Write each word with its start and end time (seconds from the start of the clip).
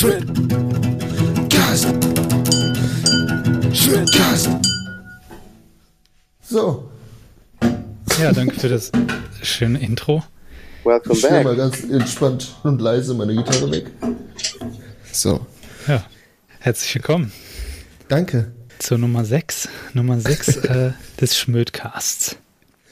Schmidtcast. 0.00 1.88
Schmidtcast. 3.70 4.48
So, 6.42 6.90
Ja, 8.18 8.32
danke 8.32 8.58
für 8.58 8.70
das 8.70 8.90
schöne 9.42 9.78
Intro. 9.78 10.22
Welcome 10.84 11.14
ich 11.14 11.20
back. 11.20 11.44
mal 11.44 11.54
ganz 11.54 11.84
entspannt 11.84 12.48
und 12.62 12.80
leise 12.80 13.12
meine 13.12 13.34
Gitarre 13.34 13.70
weg. 13.70 13.90
So, 15.12 15.44
Ja, 15.86 16.02
herzlich 16.60 16.94
willkommen 16.94 17.30
danke. 18.08 18.52
zur 18.78 18.96
Nummer 18.96 19.26
6, 19.26 19.68
Nummer 19.92 20.18
6 20.18 20.56
äh, 20.64 20.92
des 21.20 21.36
Schmödcasts. 21.36 22.36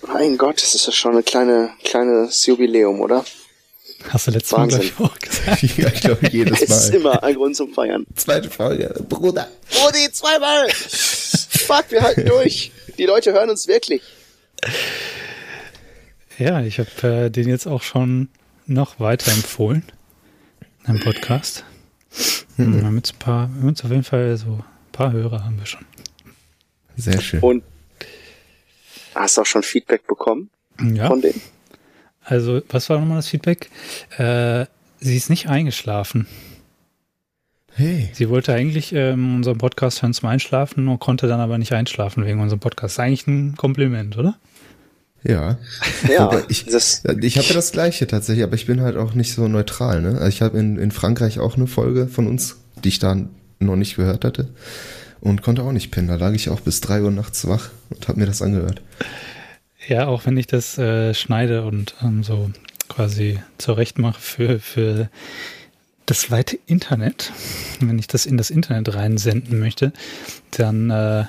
Mein 0.06 0.36
Gott, 0.36 0.60
das 0.60 0.74
ist 0.74 0.84
ja 0.84 0.92
schon 0.92 1.16
ein 1.16 1.24
kleine, 1.24 1.70
kleines 1.84 2.44
Jubiläum, 2.44 3.00
oder? 3.00 3.24
Hast 4.10 4.26
du 4.26 4.30
letztes 4.30 4.52
Mal, 4.52 4.68
glaube 4.68 4.84
Wahnsinn. 4.84 4.92
ich, 4.96 5.00
auch 5.04 5.18
gesagt. 5.18 5.62
Ja, 5.78 5.88
ich 5.92 6.00
glaube 6.00 6.28
jedes 6.30 6.62
Es 6.62 6.70
ist 6.70 6.90
Mal. 6.92 6.96
immer 7.00 7.22
ein 7.24 7.34
Grund 7.34 7.56
zum 7.56 7.72
Feiern. 7.74 8.06
Zweite 8.14 8.48
Folge, 8.50 8.94
Bruder. 9.08 9.48
Rudi, 9.84 10.10
zweimal! 10.12 10.68
Fuck, 10.70 11.90
wir 11.90 12.02
halten 12.02 12.26
durch. 12.26 12.72
Die 12.96 13.04
Leute 13.04 13.32
hören 13.32 13.50
uns 13.50 13.66
wirklich. 13.66 14.02
Ja, 16.38 16.62
ich 16.62 16.78
habe 16.78 17.24
äh, 17.26 17.30
den 17.30 17.48
jetzt 17.48 17.66
auch 17.66 17.82
schon 17.82 18.28
noch 18.66 19.00
weiter 19.00 19.30
empfohlen. 19.32 19.82
Im 20.86 21.00
Podcast. 21.00 21.64
Hm. 22.56 22.76
Wir 22.76 22.84
haben 22.84 22.96
jetzt 22.96 23.12
ein 23.14 23.18
paar, 23.18 23.48
wir 23.52 23.60
haben 23.62 23.68
jetzt 23.68 23.84
auf 23.84 23.90
jeden 23.90 24.04
Fall 24.04 24.36
so 24.36 24.46
ein 24.52 24.64
paar 24.92 25.12
Hörer 25.12 25.44
haben 25.44 25.58
wir 25.58 25.66
schon. 25.66 25.84
Sehr 26.96 27.20
schön. 27.20 27.40
Und 27.40 27.62
hast 29.14 29.36
du 29.36 29.42
auch 29.42 29.46
schon 29.46 29.62
Feedback 29.62 30.06
bekommen 30.06 30.50
Ja, 30.94 31.08
von 31.08 31.20
denen? 31.20 31.40
Also 32.28 32.60
was 32.68 32.88
war 32.90 32.98
nochmal 32.98 33.18
das 33.18 33.28
Feedback? 33.28 33.70
Äh, 34.18 34.66
sie 35.00 35.16
ist 35.16 35.30
nicht 35.30 35.48
eingeschlafen. 35.48 36.26
Hey, 37.74 38.10
Sie 38.12 38.28
wollte 38.28 38.52
eigentlich 38.52 38.92
ähm, 38.92 39.36
unseren 39.36 39.58
Podcast 39.58 40.02
hören 40.02 40.12
zum 40.12 40.28
Einschlafen, 40.28 40.84
nur 40.84 40.98
konnte 40.98 41.28
dann 41.28 41.38
aber 41.38 41.58
nicht 41.58 41.72
einschlafen 41.72 42.26
wegen 42.26 42.40
unserem 42.40 42.58
Podcast. 42.58 42.94
Ist 42.94 42.98
eigentlich 42.98 43.26
ein 43.28 43.56
Kompliment, 43.56 44.18
oder? 44.18 44.36
ja. 45.22 45.58
Ja, 46.08 46.28
Aber 46.28 46.42
ich, 46.48 46.64
das, 46.66 47.02
ich 47.20 47.38
habe 47.38 47.52
das 47.54 47.72
gleiche 47.72 48.06
tatsächlich, 48.06 48.44
aber 48.44 48.54
ich 48.54 48.66
bin 48.66 48.80
halt 48.80 48.96
auch 48.96 49.14
nicht 49.14 49.32
so 49.32 49.46
neutral. 49.48 50.02
Ne? 50.02 50.10
Also 50.10 50.28
ich 50.28 50.42
habe 50.42 50.58
in, 50.58 50.76
in 50.76 50.90
Frankreich 50.90 51.38
auch 51.38 51.56
eine 51.56 51.66
Folge 51.66 52.08
von 52.08 52.26
uns, 52.26 52.56
die 52.82 52.88
ich 52.88 52.98
da 52.98 53.16
noch 53.60 53.76
nicht 53.76 53.96
gehört 53.96 54.24
hatte 54.24 54.48
und 55.20 55.42
konnte 55.42 55.62
auch 55.62 55.72
nicht 55.72 55.90
pennen. 55.90 56.08
Da 56.08 56.16
lag 56.16 56.32
ich 56.32 56.50
auch 56.50 56.60
bis 56.60 56.80
drei 56.80 57.02
Uhr 57.02 57.10
nachts 57.10 57.46
wach 57.46 57.70
und 57.90 58.08
habe 58.08 58.20
mir 58.20 58.26
das 58.26 58.42
angehört. 58.42 58.82
Ja, 59.88 60.06
auch 60.06 60.26
wenn 60.26 60.36
ich 60.36 60.46
das 60.46 60.76
äh, 60.76 61.14
schneide 61.14 61.64
und 61.64 61.94
ähm, 62.02 62.22
so 62.22 62.50
quasi 62.88 63.40
zurecht 63.56 63.98
mache 63.98 64.20
für, 64.20 64.60
für 64.60 65.08
das 66.04 66.30
weite 66.30 66.58
Internet, 66.66 67.32
wenn 67.80 67.98
ich 67.98 68.06
das 68.06 68.26
in 68.26 68.36
das 68.36 68.50
Internet 68.50 68.94
reinsenden 68.94 69.58
möchte, 69.58 69.94
dann 70.50 70.90
äh, 70.90 71.24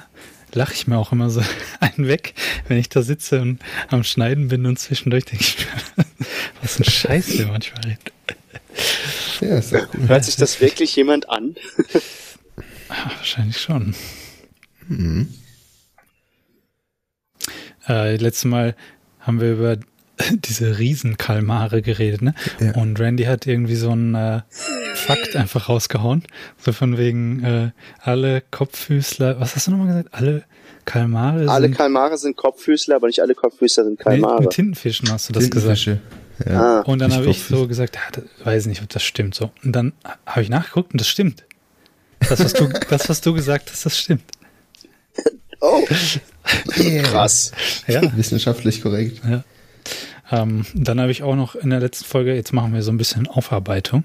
lache 0.52 0.74
ich 0.74 0.88
mir 0.88 0.98
auch 0.98 1.14
immer 1.14 1.30
so 1.30 1.42
einen 1.80 2.08
weg, 2.10 2.34
wenn 2.68 2.78
ich 2.78 2.90
da 2.90 3.02
sitze 3.02 3.42
und 3.42 3.60
am 3.88 4.04
Schneiden 4.04 4.50
bin 4.50 4.66
und 4.66 4.78
zwischendurch 4.78 5.24
denke 5.24 5.44
ich 5.44 5.58
mir, 5.58 6.06
was 6.62 6.80
ein 6.80 6.84
Scheiß 6.84 7.38
wir 7.38 7.48
manchmal 7.48 7.84
reden. 7.86 8.00
Ja, 9.40 9.58
ist 9.58 9.74
auch 9.74 9.88
hört 10.08 10.26
sich 10.26 10.36
das 10.36 10.60
wirklich 10.60 10.94
jemand 10.98 11.30
an? 11.30 11.56
Ah, 12.90 13.12
wahrscheinlich 13.16 13.60
schon. 13.60 13.96
Äh, 17.90 18.16
letztes 18.18 18.46
Mal 18.46 18.76
haben 19.20 19.42
wir 19.42 19.52
über 19.54 19.78
diese 20.32 20.80
Riesenkalmare 20.80 21.82
geredet, 21.82 22.22
ne? 22.22 22.34
Ja. 22.60 22.74
Und 22.76 23.00
Randy 23.00 23.24
hat 23.24 23.48
irgendwie 23.48 23.76
so 23.76 23.92
einen 23.92 24.16
äh, 24.16 24.42
Fakt 24.94 25.36
einfach 25.36 25.70
rausgehauen. 25.70 26.24
So 26.58 26.72
von 26.72 26.98
wegen 26.98 27.44
äh, 27.44 27.72
alle 28.00 28.42
Kopffüßler, 28.52 29.40
was 29.40 29.56
hast 29.56 29.68
du 29.68 29.72
nochmal 29.72 29.88
gesagt? 29.88 30.10
Alle 30.12 30.44
Kalmare 30.86 31.50
Alle 31.50 31.68
sind 31.68 31.78
Kalmare 31.78 32.18
sind 32.18 32.36
Kopffüßler, 32.36 32.96
aber 32.96 33.08
nicht 33.08 33.22
alle 33.22 33.36
Kopffüßler 33.36 33.86
sind 33.86 34.00
Kalmare. 34.00 34.42
mit 34.42 34.50
Tintenfischen, 34.52 35.12
hast 35.12 35.30
du 35.30 35.34
das 35.34 35.50
gesagt. 35.50 35.86
Ja. 35.86 36.80
Ah, 36.80 36.80
Und 36.82 37.00
dann 37.00 37.14
habe 37.14 37.30
ich 37.30 37.44
so 37.44 37.68
gesagt, 37.68 37.96
ja, 37.96 38.22
weiß 38.46 38.66
nicht, 38.68 38.82
ob 38.82 38.90
das 38.90 39.04
stimmt 39.04 39.36
so. 39.36 39.52
Und 39.64 39.74
dann 39.74 39.94
habe 40.26 40.42
ich 40.42 40.50
nachgeguckt 40.50 40.94
und 40.94 41.02
das 41.02 41.08
stimmt. 41.08 41.46
Das, 42.22 42.40
was 42.44 42.54
du, 42.54 42.70
das, 42.90 43.10
was 43.10 43.22
du 43.22 43.34
gesagt 43.34 43.70
hast, 43.72 43.86
das 43.86 43.98
stimmt. 43.98 44.24
oh, 45.62 45.86
Yeah. 46.78 47.04
krass. 47.10 47.52
Ja. 47.88 48.02
Wissenschaftlich 48.16 48.82
korrekt. 48.82 49.22
Ja. 49.28 49.44
Ähm, 50.32 50.66
dann 50.74 51.00
habe 51.02 51.12
ich 51.12 51.24
auch 51.24 51.36
noch 51.36 51.56
in 51.56 51.70
der 51.72 51.80
letzten 51.80 52.06
Folge, 52.06 52.36
jetzt 52.36 52.54
machen 52.54 52.74
wir 52.74 52.84
so 52.84 52.92
ein 52.92 52.98
bisschen 52.98 53.28
Aufarbeitung. 53.28 54.04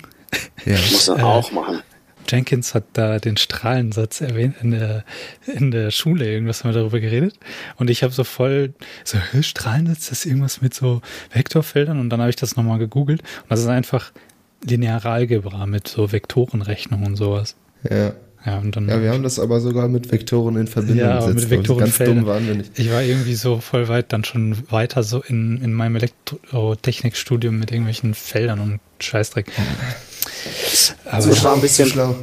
Ja. 0.64 0.76
Muss 0.90 1.08
man 1.08 1.18
Äh, 1.18 1.22
auch 1.22 1.52
machen. 1.52 1.80
Jenkins 2.26 2.74
hat 2.74 2.84
da 2.94 3.18
den 3.18 3.36
Strahlensatz 3.36 4.22
erwähnt 4.22 4.56
in 4.62 4.70
der, 4.70 5.04
in 5.46 5.70
der 5.70 5.90
Schule, 5.90 6.24
irgendwas 6.26 6.64
haben 6.64 6.70
wir 6.72 6.78
darüber 6.80 6.98
geredet. 6.98 7.38
Und 7.76 7.90
ich 7.90 8.02
habe 8.02 8.14
so 8.14 8.24
voll, 8.24 8.72
so, 9.04 9.18
Strahlensatz, 9.42 10.08
das 10.08 10.20
ist 10.20 10.26
irgendwas 10.26 10.62
mit 10.62 10.72
so 10.72 11.02
Vektorfeldern. 11.32 12.00
Und 12.00 12.08
dann 12.08 12.20
habe 12.20 12.30
ich 12.30 12.36
das 12.36 12.56
nochmal 12.56 12.78
gegoogelt. 12.78 13.20
Und 13.20 13.50
das 13.50 13.60
ist 13.60 13.66
einfach 13.66 14.12
Linearalgebra 14.64 15.66
mit 15.66 15.86
so 15.86 16.12
Vektorenrechnung 16.12 17.04
und 17.04 17.16
sowas. 17.16 17.56
Ja. 17.88 18.14
Ja, 18.46 18.58
und 18.58 18.76
dann. 18.76 18.88
ja, 18.90 19.00
wir 19.00 19.10
haben 19.10 19.22
das 19.22 19.38
aber 19.38 19.60
sogar 19.60 19.88
mit 19.88 20.12
Vektoren 20.12 20.56
in 20.56 20.66
Verbindung 20.66 20.98
Ja, 20.98 21.16
gesetzt. 21.18 21.50
mit 21.50 21.66
wir 21.68 21.76
Ganz 21.78 21.96
dumm 21.96 22.26
waren 22.26 22.46
wir 22.46 22.54
nicht. 22.54 22.78
Ich 22.78 22.90
war 22.90 23.02
irgendwie 23.02 23.34
so 23.36 23.58
voll 23.60 23.88
weit 23.88 24.12
dann 24.12 24.22
schon 24.24 24.70
weiter 24.70 25.02
so 25.02 25.22
in, 25.22 25.62
in 25.62 25.72
meinem 25.72 25.96
Elektrotechnikstudium 25.96 27.58
mit 27.58 27.70
irgendwelchen 27.70 28.12
Feldern 28.14 28.60
und 28.60 28.80
Scheißdreck. 29.00 29.46
Aber 31.06 31.26
Das 31.26 31.42
war 31.44 31.54
ein 31.54 31.60
bisschen- 31.62 31.88
schlau. 31.88 32.14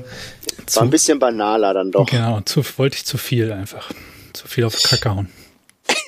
War 0.74 0.84
ein 0.84 0.90
bisschen 0.92 1.18
banaler 1.20 1.74
dann 1.74 1.92
doch. 1.92 2.06
genau, 2.10 2.40
zu, 2.42 2.64
wollte 2.78 2.98
ich 2.98 3.06
zu 3.06 3.18
viel 3.18 3.52
einfach. 3.52 3.92
Zu 4.34 4.48
viel 4.48 4.64
auf 4.64 4.82
Kacke 4.82 5.10
hauen. 5.10 5.28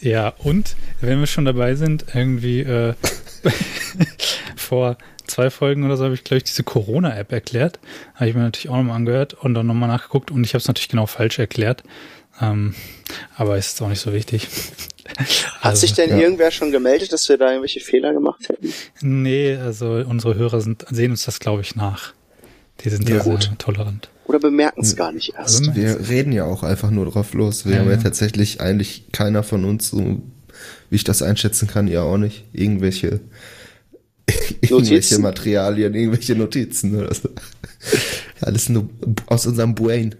ja, 0.00 0.32
und 0.38 0.76
wenn 1.00 1.18
wir 1.20 1.26
schon 1.26 1.44
dabei 1.44 1.74
sind, 1.74 2.04
irgendwie 2.14 2.60
äh, 2.60 2.94
vor 4.56 4.96
zwei 5.30 5.50
Folgen 5.50 5.84
oder 5.84 5.96
so 5.96 6.04
habe 6.04 6.14
ich, 6.14 6.24
glaube 6.24 6.38
ich, 6.38 6.44
diese 6.44 6.62
Corona-App 6.62 7.32
erklärt. 7.32 7.78
Habe 8.14 8.28
ich 8.28 8.34
mir 8.34 8.42
natürlich 8.42 8.68
auch 8.68 8.76
nochmal 8.76 8.96
angehört 8.96 9.34
und 9.34 9.54
dann 9.54 9.66
nochmal 9.66 9.88
nachgeguckt 9.88 10.30
und 10.30 10.44
ich 10.44 10.50
habe 10.54 10.58
es 10.60 10.68
natürlich 10.68 10.88
genau 10.88 11.06
falsch 11.06 11.38
erklärt. 11.38 11.82
Ähm, 12.40 12.74
aber 13.36 13.58
ist 13.58 13.80
auch 13.82 13.88
nicht 13.88 14.00
so 14.00 14.12
wichtig. 14.12 14.48
Hat 15.60 15.76
sich 15.76 15.92
denn 15.92 16.10
ja. 16.10 16.18
irgendwer 16.18 16.50
schon 16.50 16.70
gemeldet, 16.72 17.12
dass 17.12 17.28
wir 17.28 17.36
da 17.36 17.48
irgendwelche 17.48 17.80
Fehler 17.80 18.12
gemacht 18.12 18.48
hätten? 18.48 18.72
Nee, 19.00 19.56
also 19.56 20.02
unsere 20.06 20.36
Hörer 20.36 20.60
sind, 20.60 20.86
sehen 20.90 21.10
uns 21.10 21.24
das, 21.24 21.40
glaube 21.40 21.62
ich, 21.62 21.76
nach. 21.76 22.12
Die 22.84 22.88
sind 22.90 23.08
Ja, 23.08 23.20
sehr 23.20 23.32
gut. 23.32 23.50
tolerant. 23.58 24.08
Oder 24.24 24.38
bemerken 24.38 24.82
es 24.82 24.94
gar 24.96 25.12
nicht 25.12 25.34
erst? 25.36 25.58
Also, 25.60 25.74
Wir 25.74 26.08
reden 26.08 26.32
ja 26.32 26.44
auch 26.44 26.62
einfach 26.62 26.90
nur 26.90 27.06
drauf 27.06 27.34
los. 27.34 27.66
Wir 27.66 27.74
Ja, 27.74 27.78
haben 27.80 27.88
ja 27.90 27.96
ja. 27.96 28.02
tatsächlich 28.02 28.60
eigentlich 28.60 29.10
keiner 29.12 29.42
von 29.42 29.64
uns, 29.64 29.88
so 29.88 30.22
wie 30.88 30.96
ich 30.96 31.04
das 31.04 31.20
einschätzen 31.22 31.66
kann, 31.66 31.88
ihr 31.88 32.02
auch 32.04 32.16
nicht, 32.16 32.44
irgendwelche, 32.52 33.20
irgendwelche 34.60 34.94
Notizen? 34.94 35.22
Materialien, 35.22 35.94
irgendwelche 35.94 36.34
Notizen 36.34 36.96
oder 36.96 37.14
so. 37.14 37.28
Alles 38.40 38.68
nur 38.68 38.88
aus 39.26 39.46
unserem 39.46 39.74
Brain. 39.74 40.14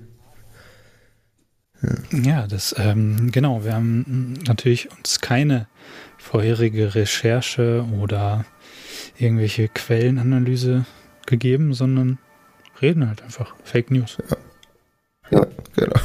Ja, 2.12 2.46
das, 2.46 2.74
ähm, 2.78 3.30
genau, 3.32 3.64
wir 3.64 3.74
haben 3.74 4.34
natürlich 4.46 4.90
uns 4.90 5.20
keine 5.20 5.66
vorherige 6.18 6.94
Recherche 6.94 7.86
oder 8.00 8.44
irgendwelche 9.18 9.68
Quellenanalyse 9.68 10.84
gegeben, 11.26 11.72
sondern 11.72 12.18
reden 12.82 13.08
halt 13.08 13.22
einfach. 13.22 13.54
Fake 13.64 13.90
News. 13.90 14.18
Ja, 15.30 15.46
genau. 15.76 15.96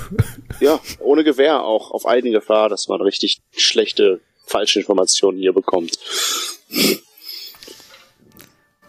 Ja, 0.62 0.80
ohne 1.00 1.26
Gewehr 1.26 1.64
auch 1.64 1.92
auf 1.92 2.06
eigene 2.06 2.32
Gefahr, 2.32 2.70
dass 2.70 2.88
man 2.88 3.02
richtig 3.02 3.42
schlechte 3.58 4.22
falsche 4.46 4.80
Informationen 4.80 5.38
hier 5.38 5.52
bekommt. 5.52 6.00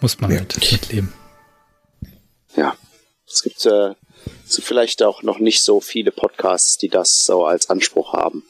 Muss 0.07 0.21
man 0.21 0.31
Ja. 0.31 0.39
mit, 0.43 0.57
mitleben. 0.71 1.13
Ja, 2.55 2.77
es 3.27 3.43
gibt, 3.43 3.67
äh, 3.67 3.95
es 4.47 4.55
gibt 4.55 4.69
vielleicht 4.69 5.03
auch 5.03 5.25
noch 5.25 5.41
nicht 5.41 5.65
so 5.65 5.81
viele 5.81 6.13
Podcasts, 6.13 6.79
die 6.79 6.89
das 6.89 7.19
so 7.27 7.45
als 7.45 7.71
Anspruch 7.71 8.13
haben. 8.13 8.45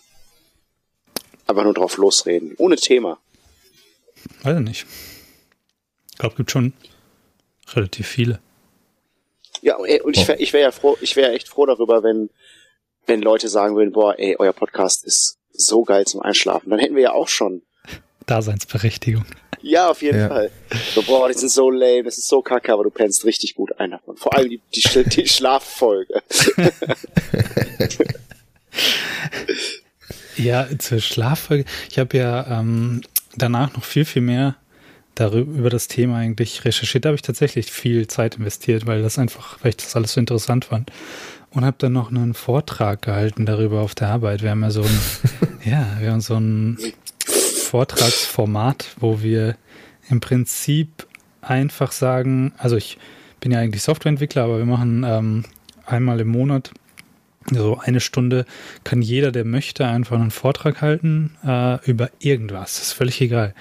Aber 1.46 1.64
nur 1.64 1.72
drauf 1.72 1.96
losreden, 1.96 2.54
ohne 2.58 2.76
Thema. 2.76 3.18
Weiß 4.42 4.58
ich 4.58 4.64
nicht. 4.64 4.86
Ich 6.12 6.18
glaube, 6.18 6.36
gibt 6.36 6.50
schon 6.50 6.74
relativ 7.72 8.06
viele. 8.06 8.38
Ja, 9.62 9.76
und 9.76 10.14
ich 10.14 10.28
wäre 10.28 10.38
ich 10.38 10.52
wär 10.52 10.60
ja 10.60 10.70
froh, 10.72 10.98
ich 11.00 11.16
wäre 11.16 11.32
echt 11.32 11.48
froh 11.48 11.64
darüber, 11.64 12.02
wenn, 12.02 12.28
wenn 13.06 13.22
Leute 13.22 13.48
sagen 13.48 13.76
würden, 13.76 13.92
boah, 13.92 14.18
ey, 14.18 14.36
euer 14.38 14.52
Podcast 14.52 15.04
ist 15.06 15.38
so 15.54 15.84
geil 15.84 16.04
zum 16.06 16.20
Einschlafen. 16.20 16.68
Dann 16.68 16.80
hätten 16.80 16.96
wir 16.96 17.02
ja 17.04 17.12
auch 17.12 17.28
schon. 17.28 17.62
Daseinsberechtigung. 18.26 19.24
Ja, 19.62 19.90
auf 19.90 20.02
jeden 20.02 20.18
Ja. 20.18 20.28
Fall. 20.28 20.50
So, 20.94 21.02
boah, 21.02 21.28
die 21.28 21.34
sind 21.38 21.50
so 21.50 21.70
lame, 21.70 22.04
das 22.04 22.18
ist 22.18 22.28
so 22.28 22.42
kacke, 22.42 22.72
aber 22.72 22.84
du 22.84 22.90
pennst 22.90 23.24
richtig 23.24 23.54
gut 23.54 23.78
ein 23.78 23.90
davon. 23.92 24.16
Vor 24.16 24.34
allem 24.34 24.50
die, 24.50 24.60
die, 24.74 25.04
die 25.04 25.28
Schlaffolge. 25.28 26.22
Ja, 30.36 30.66
zur 30.78 31.00
Schlaffolge. 31.00 31.64
Ich 31.90 31.98
habe 31.98 32.16
ja 32.16 32.60
ähm, 32.60 33.00
danach 33.36 33.74
noch 33.74 33.84
viel, 33.84 34.04
viel 34.04 34.22
mehr 34.22 34.56
darüber 35.14 35.58
über 35.58 35.70
das 35.70 35.88
Thema 35.88 36.18
eigentlich 36.18 36.64
recherchiert. 36.64 37.04
Da 37.04 37.08
habe 37.08 37.16
ich 37.16 37.22
tatsächlich 37.22 37.72
viel 37.72 38.06
Zeit 38.06 38.36
investiert, 38.36 38.86
weil 38.86 39.02
das 39.02 39.18
einfach, 39.18 39.58
weil 39.62 39.70
ich 39.70 39.76
das 39.78 39.96
alles 39.96 40.12
so 40.12 40.20
interessant 40.20 40.66
fand. 40.66 40.90
Und 41.50 41.64
habe 41.64 41.76
dann 41.78 41.94
noch 41.94 42.10
einen 42.10 42.34
Vortrag 42.34 43.00
gehalten 43.00 43.46
darüber 43.46 43.80
auf 43.80 43.94
der 43.94 44.08
Arbeit. 44.08 44.42
Wir 44.42 44.50
haben 44.50 44.62
ja 44.62 44.70
so 44.70 44.82
ein, 44.82 45.00
ja, 45.64 45.96
wir 46.00 46.12
haben 46.12 46.20
so 46.20 46.34
ein 46.34 46.76
Vortragsformat, 47.66 48.96
wo 49.00 49.22
wir 49.22 49.56
im 50.08 50.20
Prinzip 50.20 51.06
einfach 51.40 51.92
sagen, 51.92 52.52
also 52.58 52.76
ich 52.76 52.96
bin 53.40 53.50
ja 53.50 53.58
eigentlich 53.58 53.82
Softwareentwickler, 53.82 54.44
aber 54.44 54.58
wir 54.58 54.66
machen 54.66 55.04
ähm, 55.04 55.44
einmal 55.84 56.20
im 56.20 56.28
Monat 56.28 56.70
so 57.50 57.78
eine 57.78 58.00
Stunde 58.00 58.44
kann 58.84 59.02
jeder, 59.02 59.30
der 59.32 59.44
möchte, 59.44 59.86
einfach 59.86 60.18
einen 60.18 60.30
Vortrag 60.30 60.80
halten 60.80 61.36
äh, 61.44 61.84
über 61.88 62.10
irgendwas. 62.18 62.74
Das 62.74 62.88
ist 62.88 62.92
völlig 62.92 63.20
egal. 63.20 63.54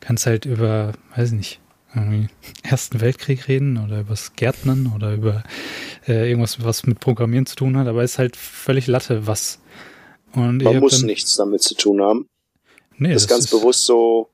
Kannst 0.00 0.26
halt 0.26 0.44
über, 0.44 0.92
weiß 1.14 1.30
ich 1.30 1.36
nicht, 1.36 1.60
irgendwie 1.94 2.28
Ersten 2.62 3.00
Weltkrieg 3.00 3.48
reden 3.48 3.78
oder 3.78 4.00
über 4.00 4.10
das 4.10 4.34
Gärtnern 4.34 4.92
oder 4.94 5.14
über 5.14 5.42
äh, 6.06 6.28
irgendwas, 6.28 6.62
was 6.64 6.86
mit 6.86 7.00
Programmieren 7.00 7.46
zu 7.46 7.56
tun 7.56 7.76
hat, 7.76 7.86
aber 7.86 8.02
es 8.02 8.12
ist 8.12 8.18
halt 8.18 8.36
völlig 8.36 8.86
Latte, 8.86 9.26
was. 9.26 9.60
Und 10.32 10.62
Man 10.62 10.78
muss 10.78 10.98
dann, 10.98 11.06
nichts 11.06 11.36
damit 11.36 11.62
zu 11.62 11.74
tun 11.74 12.00
haben. 12.00 12.26
Nee, 12.98 13.12
das, 13.12 13.22
das 13.22 13.22
ist 13.22 13.28
ganz 13.28 13.44
ist, 13.44 13.50
bewusst 13.50 13.84
so 13.84 14.28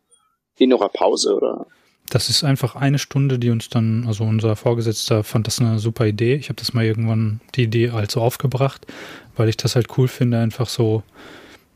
in 0.57 0.73
eurer 0.73 0.89
Pause, 0.89 1.37
oder? 1.37 1.67
Das 2.11 2.29
ist 2.29 2.45
einfach 2.45 2.77
eine 2.77 2.99
Stunde, 2.99 3.39
die 3.39 3.51
uns 3.51 3.69
dann, 3.69 4.07
also 4.07 4.25
unser 4.25 4.57
Vorgesetzter 4.57 5.25
fand 5.25 5.47
das 5.47 5.61
eine 5.61 5.79
super 5.79 6.07
Idee. 6.07 6.35
Ich 6.35 6.49
habe 6.49 6.57
das 6.57 6.75
mal 6.75 6.85
irgendwann 6.85 7.41
die 7.55 7.65
Idee 7.65 7.93
halt 7.93 8.11
so 8.11 8.21
aufgebracht, 8.21 8.87
weil 9.37 9.49
ich 9.49 9.57
das 9.57 9.75
halt 9.75 9.89
cool 9.97 10.09
finde, 10.09 10.39
einfach 10.39 10.69
so, 10.69 11.03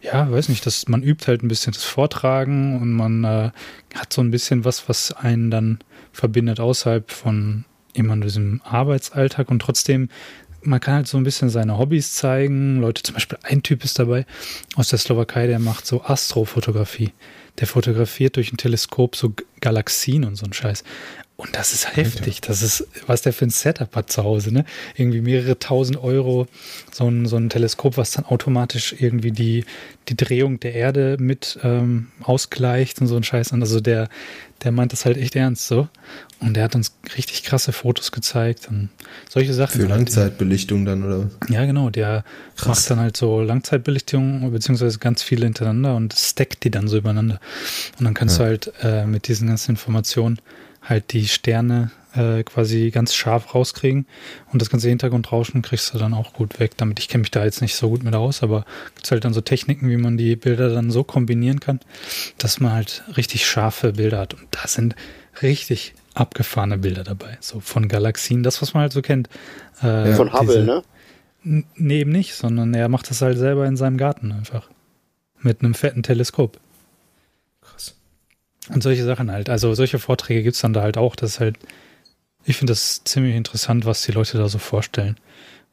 ja, 0.03 0.31
weiß 0.31 0.49
nicht, 0.49 0.67
dass 0.67 0.87
man 0.89 1.03
übt 1.03 1.27
halt 1.27 1.43
ein 1.43 1.49
bisschen 1.49 1.73
das 1.73 1.85
Vortragen 1.85 2.81
und 2.81 2.93
man 2.93 3.25
äh, 3.25 3.51
hat 3.95 4.13
so 4.13 4.21
ein 4.21 4.31
bisschen 4.31 4.65
was, 4.65 4.89
was 4.89 5.13
einen 5.13 5.51
dann 5.51 5.79
verbindet 6.13 6.61
außerhalb 6.61 7.11
von 7.11 7.65
immer 7.95 8.17
diesem 8.17 8.61
Arbeitsalltag 8.65 9.51
und 9.51 9.61
trotzdem 9.61 10.09
man 10.63 10.81
kann 10.81 10.95
halt 10.95 11.09
so 11.09 11.17
ein 11.19 11.25
bisschen 11.25 11.51
seine 11.51 11.79
Hobbys 11.79 12.15
zeigen. 12.15 12.81
Leute, 12.81 13.03
zum 13.03 13.15
Beispiel 13.15 13.39
ein 13.43 13.63
Typ 13.63 13.85
ist 13.85 13.99
dabei 13.99 14.27
aus 14.75 14.89
der 14.89 14.99
Slowakei, 14.99 15.47
der 15.47 15.59
macht 15.59 15.87
so 15.87 16.03
Astrofotografie 16.03 17.13
der 17.59 17.67
fotografiert 17.67 18.37
durch 18.37 18.53
ein 18.53 18.57
Teleskop 18.57 19.17
so 19.17 19.33
Galaxien 19.61 20.25
und 20.25 20.37
so 20.37 20.47
ein 20.47 20.53
Scheiß. 20.53 20.85
Und 21.41 21.55
das 21.55 21.73
ist 21.73 21.97
heftig. 21.97 22.41
Das 22.41 22.63
ist, 22.63 22.85
was 23.07 23.23
der 23.23 23.33
für 23.33 23.47
ein 23.47 23.51
Setup 23.51 23.95
hat 23.95 24.11
zu 24.11 24.25
Hause, 24.25 24.53
ne? 24.53 24.65
Irgendwie 24.97 25.21
mehrere 25.21 25.57
tausend 25.57 26.03
Euro, 26.03 26.49
so 26.91 27.09
ein, 27.09 27.27
so 27.27 27.37
ein 27.37 27.49
Teleskop, 27.49 27.97
was 27.97 28.11
dann 28.11 28.25
automatisch 28.25 28.97
irgendwie 28.99 29.31
die, 29.31 29.65
die 30.09 30.17
Drehung 30.17 30.59
der 30.59 30.75
Erde 30.75 31.17
mit 31.21 31.57
ähm, 31.63 32.09
ausgleicht 32.25 33.01
und 33.01 33.07
so 33.07 33.15
ein 33.15 33.23
Scheiß. 33.23 33.53
Und 33.53 33.63
also 33.63 33.79
der, 33.79 34.09
der 34.65 34.73
meint 34.73 34.93
das 34.93 35.05
halt 35.05 35.17
echt 35.17 35.37
ernst 35.37 35.69
so. 35.69 35.87
Und 36.41 36.55
der 36.55 36.65
hat 36.65 36.75
uns 36.75 36.97
richtig 37.17 37.45
krasse 37.45 37.71
Fotos 37.71 38.11
gezeigt 38.11 38.67
und 38.69 38.89
solche 39.29 39.55
Sachen. 39.55 39.81
Für. 39.81 39.87
Langzeitbelichtung 39.87 40.85
dann, 40.87 41.05
oder? 41.05 41.31
Ja, 41.49 41.65
genau. 41.67 41.89
Der 41.89 42.25
Krass. 42.57 42.67
macht 42.67 42.91
dann 42.91 42.99
halt 42.99 43.17
so 43.17 43.43
Langzeitbelichtung, 43.43 44.51
beziehungsweise 44.51 44.99
ganz 44.99 45.23
viele 45.23 45.45
hintereinander 45.45 45.95
und 45.95 46.15
stackt 46.15 46.65
die 46.65 46.73
dann 46.73 46.89
so 46.89 46.99
übereinander. 46.99 47.39
Und 48.01 48.07
dann 48.07 48.15
kannst 48.15 48.41
ja. 48.41 48.45
du 48.45 48.51
halt 48.51 48.73
äh, 48.83 49.07
mit 49.07 49.29
diesen 49.29 49.47
ganzen 49.47 49.71
Informationen 49.71 50.41
halt 50.89 51.13
die 51.13 51.29
Sterne 51.29 51.91
äh, 52.15 52.43
quasi 52.43 52.91
ganz 52.91 53.15
scharf 53.15 53.55
rauskriegen 53.55 54.07
und 54.53 54.63
das 54.63 54.71
ganze 54.71 54.89
Hintergrundrauschen 54.89 55.63
kriegst 55.63 55.93
du 55.93 55.99
dann 55.99 56.15
auch 56.15 56.33
gut 56.33 56.59
weg. 56.59 56.73
Damit 56.77 56.99
ich 56.99 57.09
kenne 57.09 57.23
mich 57.23 57.31
da 57.31 57.45
jetzt 57.45 57.61
nicht 57.61 57.77
so 57.77 57.91
gut 57.91 58.03
mit 58.03 58.15
aus, 58.15 58.43
aber 58.43 58.65
gibt 58.95 59.11
halt 59.11 59.25
dann 59.25 59.35
so 59.35 59.41
Techniken, 59.41 59.89
wie 59.89 59.97
man 59.97 60.17
die 60.17 60.37
Bilder 60.37 60.71
dann 60.71 60.91
so 60.91 61.05
kombinieren 61.05 61.61
kann, 61.61 61.81
dass 62.39 62.61
man 62.61 62.73
halt 62.73 63.05
richtig 63.17 63.47
scharfe 63.47 63.93
Bilder 63.93 64.21
hat. 64.21 64.35
Und 64.35 64.47
da 64.51 64.67
sind 64.67 64.97
richtig 65.43 65.95
abgefahrene 66.15 66.79
Bilder 66.79 67.05
dabei, 67.05 67.39
so 67.41 67.61
von 67.61 67.89
Galaxien, 67.89 68.43
das 68.43 68.61
was 68.61 68.75
man 68.75 68.83
halt 68.83 68.93
so 68.93 69.03
kennt. 69.03 69.29
Äh, 69.83 70.15
von 70.15 70.33
Hubble, 70.33 70.65
ne? 70.65 70.83
Nee, 71.45 72.01
eben 72.01 72.11
nicht, 72.11 72.35
sondern 72.35 72.75
er 72.75 72.89
macht 72.89 73.09
das 73.11 73.23
halt 73.23 73.39
selber 73.39 73.67
in 73.67 73.77
seinem 73.77 73.97
Garten 73.97 74.33
einfach. 74.33 74.69
Mit 75.41 75.63
einem 75.63 75.75
fetten 75.75 76.03
Teleskop. 76.03 76.59
Und 78.71 78.83
solche 78.83 79.05
Sachen 79.05 79.31
halt. 79.31 79.49
Also 79.49 79.75
solche 79.75 79.99
Vorträge 79.99 80.43
gibt 80.43 80.57
es 80.57 80.63
dann 80.63 80.73
da 80.73 80.83
halt 80.83 80.99
auch. 80.99 81.17
Das 81.17 81.31
ist 81.31 81.41
halt, 81.41 81.57
ich 82.45 82.57
finde 82.57 82.73
das 82.73 83.03
ziemlich 83.05 83.35
interessant, 83.35 83.87
was 83.87 84.03
die 84.03 84.13
Leute 84.13 84.39
da 84.39 84.49
so 84.49 84.59
vorstellen. 84.59 85.17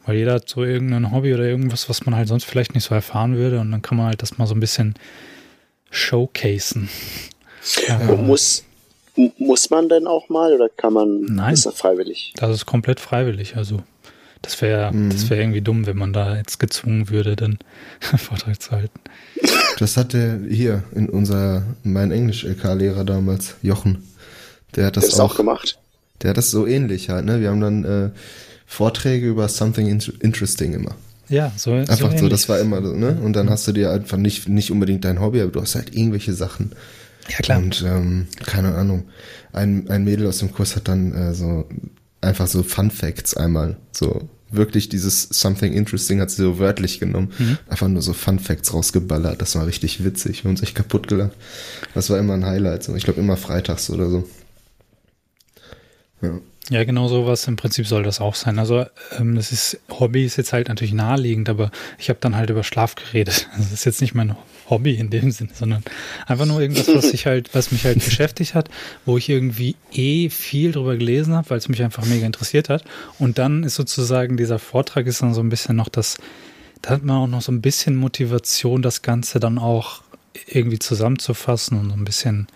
Weil 0.05 0.17
jeder 0.17 0.35
hat 0.35 0.49
so 0.49 0.63
irgendein 0.63 1.11
Hobby 1.11 1.33
oder 1.33 1.43
irgendwas, 1.43 1.89
was 1.89 2.05
man 2.05 2.15
halt 2.15 2.27
sonst 2.27 2.45
vielleicht 2.45 2.75
nicht 2.75 2.83
so 2.83 2.93
erfahren 2.93 3.35
würde. 3.35 3.59
Und 3.59 3.71
dann 3.71 3.81
kann 3.81 3.97
man 3.97 4.07
halt 4.07 4.21
das 4.21 4.37
mal 4.37 4.45
so 4.45 4.55
ein 4.55 4.59
bisschen 4.59 4.95
showcasen. 5.89 6.89
Ja. 7.87 7.97
Muss, 8.15 8.63
muss 9.37 9.69
man 9.69 9.89
denn 9.89 10.05
auch 10.05 10.29
mal 10.29 10.53
oder 10.53 10.69
kann 10.69 10.93
man 10.93 11.21
Nein, 11.21 11.53
ist 11.53 11.65
das 11.65 11.75
freiwillig? 11.75 12.33
Das 12.35 12.51
ist 12.51 12.65
komplett 12.65 12.99
freiwillig. 12.99 13.55
Also 13.57 13.81
das 14.45 14.61
wäre 14.61 14.91
mhm. 14.93 15.09
das 15.09 15.29
wäre 15.29 15.41
irgendwie 15.41 15.61
dumm, 15.61 15.87
wenn 15.87 15.97
man 15.97 16.13
da 16.13 16.37
jetzt 16.37 16.59
gezwungen 16.59 17.09
würde, 17.09 17.35
den 17.35 17.57
Vortrag 17.99 18.61
zu 18.61 18.71
halten. 18.71 18.99
Das 19.79 19.97
hatte 19.97 20.39
hier 20.47 20.83
in 20.93 21.09
unser 21.09 21.63
mein 21.83 22.11
Englisch-LK-Lehrer 22.11 23.03
damals, 23.03 23.55
Jochen. 23.61 24.03
Der 24.75 24.85
hat 24.85 24.97
das, 24.97 25.09
der 25.09 25.23
auch, 25.23 25.31
auch, 25.31 25.37
gemacht. 25.37 25.79
Der 26.21 26.29
hat 26.29 26.37
das 26.37 26.51
so 26.51 26.67
ähnlich 26.67 27.09
halt, 27.09 27.25
ne? 27.25 27.41
Wir 27.41 27.49
haben 27.49 27.61
dann 27.61 27.83
äh, 27.83 28.09
Vorträge 28.65 29.27
über 29.27 29.47
something 29.47 29.87
interesting 30.19 30.73
immer. 30.73 30.95
Ja, 31.27 31.51
so 31.55 31.73
Einfach 31.73 32.11
so, 32.11 32.17
so 32.17 32.29
das 32.29 32.47
war 32.47 32.59
immer 32.59 32.83
so, 32.83 32.93
ne? 32.93 33.17
Und 33.23 33.33
dann 33.33 33.49
hast 33.49 33.67
du 33.67 33.71
dir 33.71 33.91
einfach 33.91 34.17
nicht, 34.17 34.47
nicht 34.47 34.71
unbedingt 34.71 35.05
dein 35.05 35.19
Hobby, 35.19 35.41
aber 35.41 35.51
du 35.51 35.61
hast 35.61 35.73
halt 35.73 35.95
irgendwelche 35.95 36.33
Sachen. 36.33 36.73
Ja, 37.29 37.37
klar. 37.37 37.57
Und 37.57 37.83
ähm, 37.85 38.27
keine 38.45 38.75
Ahnung. 38.75 39.05
Ein, 39.53 39.89
ein 39.89 40.03
Mädel 40.03 40.27
aus 40.27 40.37
dem 40.37 40.53
Kurs 40.53 40.75
hat 40.75 40.87
dann 40.87 41.13
äh, 41.13 41.33
so 41.33 41.67
einfach 42.21 42.47
so 42.47 42.61
Fun 42.61 42.91
Facts 42.91 43.35
einmal 43.35 43.77
so 43.91 44.29
wirklich 44.49 44.89
dieses 44.89 45.23
Something 45.23 45.73
Interesting 45.73 46.21
hat 46.21 46.31
sie 46.31 46.43
so 46.43 46.59
wörtlich 46.59 46.99
genommen. 46.99 47.31
Mhm. 47.37 47.57
Einfach 47.67 47.87
nur 47.87 48.01
so 48.01 48.13
Fun 48.13 48.39
Facts 48.39 48.73
rausgeballert. 48.73 49.41
Das 49.41 49.55
war 49.55 49.65
richtig 49.65 50.03
witzig. 50.03 50.43
Wir 50.43 50.49
haben 50.49 50.55
uns 50.55 50.63
echt 50.63 50.75
kaputt 50.75 51.07
gelacht. 51.07 51.33
Das 51.93 52.09
war 52.09 52.19
immer 52.19 52.33
ein 52.33 52.45
Highlight. 52.45 52.83
So. 52.83 52.95
Ich 52.95 53.03
glaube 53.03 53.19
immer 53.19 53.37
freitags 53.37 53.89
oder 53.89 54.09
so. 54.09 54.27
Ja. 56.21 56.39
Ja, 56.71 56.83
genau 56.83 57.07
sowas 57.07 57.47
im 57.47 57.57
Prinzip 57.57 57.85
soll 57.85 58.01
das 58.01 58.19
auch 58.19 58.33
sein. 58.33 58.57
Also 58.57 58.85
ähm, 59.19 59.35
das 59.35 59.51
ist 59.51 59.79
Hobby 59.89 60.25
ist 60.25 60.37
jetzt 60.37 60.51
halt 60.51 60.67
natürlich 60.67 60.93
naheliegend, 60.93 61.47
aber 61.47 61.69
ich 61.99 62.09
habe 62.09 62.17
dann 62.19 62.35
halt 62.35 62.49
über 62.49 62.63
Schlaf 62.63 62.95
geredet. 62.95 63.47
Das 63.57 63.71
ist 63.71 63.85
jetzt 63.85 64.01
nicht 64.01 64.15
mein 64.15 64.35
Hobby 64.67 64.95
in 64.95 65.11
dem 65.11 65.31
Sinne, 65.31 65.51
sondern 65.53 65.83
einfach 66.25 66.47
nur 66.47 66.59
irgendwas, 66.59 66.87
was 66.87 67.13
ich 67.13 67.27
halt, 67.27 67.53
was 67.53 67.71
mich 67.71 67.85
halt 67.85 68.03
beschäftigt 68.03 68.55
hat, 68.55 68.69
wo 69.05 69.17
ich 69.17 69.29
irgendwie 69.29 69.75
eh 69.91 70.29
viel 70.29 70.71
drüber 70.71 70.97
gelesen 70.97 71.35
habe, 71.35 71.51
weil 71.51 71.59
es 71.59 71.69
mich 71.69 71.83
einfach 71.83 72.05
mega 72.05 72.25
interessiert 72.25 72.69
hat. 72.69 72.83
Und 73.19 73.37
dann 73.37 73.63
ist 73.63 73.75
sozusagen 73.75 74.35
dieser 74.35 74.57
Vortrag 74.57 75.05
ist 75.05 75.21
dann 75.21 75.35
so 75.35 75.41
ein 75.41 75.49
bisschen 75.49 75.75
noch 75.75 75.89
das, 75.89 76.17
da 76.81 76.91
hat 76.91 77.03
man 77.03 77.17
auch 77.17 77.27
noch 77.27 77.41
so 77.41 77.51
ein 77.51 77.61
bisschen 77.61 77.95
Motivation, 77.95 78.81
das 78.81 79.03
Ganze 79.03 79.39
dann 79.39 79.59
auch 79.59 80.01
irgendwie 80.47 80.79
zusammenzufassen 80.79 81.79
und 81.79 81.89
so 81.89 81.95
ein 81.95 82.05
bisschen, 82.05 82.47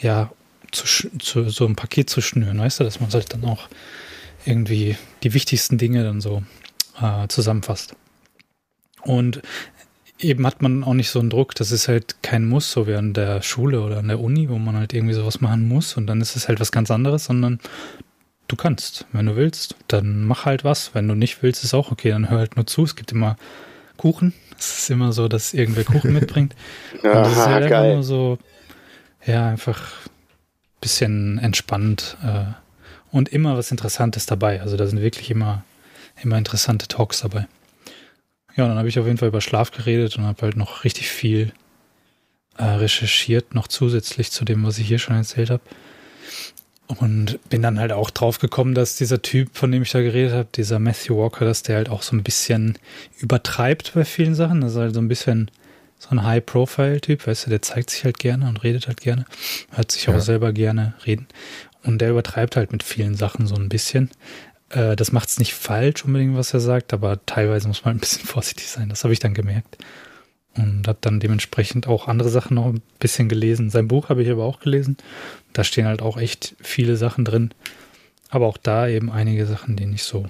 ja, 0.00 0.32
zu, 0.74 1.08
zu, 1.18 1.48
so 1.48 1.66
ein 1.66 1.76
Paket 1.76 2.10
zu 2.10 2.20
schnüren, 2.20 2.58
weißt 2.58 2.80
du, 2.80 2.84
dass 2.84 3.00
man 3.00 3.10
halt 3.10 3.32
dann 3.32 3.44
auch 3.44 3.68
irgendwie 4.44 4.96
die 5.22 5.34
wichtigsten 5.34 5.78
Dinge 5.78 6.04
dann 6.04 6.20
so 6.20 6.42
äh, 7.00 7.26
zusammenfasst. 7.28 7.96
Und 9.02 9.42
eben 10.18 10.46
hat 10.46 10.62
man 10.62 10.84
auch 10.84 10.94
nicht 10.94 11.10
so 11.10 11.20
einen 11.20 11.30
Druck, 11.30 11.54
das 11.54 11.72
ist 11.72 11.88
halt 11.88 12.22
kein 12.22 12.44
Muss, 12.46 12.70
so 12.70 12.86
wie 12.86 12.94
an 12.94 13.12
der 13.12 13.42
Schule 13.42 13.80
oder 13.80 13.98
an 13.98 14.08
der 14.08 14.20
Uni, 14.20 14.48
wo 14.48 14.58
man 14.58 14.76
halt 14.76 14.92
irgendwie 14.92 15.14
sowas 15.14 15.40
machen 15.40 15.68
muss 15.68 15.96
und 15.96 16.06
dann 16.06 16.20
ist 16.20 16.36
es 16.36 16.48
halt 16.48 16.60
was 16.60 16.72
ganz 16.72 16.90
anderes, 16.90 17.26
sondern 17.26 17.60
du 18.48 18.56
kannst, 18.56 19.06
wenn 19.12 19.26
du 19.26 19.36
willst, 19.36 19.76
dann 19.88 20.24
mach 20.24 20.44
halt 20.44 20.64
was, 20.64 20.94
wenn 20.94 21.08
du 21.08 21.14
nicht 21.14 21.42
willst, 21.42 21.64
ist 21.64 21.74
auch 21.74 21.90
okay, 21.90 22.10
dann 22.10 22.30
hör 22.30 22.38
halt 22.38 22.56
nur 22.56 22.66
zu, 22.66 22.84
es 22.84 22.96
gibt 22.96 23.12
immer 23.12 23.36
Kuchen, 23.96 24.32
es 24.58 24.78
ist 24.78 24.90
immer 24.90 25.12
so, 25.12 25.28
dass 25.28 25.54
irgendwer 25.54 25.84
Kuchen 25.84 26.12
mitbringt. 26.14 26.54
Und 26.94 27.04
das 27.04 27.32
ist 27.32 27.46
halt 27.46 27.68
geil. 27.68 27.94
nur 27.94 28.02
so, 28.02 28.38
ja, 29.26 29.48
einfach 29.48 29.80
ein 30.06 30.13
bisschen 30.84 31.38
entspannt 31.38 32.18
äh, 32.22 32.44
und 33.10 33.30
immer 33.30 33.56
was 33.56 33.70
Interessantes 33.70 34.26
dabei, 34.26 34.60
also 34.60 34.76
da 34.76 34.86
sind 34.86 35.00
wirklich 35.00 35.30
immer, 35.30 35.64
immer 36.22 36.36
interessante 36.36 36.86
Talks 36.86 37.20
dabei. 37.20 37.46
Ja, 38.54 38.68
dann 38.68 38.76
habe 38.76 38.88
ich 38.88 38.98
auf 38.98 39.06
jeden 39.06 39.16
Fall 39.18 39.28
über 39.28 39.40
Schlaf 39.40 39.70
geredet 39.70 40.16
und 40.16 40.24
habe 40.24 40.42
halt 40.42 40.56
noch 40.56 40.84
richtig 40.84 41.08
viel 41.08 41.52
äh, 42.58 42.64
recherchiert, 42.64 43.54
noch 43.54 43.66
zusätzlich 43.66 44.30
zu 44.30 44.44
dem, 44.44 44.64
was 44.64 44.78
ich 44.78 44.86
hier 44.86 44.98
schon 44.98 45.16
erzählt 45.16 45.50
habe. 45.50 45.62
Und 46.86 47.38
bin 47.48 47.62
dann 47.62 47.80
halt 47.80 47.92
auch 47.92 48.10
drauf 48.10 48.38
gekommen, 48.38 48.74
dass 48.74 48.96
dieser 48.96 49.22
Typ, 49.22 49.56
von 49.56 49.72
dem 49.72 49.82
ich 49.82 49.90
da 49.90 50.02
geredet 50.02 50.34
habe, 50.34 50.48
dieser 50.54 50.78
Matthew 50.78 51.16
Walker, 51.16 51.46
dass 51.46 51.62
der 51.62 51.76
halt 51.76 51.88
auch 51.88 52.02
so 52.02 52.14
ein 52.14 52.22
bisschen 52.22 52.78
übertreibt 53.18 53.94
bei 53.94 54.04
vielen 54.04 54.34
Sachen. 54.34 54.60
Das 54.60 54.72
ist 54.72 54.78
halt 54.78 54.94
so 54.94 55.00
ein 55.00 55.08
bisschen 55.08 55.50
so 56.04 56.10
ein 56.10 56.22
High-Profile-Typ, 56.22 57.26
weißt 57.26 57.46
du, 57.46 57.50
der 57.50 57.62
zeigt 57.62 57.90
sich 57.90 58.04
halt 58.04 58.18
gerne 58.18 58.48
und 58.48 58.62
redet 58.62 58.86
halt 58.88 59.00
gerne, 59.00 59.24
hört 59.70 59.90
sich 59.90 60.08
auch 60.08 60.20
selber 60.20 60.52
gerne 60.52 60.94
reden. 61.06 61.26
Und 61.82 61.98
der 61.98 62.10
übertreibt 62.10 62.56
halt 62.56 62.72
mit 62.72 62.82
vielen 62.82 63.14
Sachen 63.14 63.46
so 63.46 63.54
ein 63.54 63.68
bisschen. 63.68 64.10
Äh, 64.70 64.96
das 64.96 65.12
macht 65.12 65.28
es 65.28 65.38
nicht 65.38 65.54
falsch 65.54 66.04
unbedingt, 66.04 66.36
was 66.36 66.52
er 66.52 66.60
sagt, 66.60 66.92
aber 66.92 67.24
teilweise 67.24 67.68
muss 67.68 67.84
man 67.84 67.96
ein 67.96 68.00
bisschen 68.00 68.24
vorsichtig 68.26 68.68
sein. 68.68 68.88
Das 68.88 69.04
habe 69.04 69.12
ich 69.12 69.18
dann 69.18 69.34
gemerkt. 69.34 69.78
und 70.56 70.86
habe 70.86 70.98
dann 71.00 71.20
dementsprechend 71.20 71.86
auch 71.86 72.06
andere 72.06 72.28
Sachen 72.28 72.54
noch 72.54 72.66
ein 72.66 72.82
bisschen 73.00 73.28
gelesen. 73.28 73.70
Sein 73.70 73.88
Buch 73.88 74.08
habe 74.08 74.22
ich 74.22 74.30
aber 74.30 74.44
auch 74.44 74.60
gelesen. 74.60 74.96
Da 75.52 75.64
stehen 75.64 75.86
halt 75.86 76.02
auch 76.02 76.16
echt 76.18 76.54
viele 76.60 76.96
Sachen 76.96 77.24
drin. 77.24 77.50
Aber 78.28 78.46
auch 78.46 78.58
da 78.58 78.88
eben 78.88 79.10
einige 79.10 79.46
Sachen, 79.46 79.76
die 79.76 79.86
nicht 79.86 80.04
so, 80.04 80.26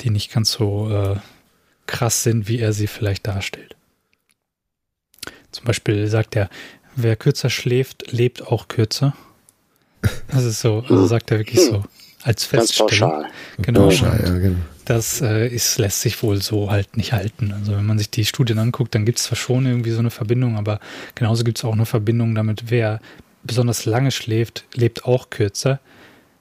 die 0.00 0.10
nicht 0.10 0.32
ganz 0.32 0.52
so 0.52 0.90
äh, 0.90 1.16
krass 1.86 2.22
sind, 2.22 2.48
wie 2.48 2.58
er 2.58 2.72
sie 2.72 2.86
vielleicht 2.86 3.26
darstellt. 3.26 3.75
Zum 5.52 5.64
Beispiel 5.64 6.06
sagt 6.08 6.36
er, 6.36 6.48
wer 6.94 7.16
kürzer 7.16 7.50
schläft, 7.50 8.12
lebt 8.12 8.46
auch 8.46 8.68
kürzer. 8.68 9.14
Das 10.28 10.44
ist 10.44 10.60
so, 10.60 10.84
also 10.88 11.06
sagt 11.06 11.30
er 11.30 11.38
wirklich 11.38 11.60
so 11.60 11.84
als 12.22 12.44
Feststellung. 12.44 13.24
Genau. 13.58 13.82
Pauschal, 13.82 14.20
ja, 14.24 14.38
genau. 14.38 14.58
Das 14.84 15.20
äh, 15.20 15.48
ist, 15.48 15.78
lässt 15.78 16.00
sich 16.00 16.22
wohl 16.22 16.40
so 16.42 16.70
halt 16.70 16.96
nicht 16.96 17.12
halten. 17.12 17.52
Also 17.52 17.72
wenn 17.72 17.86
man 17.86 17.98
sich 17.98 18.10
die 18.10 18.24
Studien 18.24 18.58
anguckt, 18.58 18.94
dann 18.94 19.04
gibt 19.04 19.18
es 19.18 19.24
zwar 19.24 19.36
schon 19.36 19.66
irgendwie 19.66 19.90
so 19.90 19.98
eine 19.98 20.10
Verbindung, 20.10 20.56
aber 20.56 20.80
genauso 21.14 21.44
gibt 21.44 21.58
es 21.58 21.64
auch 21.64 21.72
eine 21.72 21.86
Verbindung 21.86 22.34
damit, 22.34 22.64
wer 22.70 23.00
besonders 23.42 23.84
lange 23.84 24.10
schläft, 24.10 24.64
lebt 24.74 25.04
auch 25.04 25.30
kürzer. 25.30 25.80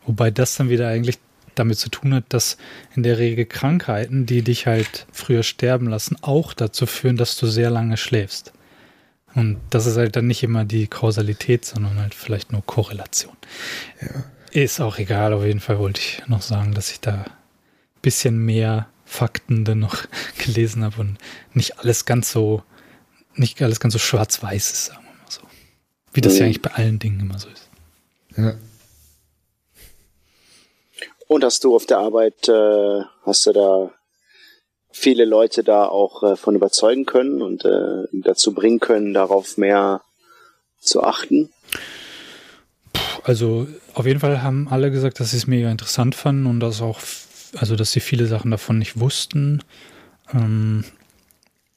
Wobei 0.06 0.32
das 0.32 0.56
dann 0.56 0.70
wieder 0.70 0.88
eigentlich 0.88 1.18
damit 1.56 1.78
zu 1.78 1.90
tun 1.90 2.14
hat, 2.14 2.26
dass 2.30 2.58
in 2.96 3.04
der 3.04 3.18
Regel 3.18 3.46
Krankheiten, 3.46 4.26
die 4.26 4.42
dich 4.42 4.68
halt 4.68 5.08
früher 5.12 5.44
sterben 5.44 5.88
lassen, 5.88 6.18
auch 6.22 6.54
dazu 6.54 6.86
führen, 6.86 7.18
dass 7.18 7.38
du 7.38 7.48
sehr 7.48 7.70
lange 7.70 7.98
schläfst. 7.98 8.54
Und 9.36 9.60
das 9.70 9.86
ist 9.86 9.98
halt 9.98 10.16
dann 10.16 10.28
nicht 10.28 10.44
immer 10.44 10.64
die 10.64 10.88
Kausalität, 10.88 11.66
sondern 11.66 12.00
halt 12.00 12.14
vielleicht 12.14 12.52
nur 12.52 12.66
Korrelation. 12.66 13.36
Ja. 14.02 14.24
Ist 14.52 14.80
auch 14.80 14.98
egal, 14.98 15.34
auf 15.34 15.44
jeden 15.44 15.60
Fall 15.60 15.78
wollte 15.78 16.00
ich 16.00 16.24
noch 16.28 16.42
sagen, 16.42 16.74
dass 16.74 16.90
ich 16.90 17.02
da 17.02 17.12
ein 17.12 18.02
bisschen 18.02 18.38
mehr 18.38 18.88
Fakten 19.04 19.66
dann 19.66 19.80
noch 19.80 20.06
gelesen 20.46 20.84
habe 20.86 21.02
und 21.02 21.18
nicht 21.54 21.80
alles 21.80 22.06
ganz 22.06 22.32
so, 22.32 22.64
nicht 23.36 23.62
alles 23.62 23.82
ganz 23.82 23.94
so 23.94 24.00
schwarz-weiß 24.00 24.72
ist, 24.72 24.86
sagen 24.86 25.04
wir 25.04 25.12
mal 25.12 25.30
so. 25.30 25.42
Wie 26.14 26.22
das 26.22 26.34
mhm. 26.34 26.40
ja 26.40 26.46
eigentlich 26.46 26.62
bei 26.62 26.72
allen 26.72 27.00
Dingen 27.00 27.20
immer 27.20 27.38
so 27.38 27.50
ist. 27.50 27.70
Ja. 28.38 28.56
Und 31.28 31.44
hast 31.44 31.64
du 31.64 31.76
auf 31.76 31.86
der 31.86 31.98
Arbeit, 31.98 32.48
äh, 32.48 33.02
hast 33.26 33.46
du 33.48 33.52
da 33.52 33.92
viele 34.98 35.26
Leute 35.26 35.62
da 35.64 35.88
auch 35.88 36.24
äh, 36.24 36.36
von 36.38 36.56
überzeugen 36.56 37.06
können 37.06 37.42
und 37.42 37.66
äh, 37.66 38.08
dazu 38.14 38.54
bringen 38.54 38.80
können, 38.80 39.14
darauf 39.14 39.58
mehr 39.58 40.02
zu 40.80 41.04
achten? 41.04 41.50
Also 43.24 43.68
auf 43.94 44.06
jeden 44.06 44.22
Fall 44.22 44.42
haben 44.42 44.70
alle 44.70 44.92
gesagt, 44.92 45.20
dass 45.20 45.32
sie 45.32 45.38
es 45.38 45.48
mega 45.48 45.70
interessant 45.70 46.16
fanden 46.16 46.46
und 46.46 46.62
dass 46.62 46.82
auch, 46.82 47.02
also 47.58 47.76
dass 47.76 47.92
sie 47.92 48.00
viele 48.00 48.26
Sachen 48.26 48.52
davon 48.52 48.78
nicht 48.78 48.98
wussten. 48.98 49.62
Ähm, 50.34 50.86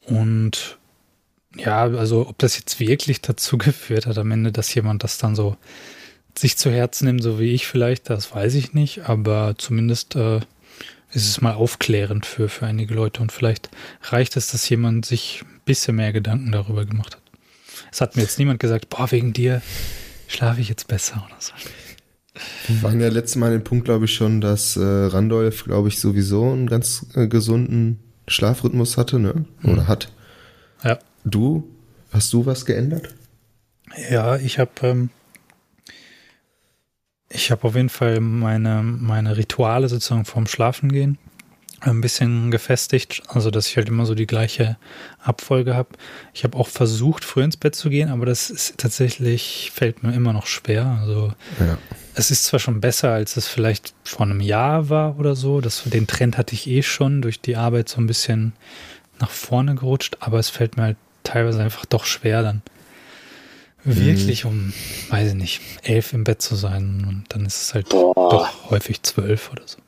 und 0.06 0.78
ja, 1.56 1.82
also 1.82 2.28
ob 2.28 2.38
das 2.38 2.56
jetzt 2.56 2.78
wirklich 2.78 3.20
dazu 3.20 3.58
geführt 3.58 4.06
hat 4.06 4.16
am 4.16 4.30
Ende, 4.30 4.52
dass 4.52 4.72
jemand 4.72 5.02
das 5.02 5.18
dann 5.18 5.34
so 5.34 5.56
sich 6.36 6.56
zu 6.56 6.70
Herzen 6.70 7.06
nimmt, 7.06 7.22
so 7.24 7.40
wie 7.40 7.52
ich 7.52 7.66
vielleicht, 7.66 8.10
das 8.10 8.32
weiß 8.32 8.54
ich 8.54 8.74
nicht, 8.74 9.08
aber 9.08 9.56
zumindest 9.58 10.14
äh, 10.14 10.38
ist 11.12 11.28
es 11.28 11.40
mal 11.40 11.54
aufklärend 11.54 12.26
für, 12.26 12.48
für 12.48 12.66
einige 12.66 12.94
Leute 12.94 13.22
und 13.22 13.32
vielleicht 13.32 13.70
reicht 14.02 14.36
es, 14.36 14.48
dass 14.48 14.68
jemand 14.68 15.06
sich 15.06 15.42
ein 15.42 15.60
bisschen 15.64 15.96
mehr 15.96 16.12
Gedanken 16.12 16.52
darüber 16.52 16.84
gemacht 16.84 17.16
hat. 17.16 17.22
Es 17.90 18.00
hat 18.00 18.16
mir 18.16 18.22
jetzt 18.22 18.38
niemand 18.38 18.60
gesagt, 18.60 18.88
boah, 18.88 19.10
wegen 19.10 19.32
dir 19.32 19.62
schlafe 20.26 20.60
ich 20.60 20.68
jetzt 20.68 20.88
besser 20.88 21.24
oder 21.26 21.40
so. 21.40 21.52
Wir 22.68 22.82
waren 22.82 23.00
ja 23.00 23.08
letztes 23.08 23.36
Mal 23.36 23.50
den 23.50 23.64
Punkt, 23.64 23.86
glaube 23.86 24.04
ich, 24.04 24.14
schon, 24.14 24.40
dass 24.40 24.76
äh, 24.76 24.82
Randolph, 24.82 25.64
glaube 25.64 25.88
ich, 25.88 25.98
sowieso 25.98 26.52
einen 26.52 26.68
ganz 26.68 27.06
äh, 27.14 27.26
gesunden 27.26 27.98
Schlafrhythmus 28.28 28.96
hatte, 28.96 29.18
ne? 29.18 29.44
Oder 29.64 29.82
mhm. 29.82 29.88
hat. 29.88 30.12
Ja. 30.84 30.98
Du, 31.24 31.68
hast 32.12 32.32
du 32.32 32.46
was 32.46 32.64
geändert? 32.64 33.14
Ja, 34.10 34.36
ich 34.36 34.58
habe 34.58 34.70
ähm, 34.82 35.10
ich 37.30 37.50
habe 37.50 37.64
auf 37.64 37.74
jeden 37.74 37.88
Fall 37.88 38.20
meine, 38.20 38.82
meine 38.82 39.36
Rituale 39.36 39.88
sozusagen 39.88 40.24
vorm 40.24 40.46
Schlafengehen 40.46 41.18
ein 41.80 42.00
bisschen 42.00 42.50
gefestigt, 42.50 43.22
also 43.28 43.50
dass 43.50 43.68
ich 43.68 43.76
halt 43.76 43.88
immer 43.88 44.04
so 44.04 44.14
die 44.14 44.26
gleiche 44.26 44.76
Abfolge 45.22 45.76
habe. 45.76 45.90
Ich 46.34 46.42
habe 46.42 46.58
auch 46.58 46.66
versucht, 46.66 47.24
früh 47.24 47.42
ins 47.42 47.56
Bett 47.56 47.76
zu 47.76 47.88
gehen, 47.88 48.08
aber 48.08 48.26
das 48.26 48.50
ist 48.50 48.78
tatsächlich, 48.78 49.70
fällt 49.72 50.02
mir 50.02 50.12
immer 50.12 50.32
noch 50.32 50.46
schwer. 50.46 50.98
Also 51.00 51.32
ja. 51.60 51.78
es 52.14 52.32
ist 52.32 52.46
zwar 52.46 52.58
schon 52.58 52.80
besser, 52.80 53.12
als 53.12 53.36
es 53.36 53.46
vielleicht 53.46 53.94
vor 54.02 54.26
einem 54.26 54.40
Jahr 54.40 54.88
war 54.88 55.18
oder 55.20 55.36
so. 55.36 55.60
Das, 55.60 55.84
den 55.84 56.08
Trend 56.08 56.36
hatte 56.36 56.54
ich 56.54 56.66
eh 56.66 56.82
schon 56.82 57.22
durch 57.22 57.40
die 57.40 57.56
Arbeit 57.56 57.88
so 57.88 58.00
ein 58.00 58.08
bisschen 58.08 58.54
nach 59.20 59.30
vorne 59.30 59.76
gerutscht, 59.76 60.16
aber 60.20 60.40
es 60.40 60.48
fällt 60.48 60.76
mir 60.76 60.82
halt 60.82 60.96
teilweise 61.22 61.62
einfach 61.62 61.86
doch 61.86 62.06
schwer 62.06 62.42
dann 62.42 62.62
wirklich 63.96 64.44
um, 64.44 64.72
weiß 65.10 65.30
ich 65.30 65.34
nicht, 65.34 65.60
elf 65.82 66.12
im 66.12 66.24
Bett 66.24 66.42
zu 66.42 66.54
sein 66.54 67.04
und 67.08 67.24
dann 67.28 67.46
ist 67.46 67.62
es 67.62 67.74
halt 67.74 67.88
Boah. 67.88 68.14
doch 68.14 68.70
häufig 68.70 69.02
zwölf 69.02 69.50
oder 69.52 69.62
so. 69.66 69.78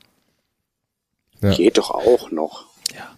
Ja. 1.43 1.55
Geht 1.55 1.79
doch 1.79 1.91
auch 1.91 2.31
noch. 2.31 2.67
Ja. 2.95 3.17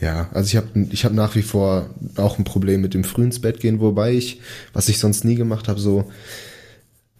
Ja, 0.00 0.28
also 0.32 0.46
ich 0.48 0.56
habe 0.56 0.68
ich 0.90 1.04
hab 1.04 1.12
nach 1.12 1.34
wie 1.34 1.42
vor 1.42 1.90
auch 2.16 2.38
ein 2.38 2.44
Problem 2.44 2.80
mit 2.80 2.94
dem 2.94 3.04
früh 3.04 3.24
ins 3.24 3.40
Bett 3.40 3.60
gehen, 3.60 3.80
wobei 3.80 4.12
ich, 4.12 4.40
was 4.72 4.88
ich 4.88 4.98
sonst 4.98 5.24
nie 5.24 5.34
gemacht 5.34 5.68
habe, 5.68 5.80
so, 5.80 6.10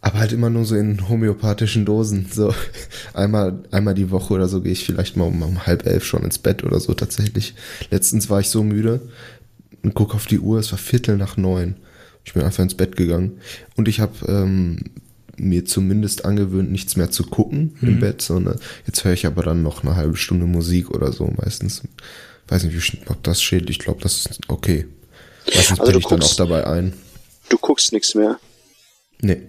aber 0.05 0.19
halt 0.19 0.33
immer 0.33 0.50
nur 0.50 0.67
so 0.67 0.76
in 0.76 1.09
homöopathischen 1.09 1.87
Dosen. 1.87 2.29
So 2.31 2.55
einmal, 3.14 3.64
einmal 3.71 3.95
die 3.95 4.11
Woche 4.11 4.35
oder 4.35 4.49
so 4.49 4.61
gehe 4.61 4.73
ich 4.73 4.85
vielleicht 4.85 5.17
mal 5.17 5.25
um, 5.25 5.43
um 5.43 5.67
halb 5.67 5.87
elf 5.87 6.05
schon 6.05 6.25
ins 6.25 6.38
Bett 6.38 6.62
oder 6.62 6.79
so 6.79 6.93
tatsächlich. 6.93 7.55
Letztens 7.91 8.29
war 8.29 8.41
ich 8.41 8.50
so 8.50 8.62
müde 8.62 9.00
und 9.83 9.95
guck 9.95 10.14
auf 10.14 10.26
die 10.26 10.41
Uhr, 10.41 10.59
es 10.59 10.71
war 10.73 10.79
Viertel 10.79 11.17
nach 11.17 11.38
neun. 11.38 11.76
Ich 12.25 12.33
bin 12.33 12.43
einfach 12.43 12.62
ins 12.62 12.76
Bett 12.76 12.97
gegangen. 12.97 13.40
Und 13.76 13.88
ich 13.88 14.00
habe 14.00 14.14
ähm, 14.26 14.85
mir 15.37 15.64
zumindest 15.64 16.25
angewöhnt, 16.25 16.71
nichts 16.71 16.97
mehr 16.97 17.11
zu 17.11 17.25
gucken 17.25 17.76
mhm. 17.81 17.88
im 17.88 18.00
Bett, 18.00 18.23
sondern 18.23 18.59
jetzt 18.87 19.04
höre 19.04 19.12
ich 19.12 19.26
aber 19.26 19.43
dann 19.43 19.62
noch 19.62 19.83
eine 19.83 19.97
halbe 19.97 20.16
Stunde 20.16 20.47
Musik 20.47 20.90
oder 20.90 21.12
so 21.12 21.33
meistens. 21.37 21.83
Weiß 22.49 22.64
nicht, 22.64 22.75
wie, 22.75 22.99
ob 23.07 23.23
das 23.23 23.43
schädlich. 23.43 23.78
Ich 23.78 23.85
glaube, 23.85 24.02
das 24.02 24.26
ist 24.26 24.40
okay. 24.49 24.87
Meistens 25.47 25.81
also 25.81 25.93
bin 25.93 26.00
ich 26.00 26.07
guckst, 26.07 26.38
dann 26.38 26.49
auch 26.49 26.50
dabei 26.50 26.66
ein. 26.66 26.95
Du 27.49 27.59
guckst 27.59 27.93
nichts 27.93 28.14
mehr? 28.14 28.38
Nee, 29.21 29.43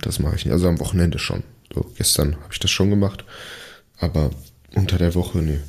das 0.00 0.18
mache 0.18 0.36
ich 0.36 0.44
nicht. 0.44 0.52
Also 0.52 0.68
am 0.68 0.80
Wochenende 0.80 1.18
schon. 1.18 1.42
So, 1.74 1.90
gestern 1.96 2.36
habe 2.36 2.52
ich 2.52 2.58
das 2.58 2.70
schon 2.70 2.90
gemacht. 2.90 3.24
Aber 3.98 4.30
unter 4.74 4.98
der 4.98 5.14
Woche, 5.14 5.38
nee. 5.38 5.60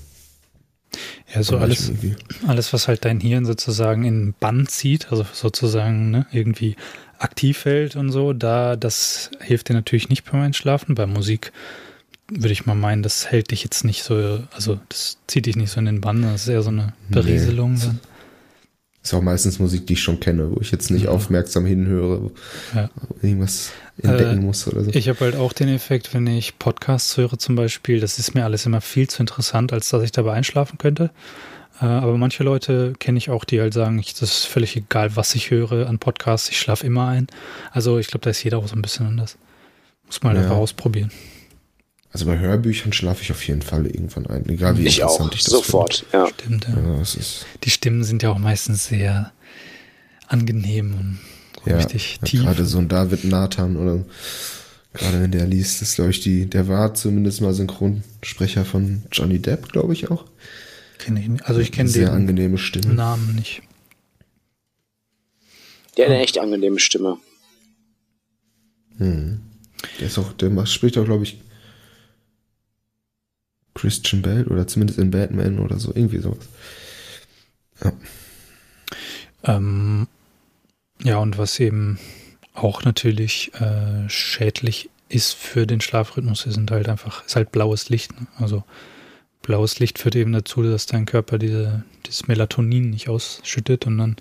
Ja, 1.33 1.43
so 1.43 1.57
alles, 1.57 1.91
alles, 2.48 2.74
was 2.74 2.88
halt 2.88 3.05
dein 3.05 3.19
Hirn 3.19 3.45
sozusagen 3.45 4.03
in 4.03 4.33
Bann 4.39 4.67
zieht, 4.67 5.12
also 5.12 5.25
sozusagen 5.31 6.12
ne, 6.12 6.25
irgendwie 6.31 6.75
aktiv 7.19 7.63
hält 7.65 7.95
und 7.95 8.12
so, 8.12 8.33
da, 8.33 8.75
das 8.75 9.31
hilft 9.39 9.69
dir 9.69 9.74
natürlich 9.74 10.10
nicht 10.10 10.29
beim 10.29 10.41
Einschlafen. 10.41 10.95
Bei 10.95 11.05
Musik 11.05 11.53
würde 12.27 12.51
ich 12.51 12.65
mal 12.65 12.75
meinen, 12.75 13.03
das 13.03 13.31
hält 13.31 13.51
dich 13.51 13.63
jetzt 13.63 13.83
nicht 13.86 14.03
so, 14.03 14.43
also 14.51 14.79
das 14.89 15.17
zieht 15.27 15.45
dich 15.45 15.55
nicht 15.55 15.71
so 15.71 15.79
in 15.79 15.86
den 15.86 16.01
Bann, 16.01 16.21
das 16.24 16.43
ist 16.43 16.48
eher 16.48 16.63
so 16.63 16.69
eine 16.69 16.93
Berieselung. 17.10 17.74
Nee. 17.74 17.79
Ist 19.03 19.15
auch 19.15 19.22
meistens 19.22 19.58
Musik, 19.58 19.88
die 19.88 19.93
ich 19.93 20.03
schon 20.03 20.20
kenne, 20.20 20.51
wo 20.51 20.62
ich 20.62 20.72
jetzt 20.72 20.91
nicht 20.91 21.05
ja. 21.05 21.10
aufmerksam 21.10 21.65
hinhöre, 21.65 22.31
ja. 22.75 22.89
irgendwas 23.24 23.72
entdecken 23.98 24.39
äh, 24.39 24.46
muss 24.46 24.67
oder 24.67 24.84
so. 24.84 24.91
Ich 24.93 25.10
habe 25.10 25.20
halt 25.22 25.36
auch 25.36 25.53
den 25.53 25.70
Effekt, 25.70 26.13
wenn 26.13 26.27
ich 26.27 26.60
Podcasts 26.60 27.17
höre 27.17 27.39
zum 27.39 27.55
Beispiel, 27.55 28.00
das 28.00 28.20
ist 28.20 28.36
mir 28.36 28.43
alles 28.43 28.67
immer 28.67 28.79
viel 28.79 29.10
zu 29.10 29.24
interessant, 29.24 29.74
als 29.74 29.89
dass 29.89 30.03
ich 30.03 30.12
dabei 30.12 30.34
einschlafen 30.34 30.77
könnte. 30.77 31.10
Äh, 31.81 31.86
aber 31.86 32.15
manche 32.17 32.43
Leute 32.43 32.93
kenne 33.00 33.17
ich 33.17 33.31
auch, 33.31 33.43
die 33.43 33.60
halt 33.60 33.74
sagen, 33.74 33.98
ich, 33.98 34.13
das 34.13 34.38
ist 34.38 34.46
völlig 34.46 34.75
egal, 34.75 35.15
was 35.15 35.34
ich 35.34 35.50
höre 35.50 35.88
an 35.89 35.98
Podcasts, 35.98 36.50
ich 36.50 36.60
schlafe 36.60 36.86
immer 36.86 37.08
ein. 37.08 37.25
Also 37.72 37.98
ich 37.98 38.08
glaube, 38.08 38.24
da 38.24 38.29
ist 38.29 38.43
jeder 38.43 38.60
auch 38.60 38.67
so 38.67 38.75
ein 38.75 38.84
bisschen 38.84 39.08
anders. 39.08 39.38
Muss 40.05 40.22
man 40.22 40.36
ja. 40.36 40.43
einfach 40.43 40.58
ausprobieren. 40.58 41.12
Also 42.13 42.25
bei 42.25 42.37
Hörbüchern 42.37 42.91
schlafe 42.91 43.21
ich 43.21 43.31
auf 43.31 43.47
jeden 43.47 43.61
Fall 43.61 43.85
irgendwann 43.85 44.27
ein, 44.27 44.47
egal 44.49 44.77
wie 44.77 44.85
ich 44.85 44.99
interessant 44.99 45.31
auch, 45.31 45.35
ich 45.35 45.43
das 45.43 45.53
sofort. 45.53 46.05
Finde. 46.09 46.17
Ja. 46.17 46.27
Stimmt, 46.27 46.67
ja. 46.67 46.95
ja 46.95 47.01
ist 47.01 47.45
Die 47.63 47.69
Stimmen 47.69 48.03
sind 48.03 48.21
ja 48.21 48.31
auch 48.31 48.37
meistens 48.37 48.87
sehr 48.87 49.31
angenehm 50.27 50.93
und 50.93 51.19
ja, 51.65 51.77
richtig 51.77 52.19
ja, 52.21 52.27
tief. 52.27 52.41
Gerade 52.41 52.65
so 52.65 52.79
ein 52.79 52.89
David 52.89 53.23
Nathan 53.23 53.77
oder 53.77 54.03
gerade 54.93 55.21
wenn 55.21 55.31
der 55.31 55.47
liest, 55.47 55.81
ist 55.81 55.95
glaube 55.95 56.11
ich 56.11 56.19
die, 56.19 56.47
der 56.47 56.67
war 56.67 56.93
zumindest 56.93 57.39
mal 57.39 57.53
Synchronsprecher 57.53 58.65
von 58.65 59.03
Johnny 59.11 59.39
Depp, 59.39 59.69
glaube 59.69 59.93
ich 59.93 60.11
auch. 60.11 60.25
Kenne 60.97 61.21
ich 61.21 61.29
nicht. 61.29 61.45
Also 61.45 61.61
ich 61.61 61.71
kenne 61.71 61.89
den 61.89 61.93
sehr 61.93 62.11
angenehme 62.11 62.57
Stimme. 62.57 62.93
Namen 62.93 63.35
nicht. 63.35 63.61
Der 65.97 66.05
hat 66.05 66.13
eine 66.13 66.21
echt 66.21 66.37
angenehme 66.37 66.79
Stimme. 66.79 67.17
Hm. 68.97 69.39
Der 69.99 70.07
ist 70.07 70.17
auch, 70.17 70.33
der 70.33 70.65
spricht 70.65 70.97
auch, 70.97 71.05
glaube 71.05 71.23
ich, 71.23 71.39
Christian 73.81 74.21
Bale 74.21 74.45
oder 74.45 74.67
zumindest 74.67 75.00
in 75.00 75.09
Batman 75.11 75.59
oder 75.59 75.79
so, 75.79 75.91
irgendwie 75.93 76.19
sowas. 76.19 76.47
Ja. 77.83 77.93
Ähm, 79.43 80.07
ja, 81.03 81.17
und 81.17 81.38
was 81.39 81.59
eben 81.59 81.97
auch 82.53 82.83
natürlich 82.83 83.51
äh, 83.55 84.07
schädlich 84.07 84.89
ist 85.09 85.33
für 85.33 85.65
den 85.65 85.81
Schlafrhythmus, 85.81 86.41
sind 86.41 86.69
halt 86.69 86.88
einfach, 86.89 87.25
ist 87.25 87.35
halt 87.35 87.51
blaues 87.51 87.89
Licht. 87.89 88.19
Ne? 88.19 88.27
Also 88.38 88.63
blaues 89.41 89.79
Licht 89.79 89.97
führt 89.97 90.15
eben 90.15 90.31
dazu, 90.31 90.61
dass 90.61 90.85
dein 90.85 91.05
Körper 91.05 91.39
diese, 91.39 91.83
dieses 92.05 92.27
Melatonin 92.27 92.91
nicht 92.91 93.09
ausschüttet 93.09 93.88
und 93.88 93.97
dann 93.97 94.15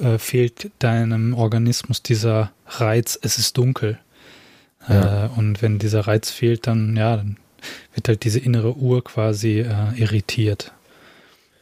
Ja. 0.00 0.14
äh, 0.14 0.18
fehlt 0.18 0.70
deinem 0.80 1.34
Organismus 1.34 2.02
dieser 2.02 2.50
Reiz, 2.66 3.16
es 3.22 3.38
ist 3.38 3.56
dunkel. 3.56 3.98
Ja. 4.88 5.26
Äh, 5.26 5.28
und 5.36 5.62
wenn 5.62 5.78
dieser 5.78 6.00
Reiz 6.00 6.30
fehlt, 6.30 6.66
dann, 6.66 6.96
ja, 6.96 7.16
dann 7.16 7.36
wird 7.94 8.08
halt 8.08 8.24
diese 8.24 8.38
innere 8.38 8.76
Uhr 8.76 9.02
quasi 9.04 9.60
äh, 9.60 9.94
irritiert. 9.96 10.72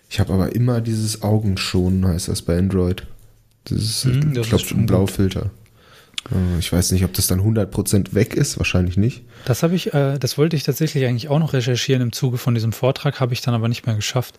Ich 0.09 0.21
habe 0.21 0.33
aber 0.33 0.55
immer 0.55 0.81
dieses 0.81 1.23
Augenschonen, 1.23 2.07
heißt 2.07 2.29
das 2.29 2.43
bei 2.43 2.57
Android. 2.59 3.07
Das 3.65 3.79
ist, 3.81 4.05
Hm, 4.05 4.35
das 4.35 4.47
ich 4.47 4.51
glaube, 4.51 4.65
ein 4.83 4.87
Blaufilter. 4.87 5.51
Äh, 6.31 6.59
Ich 6.61 6.73
weiß 6.73 6.93
nicht, 6.93 7.05
ob 7.05 7.13
das 7.15 7.27
dann 7.27 7.41
100% 7.41 8.15
weg 8.15 8.35
ist, 8.35 8.59
wahrscheinlich 8.59 8.97
nicht. 8.97 9.23
Das 9.45 9.63
habe 9.65 9.75
ich, 9.75 9.93
äh, 9.95 10.19
das 10.19 10.39
wollte 10.39 10.55
ich 10.57 10.63
tatsächlich 10.63 11.05
eigentlich 11.07 11.29
auch 11.29 11.39
noch 11.41 11.53
recherchieren 11.53 12.03
im 12.03 12.13
Zuge 12.13 12.39
von 12.39 12.55
diesem 12.55 12.73
Vortrag, 12.73 13.19
habe 13.21 13.33
ich 13.33 13.41
dann 13.41 13.55
aber 13.55 13.69
nicht 13.69 13.87
mehr 13.87 13.97
geschafft, 13.97 14.37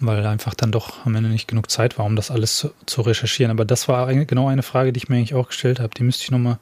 weil 0.00 0.24
einfach 0.26 0.54
dann 0.54 0.72
doch 0.72 1.04
am 1.04 1.14
Ende 1.14 1.28
nicht 1.28 1.48
genug 1.48 1.70
Zeit 1.70 1.98
war, 1.98 2.06
um 2.06 2.16
das 2.16 2.30
alles 2.30 2.56
zu, 2.56 2.70
zu 2.86 3.02
recherchieren. 3.02 3.50
Aber 3.50 3.64
das 3.66 3.88
war 3.88 4.12
genau 4.14 4.48
eine 4.48 4.62
Frage, 4.62 4.92
die 4.94 4.98
ich 4.98 5.08
mir 5.10 5.16
eigentlich 5.16 5.34
auch 5.34 5.48
gestellt 5.48 5.80
habe. 5.80 5.92
Die 5.96 6.02
müsste 6.04 6.24
ich 6.24 6.30
nochmal, 6.30 6.58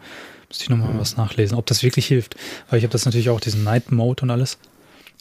müsste 0.50 0.64
ich 0.64 0.69
noch 0.71 0.76
mal 0.76 0.99
was 0.99 1.16
nachlesen, 1.16 1.57
ob 1.57 1.64
das 1.66 1.83
wirklich 1.83 2.07
hilft. 2.07 2.37
Weil 2.69 2.78
ich 2.80 2.85
habe 2.85 2.92
das 2.92 3.07
natürlich 3.07 3.30
auch, 3.30 3.40
diesen 3.40 3.64
Night 3.64 3.90
Mode 3.92 4.23
und 4.25 4.30
alles. 4.30 4.59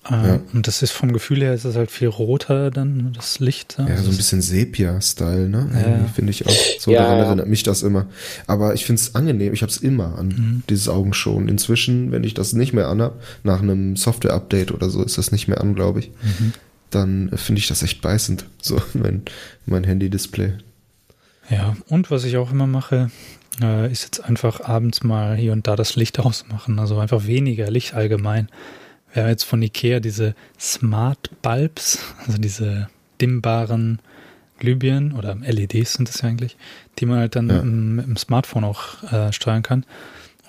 Äh, 0.09 0.13
Ja. 0.27 0.39
Und 0.53 0.65
das 0.67 0.81
ist 0.81 0.91
vom 0.91 1.11
Gefühl 1.13 1.41
her, 1.41 1.53
ist 1.53 1.65
das 1.65 1.75
halt 1.75 1.91
viel 1.91 2.07
roter 2.07 2.71
dann, 2.71 3.11
das 3.13 3.39
Licht. 3.39 3.75
Ja, 3.77 3.97
so 3.97 4.09
ein 4.09 4.17
bisschen 4.17 4.41
Sepia-Style, 4.41 5.49
ne? 5.49 5.69
Ja. 5.73 6.07
Finde 6.07 6.31
ich 6.31 6.45
auch. 6.47 6.55
So 6.79 6.91
Ja, 6.91 7.03
daran 7.03 7.17
ja. 7.19 7.25
erinnert 7.25 7.47
mich 7.47 7.63
das 7.63 7.83
immer. 7.83 8.07
Aber 8.47 8.73
ich 8.73 8.85
finde 8.85 9.01
es 9.01 9.13
angenehm. 9.13 9.53
Ich 9.53 9.61
habe 9.61 9.71
es 9.71 9.77
immer 9.77 10.17
an 10.17 10.27
Mhm. 10.29 10.63
dieses 10.69 10.87
Augenschonen. 10.89 11.47
Inzwischen, 11.49 12.11
wenn 12.11 12.23
ich 12.23 12.33
das 12.33 12.53
nicht 12.53 12.73
mehr 12.73 12.87
anhab, 12.87 13.21
nach 13.43 13.61
einem 13.61 13.95
Software-Update 13.97 14.71
oder 14.71 14.89
so, 14.89 15.03
ist 15.03 15.17
das 15.17 15.31
nicht 15.31 15.47
mehr 15.47 15.61
an, 15.61 15.75
glaube 15.75 15.99
ich. 15.99 16.11
Mhm. 16.23 16.53
Dann 16.91 17.29
äh, 17.33 17.37
finde 17.37 17.59
ich 17.59 17.67
das 17.67 17.83
echt 17.83 18.01
beißend. 18.01 18.45
So, 18.63 18.81
mein, 18.93 19.23
mein 19.67 19.83
Handy-Display. 19.83 20.53
Ja, 21.49 21.75
und 21.87 22.09
was 22.09 22.23
ich 22.23 22.37
auch 22.37 22.51
immer 22.51 22.67
mache, 22.67 23.09
äh, 23.61 23.91
ist 23.91 24.03
jetzt 24.03 24.23
einfach 24.23 24.61
abends 24.61 25.03
mal 25.03 25.35
hier 25.35 25.51
und 25.53 25.67
da 25.67 25.75
das 25.75 25.95
Licht 25.95 26.19
ausmachen. 26.19 26.79
Also 26.79 26.99
einfach 26.99 27.25
weniger 27.25 27.69
Licht 27.69 27.93
allgemein. 27.93 28.49
Wir 29.13 29.23
haben 29.23 29.29
jetzt 29.29 29.43
von 29.43 29.61
Ikea 29.61 29.99
diese 29.99 30.35
Smart 30.59 31.29
Bulbs, 31.41 31.99
also 32.27 32.37
diese 32.37 32.89
dimmbaren 33.19 33.99
Glühbirnen 34.59 35.13
oder 35.13 35.35
LEDs 35.35 35.93
sind 35.93 36.09
das 36.09 36.21
ja 36.21 36.29
eigentlich, 36.29 36.57
die 36.99 37.05
man 37.05 37.19
halt 37.19 37.35
dann 37.35 37.49
Ja. 37.49 37.61
mit, 37.63 38.05
dem- 38.05 38.17
Smartphone 38.17 38.63
auch 38.65 39.01
äh, 39.11 39.31
steuern 39.33 39.63
kann. 39.63 39.85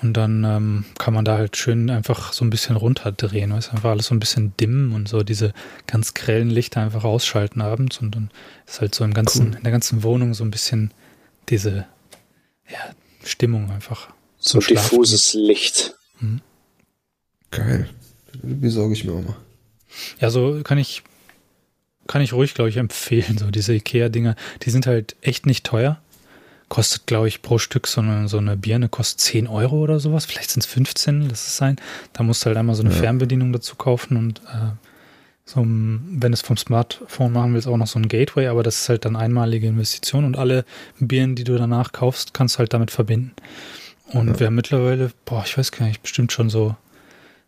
Und 0.03 0.15
dann 0.17 0.45
ähm, 0.45 0.85
kann 0.99 1.13
man 1.13 1.27
da 1.27 1.37
halt 1.37 1.59
schön 1.59 1.91
einfach 1.91 2.33
so 2.33 2.43
ein 2.45 2.49
bisschen 2.51 2.77
runterdrehen. 2.77 3.53
Weißt? 3.53 3.71
Einfach 3.73 3.91
alles 3.91 4.07
so 4.07 4.15
ein 4.15 4.21
bisschen 4.21 4.55
dimmen 4.59 4.93
und 4.95 5.09
so 5.09 5.23
diese 5.23 5.53
ganz 5.87 6.15
grellen 6.15 6.49
Lichter 6.49 6.81
einfach 6.81 7.05
ausschalten 7.05 7.61
abends. 7.61 7.99
Und 7.99 8.15
dann 8.15 8.31
ist 8.67 8.81
halt 8.81 8.95
so 8.95 9.05
im 9.05 9.13
ganzen, 9.13 9.49
Cool. 9.51 9.57
in 9.57 9.63
der 9.63 9.73
ganzen 9.73 10.03
Wohnung 10.03 10.33
so 10.35 10.43
ein 10.43 10.51
bisschen 10.51 10.91
diese 11.51 11.87
ja, 12.71 12.79
Stimmung 13.25 13.71
einfach. 13.71 14.09
So 14.39 14.53
zum 14.53 14.61
Schlafen. 14.63 14.91
diffuses 14.91 15.35
Licht. 15.35 15.95
Geil. 17.51 17.89
Besorge 18.43 18.95
ich 18.95 19.05
mir 19.05 19.13
auch 19.13 19.23
mal. 19.23 19.37
Ja, 20.21 20.31
so 20.31 20.61
kann 20.63 20.79
ich, 20.79 21.03
kann 22.07 22.23
ich 22.23 22.33
ruhig, 22.33 22.55
glaube 22.55 22.71
ich, 22.71 22.77
empfehlen. 22.79 23.39
So 23.39 23.51
diese 23.51 23.75
Ikea-Dinger, 23.75 24.37
die 24.63 24.71
sind 24.71 24.87
halt 24.87 25.17
echt 25.21 25.47
nicht 25.47 25.65
teuer. 25.67 26.01
Kostet, 26.69 27.07
glaube 27.07 27.27
ich, 27.27 27.43
pro 27.43 27.59
Stück 27.59 27.89
so 27.89 28.01
eine, 28.01 28.29
so 28.29 28.39
eine 28.39 28.57
Birne 28.57 28.89
kostet 28.89 29.21
10 29.21 29.49
Euro 29.49 29.81
oder 29.81 29.99
sowas. 29.99 30.25
Vielleicht 30.27 30.51
sind 30.53 30.65
es 30.65 30.71
15, 30.71 31.29
lass 31.29 31.49
es 31.49 31.57
sein. 31.57 31.77
Da 32.13 32.23
musst 32.23 32.43
du 32.43 32.47
halt 32.47 32.57
einmal 32.57 32.77
so 32.77 32.83
eine 32.85 32.93
Ja. 32.95 32.97
Fernbedienung 33.01 33.53
dazu 33.53 33.75
kaufen 33.75 34.17
und 34.17 34.41
äh, 34.47 34.71
so, 35.53 35.61
ein- 35.61 36.19
wenn 36.21 36.33
du 36.33 36.35
es 36.35 36.43
vom 36.43 36.57
Smartphone 36.57 37.33
machen 37.33 37.55
willst, 37.55 37.67
auch 37.67 37.77
noch 37.77 37.87
so 37.87 37.99
ein 37.99 38.09
Gateway, 38.09 38.47
aber 38.47 38.63
das 38.63 38.83
ist 38.83 38.89
halt 38.89 39.05
dann 39.05 39.17
einmalige 39.17 39.67
Investition 39.67 40.25
und 40.25 40.37
alle 40.39 40.65
Birnen, 41.01 41.35
die 41.35 41.45
du 41.45 41.57
danach 41.57 41.93
kaufst, 41.93 42.35
kannst 42.35 42.55
du 42.55 42.59
halt 42.61 42.73
damit 42.73 42.91
verbinden. 42.91 43.33
Und 44.13 44.29
Ja. 44.29 44.41
wir 44.41 44.47
haben 44.47 44.55
mittlerweile, 44.55 45.11
boah, 45.25 45.43
ich 45.45 45.57
weiß 45.59 45.73
gar 45.73 45.87
nicht, 45.87 46.03
bestimmt 46.03 46.31
schon 46.33 46.51
so 46.51 46.77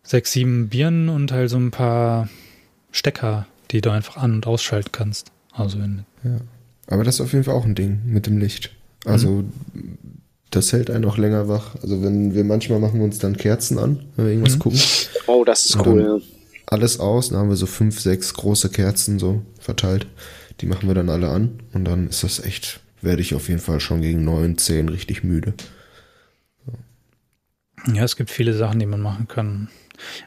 sechs, 0.03 0.31
sieben 0.33 0.69
Birnen 0.69 1.07
und 1.09 1.31
halt 1.31 1.49
so 1.49 1.57
ein 1.57 1.71
paar 1.71 2.27
Stecker, 2.91 3.45
die 3.71 3.81
du 3.81 3.89
einfach 3.89 4.17
an- 4.17 4.33
und 4.33 4.47
ausschalten 4.47 4.91
kannst. 4.91 5.31
Also 5.51 5.79
wenn, 5.79 6.03
Ja. 6.23 6.39
Aber 6.87 7.03
das 7.05 7.15
ist 7.15 7.21
auf 7.21 7.31
jeden 7.31 7.45
Fall 7.45 7.55
auch 7.55 7.65
ein 7.65 7.75
Ding 7.75 8.01
mit 8.05 8.27
dem 8.27 8.37
Licht. 8.37 8.71
Also, 9.05 9.45
das 10.51 10.71
hält 10.73 10.89
einen 10.91 11.05
auch 11.05 11.17
länger 11.17 11.47
wach. 11.47 11.75
Also, 11.81 12.03
wenn 12.03 12.33
wir 12.35 12.43
manchmal 12.43 12.79
machen 12.79 12.99
wir 12.99 13.05
uns 13.05 13.19
dann 13.19 13.37
Kerzen 13.37 13.79
an, 13.79 13.99
wenn 14.15 14.25
wir 14.25 14.31
irgendwas 14.33 14.55
Mhm. 14.55 14.59
gucken. 14.59 14.79
Oh, 15.27 15.43
das 15.45 15.65
ist 15.65 15.75
Und 15.77 15.87
cool. 15.87 16.03
dann- 16.03 16.17
ja. 16.19 16.23
Alles 16.65 16.99
aus, 16.99 17.29
dann 17.29 17.39
haben 17.39 17.49
wir 17.49 17.55
so 17.55 17.65
fünf, 17.65 17.99
sechs 17.99 18.33
große 18.33 18.69
Kerzen 18.69 19.19
so 19.19 19.43
verteilt. 19.59 20.07
Die 20.61 20.65
machen 20.65 20.87
wir 20.87 20.95
dann 20.95 21.09
alle 21.09 21.29
an 21.29 21.59
und 21.73 21.85
dann 21.85 22.07
ist 22.07 22.23
das 22.23 22.39
echt, 22.39 22.79
werde 23.01 23.21
ich 23.21 23.35
auf 23.35 23.49
jeden 23.49 23.59
Fall 23.59 23.79
schon 23.79 24.01
gegen 24.01 24.23
neun, 24.23 24.57
zehn 24.57 24.89
richtig 24.89 25.23
müde. 25.23 25.53
ja, 27.93 28.03
es 28.03 28.15
gibt 28.15 28.29
viele 28.29 28.53
Sachen, 28.53 28.79
die 28.79 28.85
man 28.85 29.01
machen 29.01 29.27
kann. 29.27 29.69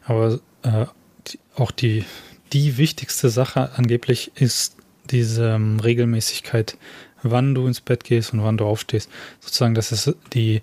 Aber 0.05 0.41
äh, 0.63 0.87
die, 1.27 1.39
auch 1.55 1.71
die, 1.71 2.05
die 2.53 2.77
wichtigste 2.77 3.31
Sache 3.31 3.71
angeblich 3.77 4.33
ist 4.35 4.77
diese 5.11 5.55
ähm, 5.55 5.81
Regelmäßigkeit, 5.81 6.77
wann 7.23 7.55
du 7.55 7.67
ins 7.67 7.81
Bett 7.81 8.05
gehst 8.05 8.33
und 8.33 8.43
wann 8.43 8.59
du 8.59 8.65
aufstehst. 8.65 9.11
Sozusagen, 9.41 9.75
das 9.75 9.93
ist 9.93 10.15
die, 10.33 10.63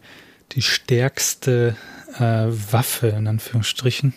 die 0.52 0.62
stärkste 0.62 1.76
äh, 2.18 2.46
Waffe, 2.72 3.08
in 3.08 3.28
Anführungsstrichen, 3.28 4.14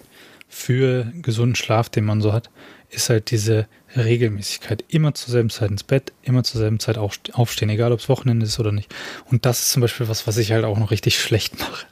für 0.57 1.13
gesunden 1.21 1.55
Schlaf, 1.55 1.91
den 1.91 2.05
man 2.05 2.23
so 2.23 2.33
hat, 2.33 2.49
ist 2.89 3.11
halt 3.11 3.31
diese 3.31 3.67
Regelmäßigkeit. 3.95 4.85
Immer 4.89 5.13
zur 5.15 5.31
selben 5.33 5.51
Zeit 5.51 5.71
ins 5.71 5.85
Bett, 5.85 6.13
immer 6.23 6.45
zur 6.45 6.61
selben 6.61 6.81
Zeit 6.81 6.97
aufste- 6.97 7.35
aufstehen, 7.35 7.69
egal 7.69 7.93
ob 7.93 8.01
es 8.01 8.09
Wochenende 8.09 8.47
ist 8.47 8.59
oder 8.59 8.73
nicht. 8.73 8.95
Und 9.31 9.45
das 9.45 9.61
ist 9.63 9.71
zum 9.73 9.83
Beispiel 9.83 10.09
was, 10.09 10.27
was 10.27 10.39
ich 10.39 10.53
halt 10.53 10.65
auch 10.65 10.79
noch 10.79 10.91
richtig 10.91 11.19
schlecht 11.21 11.59
mache. 11.59 11.85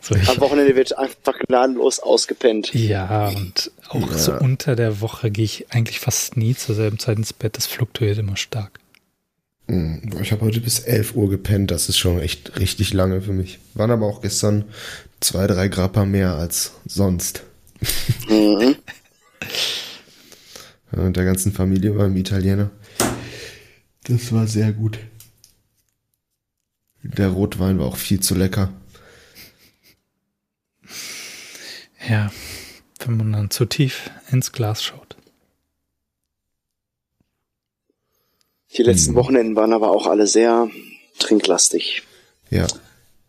So, 0.00 0.14
ich, 0.14 0.28
Am 0.28 0.40
Wochenende 0.40 0.76
wird 0.76 0.96
einfach 0.96 1.36
gnadenlos 1.48 1.98
ausgepennt. 1.98 2.72
ja, 2.74 3.28
und 3.28 3.72
auch 3.88 4.10
Ja. 4.10 4.18
so 4.18 4.32
unter 4.34 4.76
der 4.76 5.00
Woche 5.00 5.30
gehe 5.30 5.44
ich 5.44 5.72
eigentlich 5.72 5.98
fast 6.00 6.36
nie 6.36 6.54
zur 6.54 6.74
selben 6.76 6.98
Zeit 6.98 7.18
ins 7.18 7.32
Bett. 7.32 7.56
Das 7.56 7.66
fluktuiert 7.66 8.18
immer 8.18 8.36
stark. 8.36 8.78
Hm, 9.68 10.12
Ich 10.22 10.30
habe 10.32 10.44
heute 10.46 10.60
bis 10.60 10.78
11 10.80 11.14
Uhr 11.16 11.28
gepennt, 11.28 11.70
das 11.72 11.88
ist 11.88 11.98
schon 11.98 12.20
echt 12.20 12.58
richtig 12.58 12.92
lange 12.92 13.20
für 13.20 13.32
mich. 13.32 13.58
Waren 13.74 13.90
aber 13.90 14.06
auch 14.06 14.22
gestern 14.22 14.64
zwei, 15.20 15.46
drei 15.46 15.68
Grappa 15.68 16.04
mehr 16.04 16.34
als 16.36 16.72
sonst. 16.86 17.42
Mhm. 18.28 18.76
Ja, 20.92 21.02
Mit 21.02 21.16
der 21.16 21.24
ganzen 21.24 21.52
Familie 21.52 21.92
beim 21.92 22.16
Italiener. 22.16 22.70
Das 24.04 24.32
war 24.32 24.46
sehr 24.46 24.72
gut. 24.72 24.98
Der 27.02 27.28
Rotwein 27.28 27.78
war 27.78 27.86
auch 27.86 27.96
viel 27.96 28.20
zu 28.20 28.34
lecker. 28.34 28.72
Ja, 32.08 32.30
wenn 33.04 33.16
man 33.16 33.32
dann 33.32 33.50
zu 33.50 33.66
tief 33.66 34.10
ins 34.30 34.52
Glas 34.52 34.82
schaut. 34.82 35.16
Die 38.76 38.82
letzten 38.82 39.12
Mhm. 39.12 39.16
Wochenenden 39.16 39.56
waren 39.56 39.72
aber 39.72 39.90
auch 39.90 40.06
alle 40.06 40.26
sehr 40.26 40.68
trinklastig. 41.18 42.02
Ja. 42.50 42.66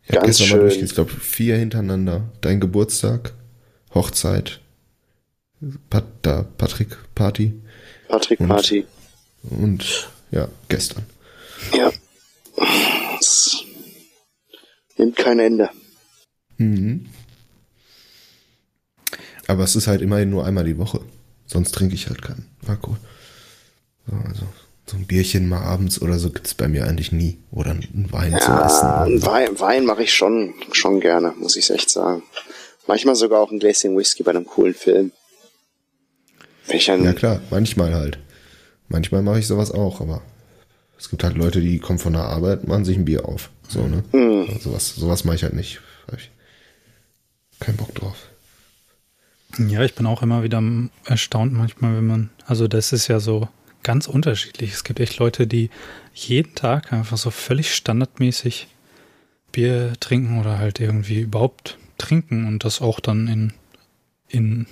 Ich 0.08 0.16
hab 0.16 0.24
Ganz 0.24 0.40
schön. 0.40 0.58
mal 0.58 0.68
durchge- 0.68 0.84
ich 0.84 0.94
glaube, 0.94 1.12
vier 1.12 1.58
hintereinander. 1.58 2.30
Dein 2.42 2.60
Geburtstag, 2.60 3.34
Hochzeit, 3.94 4.60
Pat 5.90 6.06
da, 6.22 6.44
Patrick 6.58 6.98
Party 7.16 7.54
Patrick 8.08 8.40
Und- 8.40 8.48
Party. 8.50 8.86
und 9.44 10.10
ja, 10.32 10.48
gestern. 10.68 11.06
Ja. 11.74 11.92
Es 13.20 13.64
nimmt 14.98 15.16
kein 15.16 15.40
Ende. 15.40 15.70
Mhm. 16.58 17.08
Aber 19.48 19.64
es 19.64 19.76
ist 19.76 19.88
halt 19.88 20.02
immerhin 20.02 20.30
nur 20.30 20.46
einmal 20.46 20.64
die 20.64 20.78
Woche. 20.78 21.02
Sonst 21.46 21.72
trinke 21.74 21.96
ich 21.96 22.08
halt 22.08 22.22
keinen 22.22 22.48
Alkohol. 22.68 22.98
So, 24.08 24.16
also 24.16 24.46
so 24.88 24.98
ein 24.98 25.06
Bierchen 25.08 25.48
mal 25.50 25.62
abends 25.62 26.02
oder 26.02 26.18
so 26.20 26.30
gibt's 26.32 26.54
bei 26.54 26.68
mir 26.68 26.86
eigentlich 26.88 27.12
nie. 27.12 27.38
Oder 27.52 27.72
ein 27.72 28.08
Wein 28.12 28.32
Ja, 28.34 28.66
Essen. 28.66 28.88
einen 28.88 29.26
Wein, 29.26 29.60
Wein 29.60 29.86
mache 29.86 30.04
ich 30.04 30.14
schon, 30.14 30.54
schon 30.72 31.00
gerne, 31.02 31.34
muss 31.38 31.56
ich 31.58 31.70
echt 31.70 31.90
sagen. 31.90 32.24
Manchmal 32.88 33.16
sogar 33.16 33.42
auch 33.42 33.52
ein 33.52 33.60
Gläschen 33.60 33.98
Whisky 33.98 34.24
bei 34.24 34.32
einem 34.32 34.46
coolen 34.46 34.74
Film. 34.74 35.12
Ja 36.68 37.14
klar, 37.14 37.42
manchmal 37.50 37.94
halt. 37.94 38.20
Manchmal 38.88 39.22
mache 39.22 39.40
ich 39.40 39.48
sowas 39.48 39.72
auch, 39.72 40.00
aber 40.00 40.22
es 40.98 41.10
gibt 41.10 41.24
halt 41.24 41.36
Leute, 41.36 41.62
die 41.62 41.80
kommen 41.80 42.00
von 42.00 42.14
der 42.14 42.24
Arbeit, 42.24 42.68
machen 42.68 42.86
sich 42.86 42.98
ein 42.98 43.06
Bier 43.06 43.26
auf. 43.26 43.50
So, 43.68 43.88
ne? 43.88 44.04
Hm. 44.12 44.48
Also 44.48 44.70
sowas, 44.70 44.96
sowas 44.96 45.24
mache 45.24 45.38
ich 45.38 45.44
halt 45.44 45.54
nicht. 45.54 45.82
Hab 46.08 46.18
ich 46.18 46.30
keinen 47.60 47.78
Bock 47.78 47.94
drauf. 47.96 48.16
Ja, 49.58 49.84
ich 49.84 49.96
bin 49.96 50.06
auch 50.06 50.22
immer 50.22 50.44
wieder 50.44 50.62
erstaunt 51.06 51.54
manchmal, 51.54 51.98
wenn 51.98 52.08
man, 52.08 52.30
also 52.46 52.68
das 52.68 52.94
ist 52.94 53.08
ja 53.08 53.20
so 53.20 53.50
ganz 53.84 54.08
unterschiedlich. 54.08 54.74
Es 54.74 54.84
gibt 54.84 55.00
echt 55.00 55.18
Leute, 55.18 55.48
die 55.48 55.70
jeden 56.14 56.56
Tag 56.56 56.94
einfach 56.94 57.18
so 57.18 57.32
völlig 57.32 57.74
standardmäßig 57.74 58.68
Bier 59.52 59.94
trinken 60.00 60.40
oder 60.40 60.58
halt 60.60 60.80
irgendwie 60.80 61.22
überhaupt 61.22 61.78
trinken 62.02 62.48
und 62.48 62.64
das 62.64 62.82
auch 62.82 63.00
dann 63.00 63.28
in, 63.28 63.54
in 64.28 64.68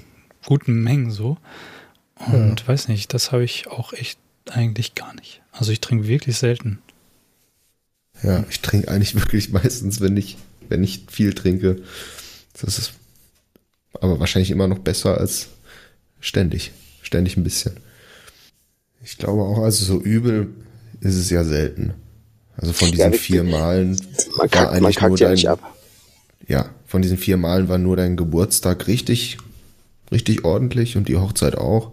guten 0.45 0.83
Mengen 0.83 1.11
so. 1.11 1.37
Und 2.15 2.61
ja. 2.61 2.67
weiß 2.67 2.87
nicht, 2.89 3.13
das 3.13 3.31
habe 3.31 3.43
ich 3.43 3.67
auch 3.67 3.93
echt 3.93 4.19
eigentlich 4.49 4.95
gar 4.95 5.13
nicht. 5.15 5.41
Also 5.51 5.71
ich 5.71 5.79
trinke 5.79 6.07
wirklich 6.07 6.37
selten. 6.37 6.79
Ja, 8.23 8.43
ich 8.49 8.61
trinke 8.61 8.89
eigentlich 8.89 9.15
wirklich 9.21 9.51
meistens, 9.51 10.01
wenn 10.01 10.17
ich, 10.17 10.37
wenn 10.67 10.83
ich 10.83 11.05
viel 11.09 11.33
trinke. 11.33 11.81
Das 12.53 12.77
ist 12.77 12.93
aber 13.93 14.19
wahrscheinlich 14.19 14.51
immer 14.51 14.67
noch 14.67 14.79
besser 14.79 15.17
als 15.17 15.49
ständig. 16.19 16.71
Ständig 17.01 17.37
ein 17.37 17.43
bisschen. 17.43 17.77
Ich 19.03 19.17
glaube 19.17 19.43
auch, 19.43 19.63
also 19.63 19.85
so 19.85 20.01
übel 20.01 20.49
ist 20.99 21.15
es 21.15 21.29
ja 21.29 21.43
selten. 21.43 21.93
Also 22.57 22.73
von 22.73 22.91
diesen 22.91 23.13
ja, 23.13 23.17
vier 23.17 23.43
Malen 23.43 23.99
man 24.37 24.49
kann, 24.49 24.65
war 24.65 24.71
eigentlich 24.73 24.99
man 24.99 25.09
nur 25.09 25.17
dein, 25.17 25.37
ja, 25.37 25.57
ja, 26.47 26.69
von 26.89 27.03
diesen 27.03 27.19
vier 27.19 27.37
Malen 27.37 27.69
war 27.69 27.77
nur 27.77 27.95
dein 27.95 28.17
Geburtstag 28.17 28.87
richtig, 28.87 29.37
richtig 30.11 30.43
ordentlich 30.43 30.97
und 30.97 31.07
die 31.07 31.17
Hochzeit 31.17 31.55
auch. 31.55 31.91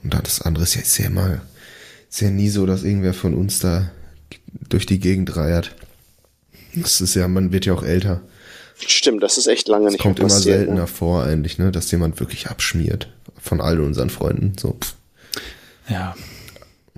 Und 0.00 0.14
dann 0.14 0.22
das 0.22 0.40
andere 0.40 0.62
ist 0.62 0.76
ja 0.76 0.82
sehr 0.82 1.10
mal, 1.10 1.42
ist 2.08 2.20
ja 2.20 2.30
nie 2.30 2.48
so, 2.48 2.64
dass 2.64 2.84
irgendwer 2.84 3.14
von 3.14 3.34
uns 3.34 3.58
da 3.58 3.90
durch 4.68 4.86
die 4.86 5.00
Gegend 5.00 5.34
reiert. 5.34 5.74
Das 6.76 7.00
ist 7.00 7.16
ja, 7.16 7.26
man 7.26 7.50
wird 7.50 7.66
ja 7.66 7.74
auch 7.74 7.82
älter. 7.82 8.20
Stimmt, 8.76 9.24
das 9.24 9.38
ist 9.38 9.48
echt 9.48 9.66
lange 9.66 9.86
das 9.86 9.94
nicht 9.94 10.02
kommt 10.02 10.20
immer 10.20 10.30
seltener 10.30 10.82
ne? 10.82 10.86
vor 10.86 11.24
eigentlich, 11.24 11.58
ne, 11.58 11.72
dass 11.72 11.90
jemand 11.90 12.20
wirklich 12.20 12.46
abschmiert 12.46 13.08
von 13.40 13.60
all 13.60 13.80
unseren 13.80 14.08
Freunden. 14.08 14.52
So. 14.56 14.78
Ja, 15.88 16.14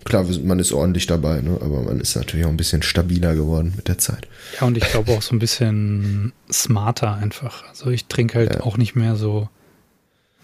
klar, 0.05 0.25
man 0.45 0.59
ist 0.59 0.73
ordentlich 0.73 1.07
dabei, 1.07 1.41
ne? 1.41 1.59
aber 1.61 1.83
man 1.83 2.01
ist 2.01 2.17
natürlich 2.17 2.47
auch 2.47 2.51
ein 2.51 2.57
bisschen 2.57 2.83
stabiler 2.83 3.35
geworden 3.35 3.73
mit 3.77 3.89
der 3.89 3.99
Zeit. 3.99 4.29
Ja, 4.61 4.67
und 4.67 4.77
ich 4.77 4.85
glaube 4.85 5.13
auch 5.13 5.23
so 5.23 5.35
ein 5.35 5.39
bisschen 5.39 6.33
smarter 6.53 7.15
einfach. 7.15 7.65
Also 7.69 7.91
ich 7.91 8.07
trinke 8.07 8.39
halt 8.39 8.55
ja. 8.55 8.61
auch 8.61 8.77
nicht 8.77 8.95
mehr 8.95 9.17
so 9.17 9.49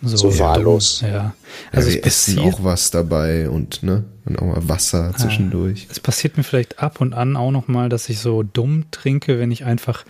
so, 0.02 0.16
so 0.16 0.38
wahllos. 0.38 1.02
Ja. 1.02 1.34
Also 1.72 1.88
ja, 1.90 1.96
wir 1.96 2.06
essen 2.06 2.38
auch 2.38 2.64
was 2.64 2.90
dabei 2.90 3.50
und 3.50 3.82
ne, 3.82 4.04
und 4.24 4.38
auch 4.38 4.46
mal 4.46 4.68
Wasser 4.68 5.12
zwischendurch. 5.16 5.88
Es 5.90 6.00
passiert 6.00 6.36
mir 6.36 6.42
vielleicht 6.42 6.78
ab 6.78 7.00
und 7.00 7.12
an 7.12 7.36
auch 7.36 7.50
noch 7.50 7.68
mal, 7.68 7.88
dass 7.88 8.08
ich 8.08 8.18
so 8.18 8.42
dumm 8.42 8.84
trinke, 8.90 9.38
wenn 9.38 9.50
ich 9.50 9.64
einfach 9.64 10.04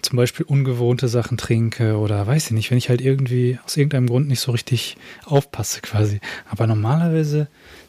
zum 0.00 0.16
Beispiel 0.16 0.46
ungewohnte 0.46 1.08
Sachen 1.08 1.36
trinke 1.36 1.98
oder 1.98 2.26
weiß 2.26 2.46
ich 2.46 2.50
nicht, 2.52 2.70
wenn 2.70 2.78
ich 2.78 2.88
halt 2.88 3.00
irgendwie 3.00 3.58
aus 3.64 3.76
irgendeinem 3.76 4.06
Grund 4.06 4.28
nicht 4.28 4.40
so 4.40 4.52
richtig 4.52 4.96
aufpasse 5.24 5.80
quasi. 5.80 6.20
Aber 6.48 6.66
normalerweise 6.66 7.48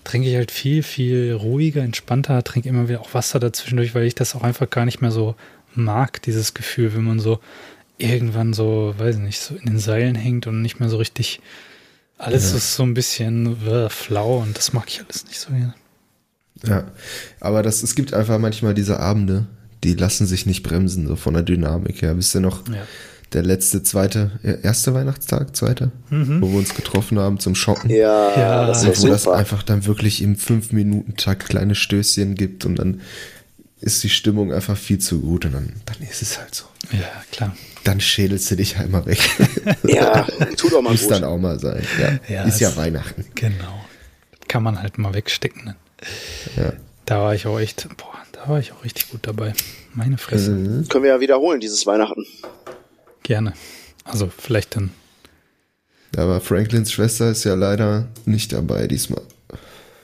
trinke 0.09 0.27
ich 0.27 0.35
halt 0.35 0.49
viel, 0.49 0.81
viel 0.81 1.33
ruhiger, 1.33 1.83
entspannter, 1.83 2.43
trinke 2.43 2.67
immer 2.67 2.89
wieder 2.89 3.01
auch 3.01 3.13
Wasser 3.13 3.39
dazwischendurch, 3.39 3.93
weil 3.93 4.05
ich 4.05 4.15
das 4.15 4.33
auch 4.33 4.41
einfach 4.41 4.67
gar 4.67 4.85
nicht 4.85 5.01
mehr 5.01 5.11
so 5.11 5.35
mag, 5.75 6.19
dieses 6.23 6.55
Gefühl, 6.55 6.95
wenn 6.95 7.03
man 7.03 7.19
so 7.19 7.39
irgendwann 7.99 8.53
so, 8.53 8.95
weiß 8.97 9.17
ich 9.17 9.21
nicht, 9.21 9.39
so 9.39 9.53
in 9.53 9.67
den 9.67 9.77
Seilen 9.77 10.15
hängt 10.15 10.47
und 10.47 10.63
nicht 10.63 10.79
mehr 10.79 10.89
so 10.89 10.97
richtig, 10.97 11.41
alles 12.17 12.49
ja. 12.49 12.57
ist 12.57 12.73
so 12.73 12.81
ein 12.81 12.95
bisschen 12.95 13.67
äh, 13.67 13.87
flau 13.89 14.39
und 14.39 14.57
das 14.57 14.73
mag 14.73 14.85
ich 14.87 14.99
alles 15.03 15.27
nicht 15.27 15.39
so 15.39 15.51
gerne. 15.51 15.75
Ja, 16.65 16.85
aber 17.39 17.61
das, 17.61 17.83
es 17.83 17.93
gibt 17.93 18.15
einfach 18.15 18.39
manchmal 18.39 18.73
diese 18.73 18.99
Abende, 18.99 19.45
die 19.83 19.93
lassen 19.93 20.25
sich 20.25 20.47
nicht 20.47 20.63
bremsen, 20.63 21.07
so 21.07 21.17
von 21.17 21.35
der 21.35 21.43
Dynamik 21.43 22.01
her. 22.01 22.17
Wisst 22.17 22.33
ihr 22.33 22.41
noch, 22.41 22.67
ja. 22.67 22.87
Der 23.33 23.43
letzte, 23.43 23.83
zweite, 23.83 24.31
erste 24.63 24.93
Weihnachtstag, 24.93 25.55
zweite, 25.55 25.91
mhm. 26.09 26.41
wo 26.41 26.49
wir 26.51 26.57
uns 26.57 26.73
getroffen 26.73 27.19
haben 27.19 27.39
zum 27.39 27.55
Schocken. 27.55 27.89
Ja, 27.89 28.37
ja 28.37 28.67
das 28.67 28.83
und 28.83 28.89
wo 28.89 28.93
super. 28.93 29.11
das 29.11 29.27
einfach 29.27 29.63
dann 29.63 29.85
wirklich 29.85 30.21
im 30.21 30.35
Fünf-Minuten-Takt 30.35 31.49
kleine 31.49 31.75
Stößchen 31.75 32.35
gibt 32.35 32.65
und 32.65 32.77
dann 32.77 33.01
ist 33.81 34.03
die 34.03 34.09
Stimmung 34.09 34.51
einfach 34.51 34.77
viel 34.77 34.99
zu 34.99 35.21
gut 35.21 35.45
und 35.45 35.53
dann, 35.53 35.73
dann 35.85 36.07
ist 36.07 36.21
es 36.21 36.39
halt 36.39 36.53
so. 36.53 36.65
Ja, 36.91 37.07
klar. 37.31 37.55
Dann 37.83 38.01
schädelst 38.01 38.51
du 38.51 38.55
dich 38.55 38.77
halt 38.77 38.91
mal 38.91 39.05
weg. 39.05 39.19
Ja, 39.83 40.27
tut 40.57 40.73
auch 40.73 40.81
mal 40.81 40.91
Muss 40.91 41.03
gut. 41.03 41.11
dann 41.11 41.23
auch 41.23 41.37
mal 41.37 41.59
sein. 41.59 41.83
Ja, 41.99 42.35
ja 42.35 42.43
ist 42.43 42.59
ja 42.59 42.75
Weihnachten. 42.75 43.25
Genau. 43.35 43.85
Kann 44.47 44.63
man 44.63 44.81
halt 44.81 44.97
mal 44.97 45.13
wegstecken. 45.13 45.63
Ne? 45.65 45.75
Ja. 46.57 46.73
Da 47.05 47.21
war 47.21 47.35
ich 47.35 47.47
auch 47.47 47.59
echt, 47.59 47.87
boah, 47.97 48.19
da 48.33 48.49
war 48.49 48.59
ich 48.59 48.71
auch 48.71 48.83
richtig 48.83 49.09
gut 49.09 49.21
dabei. 49.23 49.53
Meine 49.93 50.17
Fresse. 50.17 50.51
Mhm. 50.51 50.87
Können 50.87 51.03
wir 51.03 51.11
ja 51.11 51.19
wiederholen, 51.19 51.59
dieses 51.59 51.85
Weihnachten. 51.85 52.25
Gerne. 53.29 53.53
Also 54.05 54.27
vielleicht 54.35 54.75
dann. 54.75 54.89
Aber 56.17 56.41
Franklins 56.41 56.91
Schwester 56.91 57.29
ist 57.29 57.43
ja 57.43 57.53
leider 57.53 58.07
nicht 58.25 58.51
dabei 58.53 58.87
diesmal. 58.87 59.21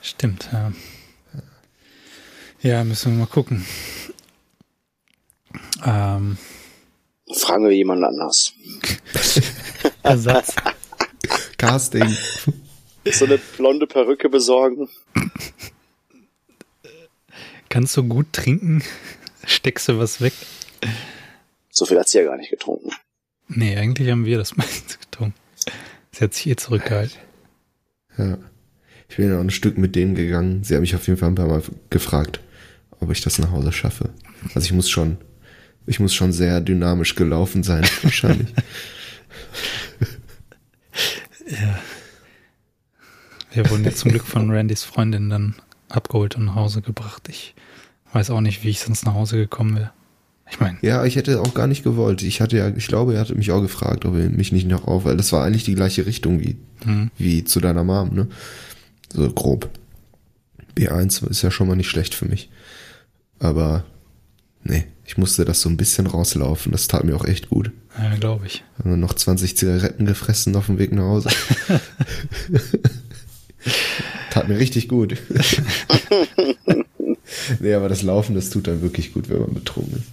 Stimmt, 0.00 0.48
ja. 0.52 0.72
Ja, 2.62 2.84
müssen 2.84 3.10
wir 3.10 3.18
mal 3.18 3.26
gucken. 3.26 3.66
Ähm. 5.84 6.38
Fragen 7.34 7.64
wir 7.64 7.74
jemanden 7.74 8.04
anders. 8.04 8.52
Ersatz. 10.04 10.54
Casting. 11.58 12.16
So 13.10 13.24
eine 13.24 13.38
blonde 13.38 13.88
Perücke 13.88 14.28
besorgen. 14.28 14.88
Kannst 17.70 17.96
du 17.96 18.04
gut 18.04 18.32
trinken? 18.32 18.84
Steckst 19.44 19.88
du 19.88 19.98
was 19.98 20.20
weg? 20.20 20.32
So 21.70 21.86
viel 21.86 21.98
hat 21.98 22.08
sie 22.08 22.18
ja 22.18 22.24
gar 22.24 22.36
nicht 22.36 22.50
getrunken. 22.50 22.92
Nee, 23.48 23.76
eigentlich 23.76 24.10
haben 24.10 24.24
wir 24.24 24.38
das 24.38 24.56
meiste 24.56 24.98
getrunken. 24.98 25.38
Sie 26.12 26.24
hat 26.24 26.34
sich 26.34 26.46
eh 26.46 26.56
zurückgehalten. 26.56 27.18
Ja. 28.16 28.38
Ich 29.08 29.16
bin 29.16 29.28
ja 29.28 29.36
auch 29.36 29.40
ein 29.40 29.50
Stück 29.50 29.78
mit 29.78 29.94
denen 29.94 30.14
gegangen. 30.14 30.64
Sie 30.64 30.74
haben 30.74 30.80
mich 30.80 30.94
auf 30.94 31.06
jeden 31.06 31.18
Fall 31.18 31.28
ein 31.28 31.36
paar 31.36 31.46
Mal 31.46 31.62
gefragt, 31.90 32.40
ob 33.00 33.10
ich 33.10 33.20
das 33.20 33.38
nach 33.38 33.50
Hause 33.50 33.72
schaffe. 33.72 34.10
Also 34.54 34.66
ich 34.66 34.72
muss 34.72 34.90
schon, 34.90 35.18
ich 35.86 36.00
muss 36.00 36.14
schon 36.14 36.32
sehr 36.32 36.60
dynamisch 36.60 37.14
gelaufen 37.14 37.62
sein, 37.62 37.84
wahrscheinlich. 38.02 38.48
ja. 41.48 41.78
Wir 43.52 43.70
wurden 43.70 43.84
jetzt 43.84 44.00
zum 44.00 44.10
Glück 44.10 44.26
von 44.26 44.50
Randys 44.50 44.84
Freundin 44.84 45.30
dann 45.30 45.54
abgeholt 45.88 46.36
und 46.36 46.46
nach 46.46 46.56
Hause 46.56 46.82
gebracht. 46.82 47.28
Ich 47.28 47.54
weiß 48.12 48.30
auch 48.30 48.40
nicht, 48.40 48.64
wie 48.64 48.70
ich 48.70 48.80
sonst 48.80 49.06
nach 49.06 49.14
Hause 49.14 49.36
gekommen 49.36 49.76
wäre. 49.76 49.92
Ich 50.48 50.60
meine. 50.60 50.78
Ja, 50.80 51.04
ich 51.04 51.16
hätte 51.16 51.40
auch 51.40 51.54
gar 51.54 51.66
nicht 51.66 51.82
gewollt. 51.82 52.22
Ich 52.22 52.40
hatte 52.40 52.56
ja, 52.56 52.68
ich 52.68 52.86
glaube, 52.86 53.14
er 53.14 53.20
hatte 53.20 53.34
mich 53.34 53.50
auch 53.50 53.60
gefragt, 53.60 54.04
ob 54.04 54.14
er 54.14 54.30
mich 54.30 54.52
nicht 54.52 54.68
noch 54.68 54.86
auf, 54.86 55.04
weil 55.04 55.16
das 55.16 55.32
war 55.32 55.44
eigentlich 55.44 55.64
die 55.64 55.74
gleiche 55.74 56.06
Richtung 56.06 56.40
wie, 56.40 56.56
hm. 56.84 57.10
wie 57.18 57.44
zu 57.44 57.60
deiner 57.60 57.84
Mom, 57.84 58.14
ne? 58.14 58.28
So 59.12 59.28
grob. 59.30 59.68
B1 60.76 61.28
ist 61.28 61.42
ja 61.42 61.50
schon 61.50 61.68
mal 61.68 61.76
nicht 61.76 61.88
schlecht 61.88 62.14
für 62.14 62.26
mich. 62.26 62.50
Aber 63.38 63.84
nee, 64.62 64.84
ich 65.04 65.18
musste 65.18 65.44
das 65.44 65.60
so 65.60 65.68
ein 65.68 65.76
bisschen 65.76 66.06
rauslaufen. 66.06 66.72
Das 66.72 66.86
tat 66.86 67.04
mir 67.04 67.16
auch 67.16 67.24
echt 67.24 67.48
gut. 67.48 67.72
Ja, 67.98 68.14
glaube 68.16 68.46
ich. 68.46 68.62
Haben 68.78 69.00
noch 69.00 69.14
20 69.14 69.56
Zigaretten 69.56 70.06
gefressen 70.06 70.54
auf 70.54 70.66
dem 70.66 70.78
Weg 70.78 70.92
nach 70.92 71.04
Hause. 71.04 71.30
tat 74.30 74.48
mir 74.48 74.58
richtig 74.58 74.88
gut. 74.88 75.16
nee, 77.60 77.74
aber 77.74 77.88
das 77.88 78.02
Laufen, 78.02 78.34
das 78.34 78.50
tut 78.50 78.66
dann 78.66 78.82
wirklich 78.82 79.12
gut, 79.12 79.28
wenn 79.28 79.40
man 79.40 79.54
betrunken 79.54 79.98
ist. 79.98 80.06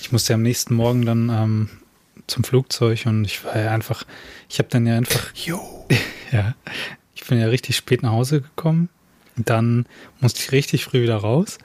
Ich 0.00 0.12
musste 0.12 0.34
am 0.34 0.42
nächsten 0.42 0.74
Morgen 0.74 1.06
dann 1.06 1.28
ähm, 1.30 1.68
zum 2.26 2.44
Flugzeug 2.44 3.06
und 3.06 3.24
ich 3.24 3.44
war 3.44 3.58
ja 3.58 3.70
einfach, 3.70 4.04
ich 4.48 4.58
habe 4.58 4.68
dann 4.70 4.86
ja 4.86 4.96
einfach, 4.96 5.32
jo. 5.34 5.86
ja, 6.32 6.54
ich 7.14 7.24
bin 7.24 7.38
ja 7.38 7.46
richtig 7.46 7.76
spät 7.76 8.02
nach 8.02 8.12
Hause 8.12 8.40
gekommen. 8.40 8.88
Dann 9.36 9.86
musste 10.20 10.40
ich 10.40 10.52
richtig 10.52 10.84
früh 10.84 11.02
wieder 11.02 11.16
raus. 11.16 11.58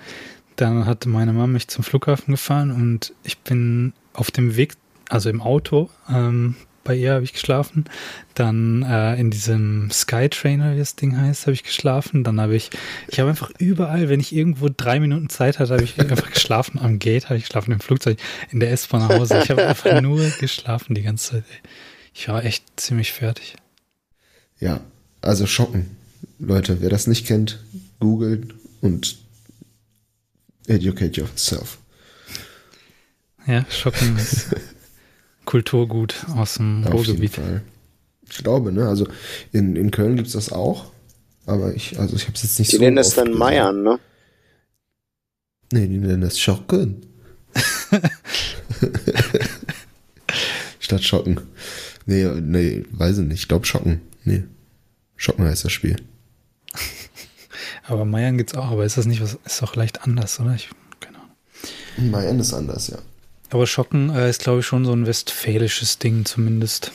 Dann 0.55 0.85
hatte 0.85 1.09
meine 1.09 1.33
Mama 1.33 1.47
mich 1.47 1.67
zum 1.67 1.83
Flughafen 1.83 2.33
gefahren 2.33 2.71
und 2.71 3.13
ich 3.23 3.37
bin 3.39 3.93
auf 4.13 4.31
dem 4.31 4.55
Weg, 4.55 4.73
also 5.09 5.29
im 5.29 5.41
Auto, 5.41 5.89
ähm, 6.09 6.55
bei 6.87 6.95
ihr 6.95 7.13
habe 7.13 7.23
ich 7.23 7.33
geschlafen. 7.33 7.85
Dann 8.33 8.81
äh, 8.83 9.19
in 9.19 9.29
diesem 9.29 9.91
Skytrainer, 9.91 10.73
wie 10.73 10.79
das 10.79 10.95
Ding 10.95 11.17
heißt, 11.17 11.43
habe 11.43 11.53
ich 11.53 11.63
geschlafen. 11.63 12.23
Dann 12.23 12.39
habe 12.39 12.55
ich, 12.55 12.69
ich 13.09 13.19
habe 13.19 13.29
einfach 13.29 13.51
überall, 13.59 14.07
wenn 14.07 14.21
ich 14.21 14.33
irgendwo 14.33 14.69
drei 14.75 14.99
Minuten 14.99 15.29
Zeit 15.29 15.59
hatte, 15.59 15.73
habe 15.73 15.83
ich 15.83 15.99
einfach 16.11 16.31
geschlafen. 16.31 16.79
Am 16.79 16.97
Gate 16.97 17.25
habe 17.25 17.37
ich 17.37 17.43
geschlafen, 17.43 17.73
im 17.73 17.81
Flugzeug, 17.81 18.17
in 18.51 18.61
der 18.61 18.71
S-Bahn 18.71 19.01
nach 19.01 19.09
Hause. 19.09 19.41
Ich 19.43 19.49
habe 19.49 19.67
einfach 19.67 20.01
nur 20.01 20.29
geschlafen 20.39 20.95
die 20.95 21.03
ganze 21.03 21.31
Zeit. 21.31 21.43
Ich 22.13 22.27
war 22.29 22.43
echt 22.43 22.63
ziemlich 22.79 23.11
fertig. 23.11 23.55
Ja, 24.59 24.79
also 25.21 25.45
schocken. 25.45 25.97
Leute, 26.39 26.81
wer 26.81 26.89
das 26.89 27.05
nicht 27.05 27.27
kennt, 27.27 27.59
googelt 27.99 28.55
und 28.81 29.17
educate 30.67 31.19
yourself. 31.19 31.79
Ja, 33.45 33.65
schocken 33.69 34.17
ist 34.17 34.55
Kulturgut 35.47 36.25
aus 36.35 36.55
dem 36.55 36.83
Auf 36.85 36.93
Ruhrgebiet. 36.93 37.39
Ich 38.29 38.43
glaube, 38.43 38.71
ne? 38.71 38.87
Also 38.87 39.07
in, 39.53 39.75
in 39.75 39.89
Köln 39.89 40.17
gibt 40.17 40.27
es 40.27 40.33
das 40.33 40.51
auch, 40.51 40.91
aber 41.47 41.73
ich, 41.73 41.97
also 41.97 42.15
ich 42.15 42.23
habe 42.23 42.33
es 42.35 42.43
jetzt 42.43 42.59
nicht 42.59 42.71
die 42.71 42.75
so. 42.75 42.79
Die 42.79 42.85
nennen 42.85 42.97
das 42.97 43.15
dann 43.15 43.31
Meiern, 43.31 43.81
ne? 43.81 43.99
Nee, 45.71 45.87
die 45.87 45.97
nennen 45.97 46.21
das 46.21 46.37
Schocken. 46.39 47.05
Statt 50.79 51.03
Schocken. 51.03 51.39
Nee, 52.05 52.25
nee, 52.25 52.85
weiß 52.91 53.19
ich 53.19 53.25
nicht. 53.25 53.39
Ich 53.39 53.47
glaube 53.47 53.65
Schocken. 53.65 54.01
Nee. 54.25 54.43
Schocken 55.15 55.45
heißt 55.45 55.63
das 55.65 55.71
Spiel. 55.71 55.95
aber 57.87 58.03
Meiern 58.05 58.37
gibt's 58.37 58.53
auch, 58.55 58.71
aber 58.71 58.85
ist 58.85 58.97
das 58.97 59.05
nicht 59.05 59.21
was, 59.21 59.37
ist 59.45 59.61
doch 59.61 59.75
leicht 59.75 60.03
anders, 60.03 60.39
oder? 60.41 60.55
Ich, 60.55 60.69
keine 60.99 61.17
Ahnung. 61.17 62.11
Meiern 62.11 62.39
ist 62.39 62.53
anders, 62.53 62.89
ja. 62.89 62.99
Aber 63.49 63.67
Schocken 63.67 64.09
äh, 64.09 64.29
ist, 64.29 64.41
glaube 64.41 64.59
ich, 64.59 64.65
schon 64.65 64.85
so 64.85 64.93
ein 64.93 65.05
westfälisches 65.05 65.99
Ding 65.99 66.25
zumindest. 66.25 66.91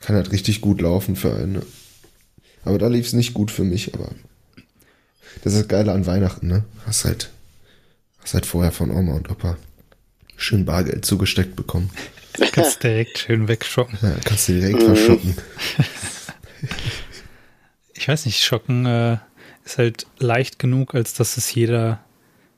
Kann 0.00 0.16
halt 0.16 0.32
richtig 0.32 0.60
gut 0.60 0.80
laufen 0.80 1.16
für 1.16 1.34
einen. 1.34 1.62
Aber 2.64 2.78
da 2.78 2.88
lief 2.88 3.06
es 3.06 3.12
nicht 3.12 3.34
gut 3.34 3.50
für 3.50 3.64
mich, 3.64 3.94
aber 3.94 4.10
das 5.42 5.52
ist 5.52 5.62
das 5.62 5.68
Geile 5.68 5.92
an 5.92 6.06
Weihnachten, 6.06 6.46
ne? 6.48 6.64
Hast 6.84 7.04
halt, 7.04 7.30
hast 8.18 8.34
halt 8.34 8.46
vorher 8.46 8.72
von 8.72 8.90
Oma 8.90 9.14
und 9.14 9.30
Opa 9.30 9.56
schön 10.36 10.64
Bargeld 10.64 11.04
zugesteckt 11.04 11.56
bekommen. 11.56 11.90
Kannst 12.52 12.82
direkt 12.82 13.18
schön 13.18 13.48
wegschocken. 13.48 13.98
Ja, 14.02 14.14
kannst 14.22 14.48
du 14.48 14.52
direkt 14.60 14.82
verschocken. 14.82 15.36
Ich 17.98 18.08
weiß 18.08 18.26
nicht, 18.26 18.44
Schocken 18.44 18.84
äh, 18.84 19.16
ist 19.64 19.78
halt 19.78 20.06
leicht 20.18 20.58
genug, 20.58 20.94
als 20.94 21.14
dass 21.14 21.38
es 21.38 21.52
jeder 21.54 22.04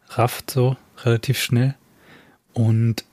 rafft, 0.08 0.50
so 0.50 0.76
relativ 1.04 1.40
schnell. 1.40 1.74
Und 2.54 3.04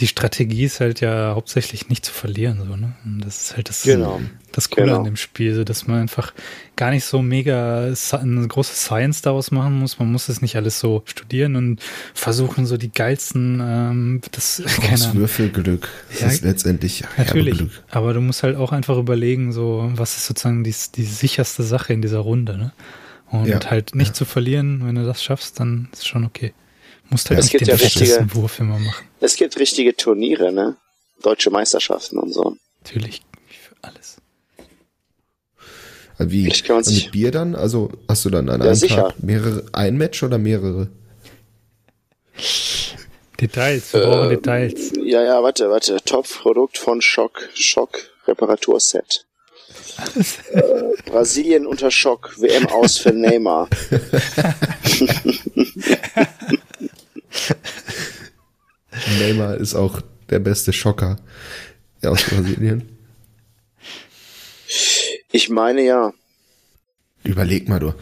die 0.00 0.08
Strategie 0.08 0.64
ist 0.64 0.80
halt 0.80 1.00
ja 1.00 1.34
hauptsächlich 1.36 1.88
nicht 1.88 2.04
zu 2.04 2.12
verlieren, 2.12 2.58
so, 2.58 2.74
ne? 2.76 2.94
Und 3.04 3.20
das 3.24 3.40
ist 3.42 3.56
halt 3.56 3.68
das, 3.68 3.82
Genau. 3.84 4.20
das 4.50 4.68
Coole 4.68 4.86
Genau. 4.86 4.98
an 4.98 5.04
dem 5.04 5.16
Spiel, 5.16 5.54
so 5.54 5.62
dass 5.62 5.86
man 5.86 6.00
einfach 6.00 6.34
gar 6.74 6.90
nicht 6.90 7.04
so 7.04 7.22
mega 7.22 7.92
eine 8.12 8.48
große 8.48 8.74
Science 8.74 9.22
daraus 9.22 9.52
machen 9.52 9.78
muss. 9.78 10.00
Man 10.00 10.10
muss 10.10 10.28
es 10.28 10.42
nicht 10.42 10.56
alles 10.56 10.80
so 10.80 11.02
studieren 11.06 11.54
und 11.54 11.80
versuchen, 12.14 12.66
so 12.66 12.76
die 12.76 12.90
geilsten, 12.90 13.60
ähm, 13.64 14.20
das, 14.32 14.60
Ahnung. 14.92 15.14
Würfelglück. 15.20 15.88
Das 16.10 16.20
Ja, 16.20 16.26
ist 16.28 16.42
letztendlich 16.42 17.04
Natürlich, 17.16 17.58
Glück. 17.58 17.70
aber 17.90 18.12
du 18.12 18.20
musst 18.20 18.42
halt 18.42 18.56
auch 18.56 18.72
einfach 18.72 18.98
überlegen, 18.98 19.52
so 19.52 19.88
was 19.94 20.16
ist 20.16 20.26
sozusagen 20.26 20.64
die, 20.64 20.74
die 20.96 21.04
sicherste 21.04 21.62
Sache 21.62 21.92
in 21.92 22.02
dieser 22.02 22.18
Runde, 22.18 22.58
ne? 22.58 22.72
Und 23.30 23.46
Ja, 23.46 23.60
halt 23.70 23.94
nicht 23.94 24.08
ja. 24.08 24.14
zu 24.14 24.24
verlieren, 24.24 24.82
wenn 24.84 24.96
du 24.96 25.04
das 25.04 25.22
schaffst, 25.22 25.60
dann 25.60 25.88
ist 25.92 26.08
schon 26.08 26.24
okay. 26.24 26.52
Musst 27.10 27.30
halt 27.30 27.38
Ja, 27.38 27.40
es 27.40 27.44
nicht 27.46 27.52
gibt 27.52 27.62
den 27.62 27.68
ja 27.68 27.74
richtige- 27.84 28.34
Wurf 28.34 28.58
immer 28.60 28.78
machen. 28.78 29.06
Es 29.20 29.36
gibt 29.36 29.58
richtige 29.58 29.94
Turniere, 29.96 30.52
ne? 30.52 30.76
Deutsche 31.22 31.50
Meisterschaften 31.50 32.18
und 32.18 32.32
so. 32.32 32.56
Natürlich 32.82 33.22
für 33.48 33.74
alles. 33.82 34.16
Also 36.18 36.30
Wie? 36.32 36.44
Sich- 36.50 37.04
mit 37.04 37.12
Bier 37.12 37.30
dann? 37.30 37.54
Also 37.54 37.90
hast 38.08 38.24
du 38.24 38.30
dann 38.30 38.48
an 38.48 38.60
Ja, 38.60 38.66
einem 38.66 38.74
sicher. 38.74 39.08
Tag 39.08 39.22
mehrere, 39.22 39.64
ein 39.72 39.96
Match 39.96 40.22
oder 40.22 40.38
mehrere? 40.38 40.88
Details, 43.40 43.92
wir 43.92 44.02
Ähm, 44.02 44.10
brauchen 44.10 44.28
Details. 44.30 44.92
Ja, 45.02 45.22
ja, 45.22 45.42
warte, 45.42 45.70
warte. 45.70 45.96
Top-Produkt 46.04 46.78
von 46.78 47.00
Schock. 47.02 47.48
Schock 47.54 47.98
Reparaturset. 48.26 49.24
äh, 50.52 50.62
Brasilien 51.04 51.66
unter 51.66 51.90
Schock. 51.90 52.34
WM 52.38 52.66
aus 52.68 52.98
für 52.98 53.12
Neymar. 53.12 53.68
Neymar 59.18 59.56
ist 59.56 59.74
auch 59.74 60.00
der 60.30 60.38
beste 60.38 60.72
Schocker 60.72 61.16
aus 62.02 62.22
Brasilien. 62.24 62.88
Ich 65.32 65.48
meine 65.48 65.82
ja. 65.82 66.12
Überleg 67.24 67.68
mal, 67.68 67.80
du 67.80 67.94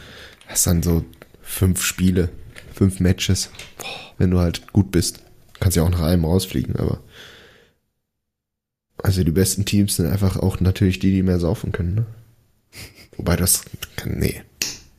hast 0.47 0.67
dann 0.67 0.83
so 0.83 1.03
fünf 1.41 1.83
Spiele, 1.83 2.29
fünf 2.73 2.99
Matches, 2.99 3.49
wenn 4.17 4.31
du 4.31 4.39
halt 4.39 4.71
gut 4.71 4.91
bist. 4.91 5.21
Kannst 5.59 5.77
ja 5.77 5.83
auch 5.83 5.89
nach 5.89 6.01
einem 6.01 6.25
rausfliegen, 6.25 6.75
aber 6.75 7.01
also 8.97 9.23
die 9.23 9.31
besten 9.31 9.65
Teams 9.65 9.95
sind 9.95 10.07
einfach 10.07 10.37
auch 10.37 10.59
natürlich 10.59 10.99
die, 10.99 11.11
die 11.11 11.23
mehr 11.23 11.39
saufen 11.39 11.71
können, 11.71 11.95
ne? 11.95 12.05
Wobei 13.17 13.35
das, 13.35 13.63
nee, 14.03 14.41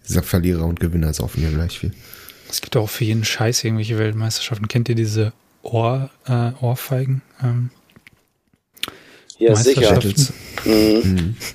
dieser 0.08 0.22
Verlierer 0.22 0.64
und 0.64 0.80
Gewinner 0.80 1.12
saufen 1.12 1.42
ja 1.42 1.50
gleich 1.50 1.78
viel. 1.78 1.92
Es 2.48 2.60
gibt 2.60 2.76
auch 2.76 2.88
für 2.88 3.04
jeden 3.04 3.24
Scheiß 3.24 3.64
irgendwelche 3.64 3.98
Weltmeisterschaften. 3.98 4.68
Kennt 4.68 4.88
ihr 4.88 4.94
diese 4.94 5.32
Ohr, 5.62 6.10
äh, 6.26 6.52
Ohrfeigen? 6.60 7.22
Ähm, 7.42 7.70
Ja, 9.38 9.54
sicher. 9.56 9.94
Meisterschaften? 9.94 10.34
Mhm. 10.64 11.12
Mhm. 11.14 11.36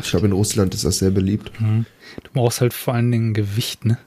Ich 0.00 0.10
glaube, 0.10 0.26
in 0.26 0.32
Russland 0.32 0.74
ist 0.74 0.84
das 0.84 0.98
sehr 0.98 1.10
beliebt. 1.10 1.52
Mhm. 1.60 1.86
Du 2.24 2.30
brauchst 2.32 2.60
halt 2.60 2.72
vor 2.74 2.94
allen 2.94 3.10
Dingen 3.12 3.34
Gewicht, 3.34 3.84
ne? 3.84 3.98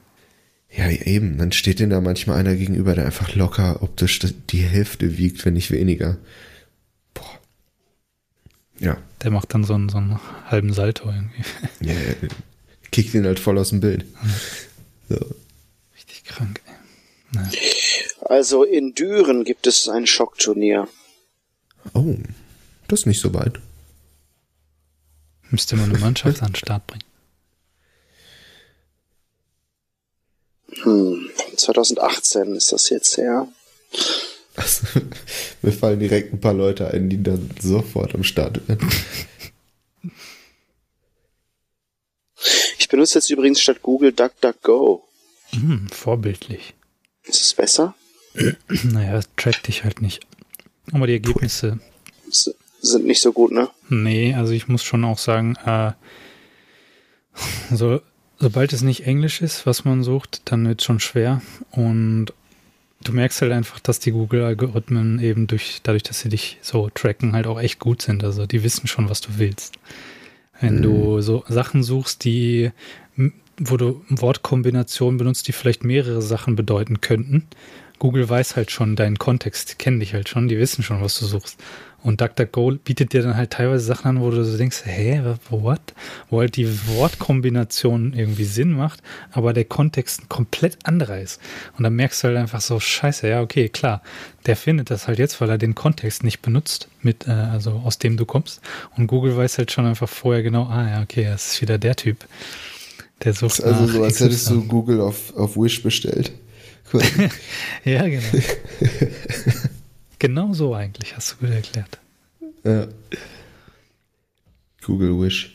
Ja, 0.70 0.90
eben. 0.90 1.38
Dann 1.38 1.52
steht 1.52 1.80
denn 1.80 1.90
da 1.90 2.00
manchmal 2.00 2.38
einer 2.38 2.54
gegenüber, 2.54 2.94
der 2.94 3.06
einfach 3.06 3.34
locker 3.34 3.82
optisch 3.82 4.18
die 4.50 4.58
Hälfte 4.62 5.16
wiegt, 5.16 5.44
wenn 5.44 5.54
nicht 5.54 5.70
weniger. 5.70 6.18
Boah. 7.14 7.38
Ja. 8.78 8.98
Der 9.22 9.30
macht 9.30 9.54
dann 9.54 9.64
so 9.64 9.74
einen, 9.74 9.88
so 9.88 9.96
einen 9.98 10.18
halben 10.50 10.72
Salto 10.72 11.08
irgendwie. 11.08 11.42
ja 11.80 11.94
kickt 12.90 13.14
ihn 13.14 13.26
halt 13.26 13.38
voll 13.38 13.58
aus 13.58 13.70
dem 13.70 13.80
Bild. 13.80 14.04
So. 15.08 15.18
Richtig 15.94 16.24
krank, 16.24 16.60
ey. 16.66 16.74
Naja. 17.32 17.58
Also 18.22 18.64
in 18.64 18.94
Düren 18.94 19.44
gibt 19.44 19.66
es 19.66 19.88
ein 19.88 20.06
Schockturnier. 20.06 20.88
Oh, 21.94 22.16
das 22.88 23.00
ist 23.00 23.06
nicht 23.06 23.20
so 23.20 23.32
weit. 23.34 23.60
Müsste 25.50 25.76
man 25.76 25.90
eine 25.90 25.98
Mannschaft 25.98 26.42
an 26.42 26.48
den 26.48 26.56
Start 26.56 26.86
bringen. 26.86 27.04
Hm. 30.82 31.30
2018 31.56 32.54
ist 32.54 32.72
das 32.72 32.90
jetzt 32.90 33.16
her. 33.16 33.48
Also, 34.56 34.86
mir 35.62 35.72
fallen 35.72 36.00
direkt 36.00 36.32
ein 36.32 36.40
paar 36.40 36.54
Leute 36.54 36.88
ein, 36.88 37.08
die 37.08 37.22
dann 37.22 37.50
sofort 37.60 38.14
am 38.14 38.24
Start 38.24 38.66
werden. 38.68 38.90
Ich 42.78 42.85
benutze 42.96 43.18
jetzt 43.18 43.28
übrigens 43.28 43.60
statt 43.60 43.82
Google 43.82 44.12
DuckDuckGo. 44.12 45.04
Hm, 45.50 45.86
vorbildlich. 45.92 46.72
Ist 47.24 47.42
es 47.42 47.54
besser? 47.54 47.94
Naja, 48.84 49.18
es 49.18 49.28
trackt 49.36 49.68
dich 49.68 49.84
halt 49.84 50.00
nicht. 50.00 50.26
Aber 50.92 51.06
die 51.06 51.14
Ergebnisse, 51.14 51.78
S 52.28 52.54
sind 52.80 53.04
nicht 53.06 53.20
so 53.20 53.32
gut, 53.32 53.52
ne? 53.52 53.68
nee, 53.88 54.34
also 54.34 54.52
ich 54.52 54.68
muss 54.68 54.82
schon 54.82 55.04
auch 55.04 55.18
sagen, 55.18 55.56
äh, 55.64 55.92
so, 57.70 58.00
sobald 58.38 58.72
es 58.72 58.82
nicht 58.82 59.06
Englisch 59.06 59.42
ist, 59.42 59.66
was 59.66 59.84
man 59.84 60.02
sucht, 60.02 60.42
dann 60.46 60.66
wird 60.66 60.80
es 60.80 60.86
schon 60.86 61.00
schwer. 61.00 61.42
Und 61.70 62.32
du 63.02 63.12
merkst 63.12 63.42
halt 63.42 63.52
einfach, 63.52 63.80
dass 63.80 63.98
die 63.98 64.12
Google-Algorithmen 64.12 65.18
eben 65.18 65.46
durch, 65.46 65.80
dadurch, 65.82 66.02
dass 66.02 66.20
sie 66.20 66.28
dich 66.28 66.58
so 66.62 66.88
tracken, 66.94 67.32
halt 67.32 67.46
auch 67.46 67.60
echt 67.60 67.78
gut 67.78 68.00
sind. 68.02 68.24
Also 68.24 68.46
die 68.46 68.62
wissen 68.62 68.86
schon, 68.86 69.10
was 69.10 69.20
du 69.20 69.30
willst. 69.38 69.78
Wenn 70.60 70.82
du 70.82 71.20
so 71.20 71.44
Sachen 71.48 71.82
suchst, 71.82 72.24
die, 72.24 72.70
wo 73.58 73.76
du 73.76 74.02
Wortkombinationen 74.08 75.18
benutzt, 75.18 75.48
die 75.48 75.52
vielleicht 75.52 75.84
mehrere 75.84 76.22
Sachen 76.22 76.56
bedeuten 76.56 77.00
könnten, 77.00 77.46
Google 77.98 78.28
weiß 78.28 78.56
halt 78.56 78.70
schon 78.70 78.96
deinen 78.96 79.18
Kontext, 79.18 79.72
die 79.72 79.76
kennen 79.76 80.00
dich 80.00 80.14
halt 80.14 80.28
schon, 80.28 80.48
die 80.48 80.58
wissen 80.58 80.82
schon, 80.82 81.00
was 81.00 81.18
du 81.18 81.26
suchst. 81.26 81.62
Und 82.06 82.20
DuckDuckGo 82.20 82.76
bietet 82.84 83.12
dir 83.12 83.22
dann 83.22 83.36
halt 83.36 83.50
teilweise 83.50 83.84
Sachen 83.84 84.06
an, 84.06 84.20
wo 84.20 84.30
du 84.30 84.44
so 84.44 84.56
denkst, 84.56 84.82
hä, 84.84 85.22
what? 85.50 85.80
Wo 86.30 86.38
halt 86.38 86.54
die 86.54 86.68
Wortkombination 86.86 88.12
irgendwie 88.12 88.44
Sinn 88.44 88.74
macht, 88.74 89.02
aber 89.32 89.52
der 89.52 89.64
Kontext 89.64 90.22
ein 90.22 90.28
komplett 90.28 90.78
anderer 90.84 91.18
ist. 91.18 91.40
Und 91.76 91.82
dann 91.82 91.96
merkst 91.96 92.22
du 92.22 92.28
halt 92.28 92.36
einfach 92.36 92.60
so, 92.60 92.78
scheiße, 92.78 93.26
ja, 93.28 93.40
okay, 93.42 93.68
klar, 93.68 94.02
der 94.46 94.54
findet 94.54 94.90
das 94.90 95.08
halt 95.08 95.18
jetzt, 95.18 95.40
weil 95.40 95.50
er 95.50 95.58
den 95.58 95.74
Kontext 95.74 96.22
nicht 96.22 96.42
benutzt, 96.42 96.86
mit, 97.02 97.26
äh, 97.26 97.32
also 97.32 97.72
aus 97.84 97.98
dem 97.98 98.16
du 98.16 98.24
kommst. 98.24 98.60
Und 98.96 99.08
Google 99.08 99.36
weiß 99.36 99.58
halt 99.58 99.72
schon 99.72 99.84
einfach 99.84 100.08
vorher 100.08 100.44
genau, 100.44 100.66
ah 100.66 100.88
ja, 100.88 101.02
okay, 101.02 101.24
das 101.24 101.54
ist 101.54 101.62
wieder 101.62 101.76
der 101.76 101.96
Typ. 101.96 102.24
Der 103.24 103.32
sucht 103.32 103.64
Also 103.64 103.82
nach 103.82 103.92
so, 103.92 104.04
als 104.04 104.20
hättest 104.20 104.48
du. 104.48 104.62
Google 104.62 105.00
auf, 105.00 105.34
auf 105.34 105.56
Wish 105.56 105.82
bestellt. 105.82 106.30
Ja, 107.84 108.06
genau. 108.06 108.22
genau 110.26 110.52
so 110.54 110.74
eigentlich, 110.74 111.14
hast 111.16 111.32
du 111.32 111.36
gut 111.46 111.50
erklärt. 111.50 111.98
ja. 112.64 112.88
Google 114.84 115.20
Wish. 115.20 115.52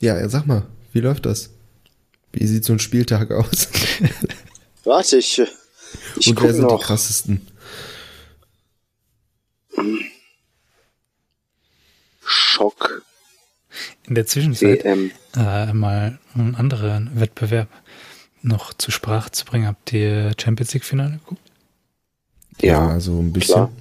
Ja, 0.00 0.18
ja, 0.18 0.28
sag 0.28 0.46
mal, 0.46 0.66
wie 0.92 1.00
läuft 1.00 1.26
das? 1.26 1.50
Wie 2.32 2.46
sieht 2.46 2.64
so 2.64 2.72
ein 2.72 2.78
Spieltag 2.78 3.30
aus? 3.30 3.68
Warte, 4.84 5.18
ich, 5.18 5.38
äh, 5.38 5.46
ich 6.16 6.28
Und 6.28 6.42
wer 6.42 6.52
sind 6.54 6.68
die 6.68 6.74
noch. 6.74 6.82
krassesten? 6.82 7.46
Schock 12.24 13.02
In 14.06 14.14
der 14.14 14.26
Zwischenzeit 14.26 14.84
äh, 14.84 15.72
mal 15.72 16.18
einen 16.34 16.54
anderen 16.54 17.18
Wettbewerb 17.20 17.68
noch 18.42 18.74
zur 18.74 18.92
Sprache 18.92 19.30
zu 19.30 19.44
bringen. 19.44 19.66
Habt 19.66 19.92
ihr 19.92 20.32
Champions 20.40 20.74
League 20.74 20.84
Finale 20.84 21.12
geguckt? 21.18 21.51
Ja, 22.60 23.00
so 23.00 23.18
ein 23.18 23.32
bisschen. 23.32 23.54
klar. 23.54 23.72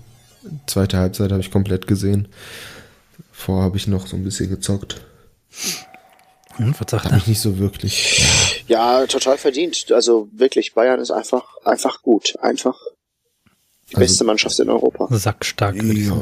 Zweite 0.68 0.98
Halbzeit 0.98 1.32
habe 1.32 1.42
ich 1.42 1.52
komplett 1.52 1.86
gesehen. 1.88 2.28
Vorher 3.32 3.66
habe 3.66 3.78
ich 3.78 3.88
noch 3.88 4.08
so 4.08 4.16
ein 4.16 4.24
bisschen 4.24 4.50
gezockt. 4.50 5.02
Und 6.58 6.80
was 6.80 6.90
sagt 6.92 7.06
Habe 7.06 7.16
er? 7.16 7.18
ich 7.18 7.28
nicht 7.28 7.40
so 7.40 7.58
wirklich. 7.60 8.26
Ja, 8.68 9.06
total 9.08 9.38
verdient. 9.38 9.92
Also 9.92 10.28
wirklich, 10.34 10.74
Bayern 10.74 11.00
ist 11.00 11.12
einfach, 11.12 11.44
einfach 11.64 12.02
gut. 12.02 12.36
Einfach 12.42 12.76
die 13.90 13.96
Also- 13.96 14.00
beste 14.00 14.24
Mannschaft 14.24 14.60
in 14.60 14.70
Europa. 14.70 15.08
Sackstark, 15.16 15.76
Ja. 15.82 16.22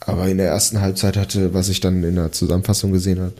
Aber 0.00 0.26
in 0.28 0.38
der 0.38 0.48
ersten 0.48 0.80
Halbzeit 0.80 1.16
hatte, 1.16 1.54
was 1.54 1.68
ich 1.68 1.80
dann 1.80 2.02
in 2.02 2.16
der 2.16 2.32
Zusammenfassung 2.32 2.92
gesehen 2.92 3.20
habe, 3.20 3.34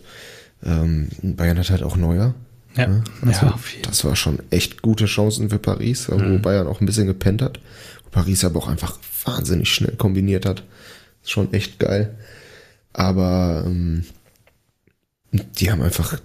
ähm, 0.64 1.08
Bayern 1.22 1.58
hat 1.58 1.70
halt 1.70 1.82
auch 1.82 1.96
Neuer. 1.96 2.34
Ja, 2.76 2.86
Ne? 2.86 3.04
Also, 3.26 3.46
ja, 3.46 3.52
auf 3.52 3.70
jeden 3.72 3.82
das 3.82 4.04
war 4.04 4.14
schon 4.16 4.38
echt 4.50 4.80
gute 4.80 5.06
Chancen 5.06 5.50
für 5.50 5.58
Paris, 5.58 6.08
wo 6.08 6.14
Mhm. 6.16 6.40
Bayern 6.40 6.66
auch 6.68 6.80
ein 6.80 6.86
bisschen 6.86 7.06
gepennt 7.06 7.42
hat. 7.42 7.58
Paris 8.12 8.44
aber 8.44 8.58
auch 8.58 8.68
einfach 8.68 8.98
wahnsinnig 9.24 9.74
schnell 9.74 9.96
kombiniert 9.96 10.46
hat. 10.46 10.62
Schon 11.24 11.52
echt 11.52 11.80
geil. 11.80 12.16
Aber 12.92 13.64
ähm, 13.66 14.04
die 15.32 15.72
haben 15.72 15.82
einfach 15.82 16.20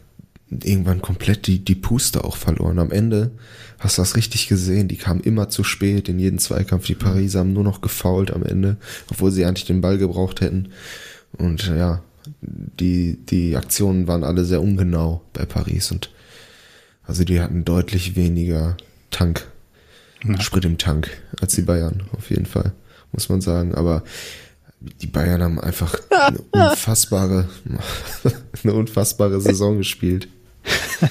irgendwann 0.49 1.01
komplett 1.01 1.47
die, 1.47 1.63
die 1.63 1.75
Puste 1.75 2.23
auch 2.23 2.37
verloren. 2.37 2.79
Am 2.79 2.91
Ende 2.91 3.31
hast 3.79 3.97
du 3.97 4.01
das 4.01 4.15
richtig 4.15 4.47
gesehen. 4.47 4.87
Die 4.87 4.97
kamen 4.97 5.21
immer 5.21 5.49
zu 5.49 5.63
spät 5.63 6.07
in 6.09 6.19
jeden 6.19 6.39
Zweikampf. 6.39 6.85
Die 6.85 6.95
Pariser 6.95 7.39
haben 7.39 7.53
nur 7.53 7.63
noch 7.63 7.81
gefault 7.81 8.31
am 8.31 8.43
Ende, 8.43 8.77
obwohl 9.09 9.31
sie 9.31 9.45
eigentlich 9.45 9.65
den 9.65 9.81
Ball 9.81 9.97
gebraucht 9.97 10.41
hätten. 10.41 10.69
Und 11.37 11.67
ja, 11.67 12.03
die, 12.41 13.17
die 13.25 13.55
Aktionen 13.55 14.07
waren 14.07 14.23
alle 14.23 14.45
sehr 14.45 14.61
ungenau 14.61 15.21
bei 15.33 15.45
Paris 15.45 15.91
und 15.91 16.11
also 17.03 17.23
die 17.23 17.39
hatten 17.39 17.63
deutlich 17.63 18.15
weniger 18.17 18.75
Tank, 19.11 19.47
Ja. 20.35 20.41
Sprit 20.41 20.65
im 20.65 20.77
Tank 20.77 21.09
als 21.41 21.55
die 21.55 21.61
Bayern, 21.61 22.03
auf 22.17 22.29
jeden 22.29 22.45
Fall, 22.45 22.73
muss 23.11 23.29
man 23.29 23.41
sagen. 23.41 23.73
Aber 23.75 24.03
die 25.01 25.07
Bayern 25.07 25.41
haben 25.41 25.59
einfach 25.59 25.95
eine 26.09 26.39
unfassbare, 26.51 27.47
eine 28.63 28.73
unfassbare 28.73 29.39
Saison 29.41 29.77
gespielt. 29.77 30.27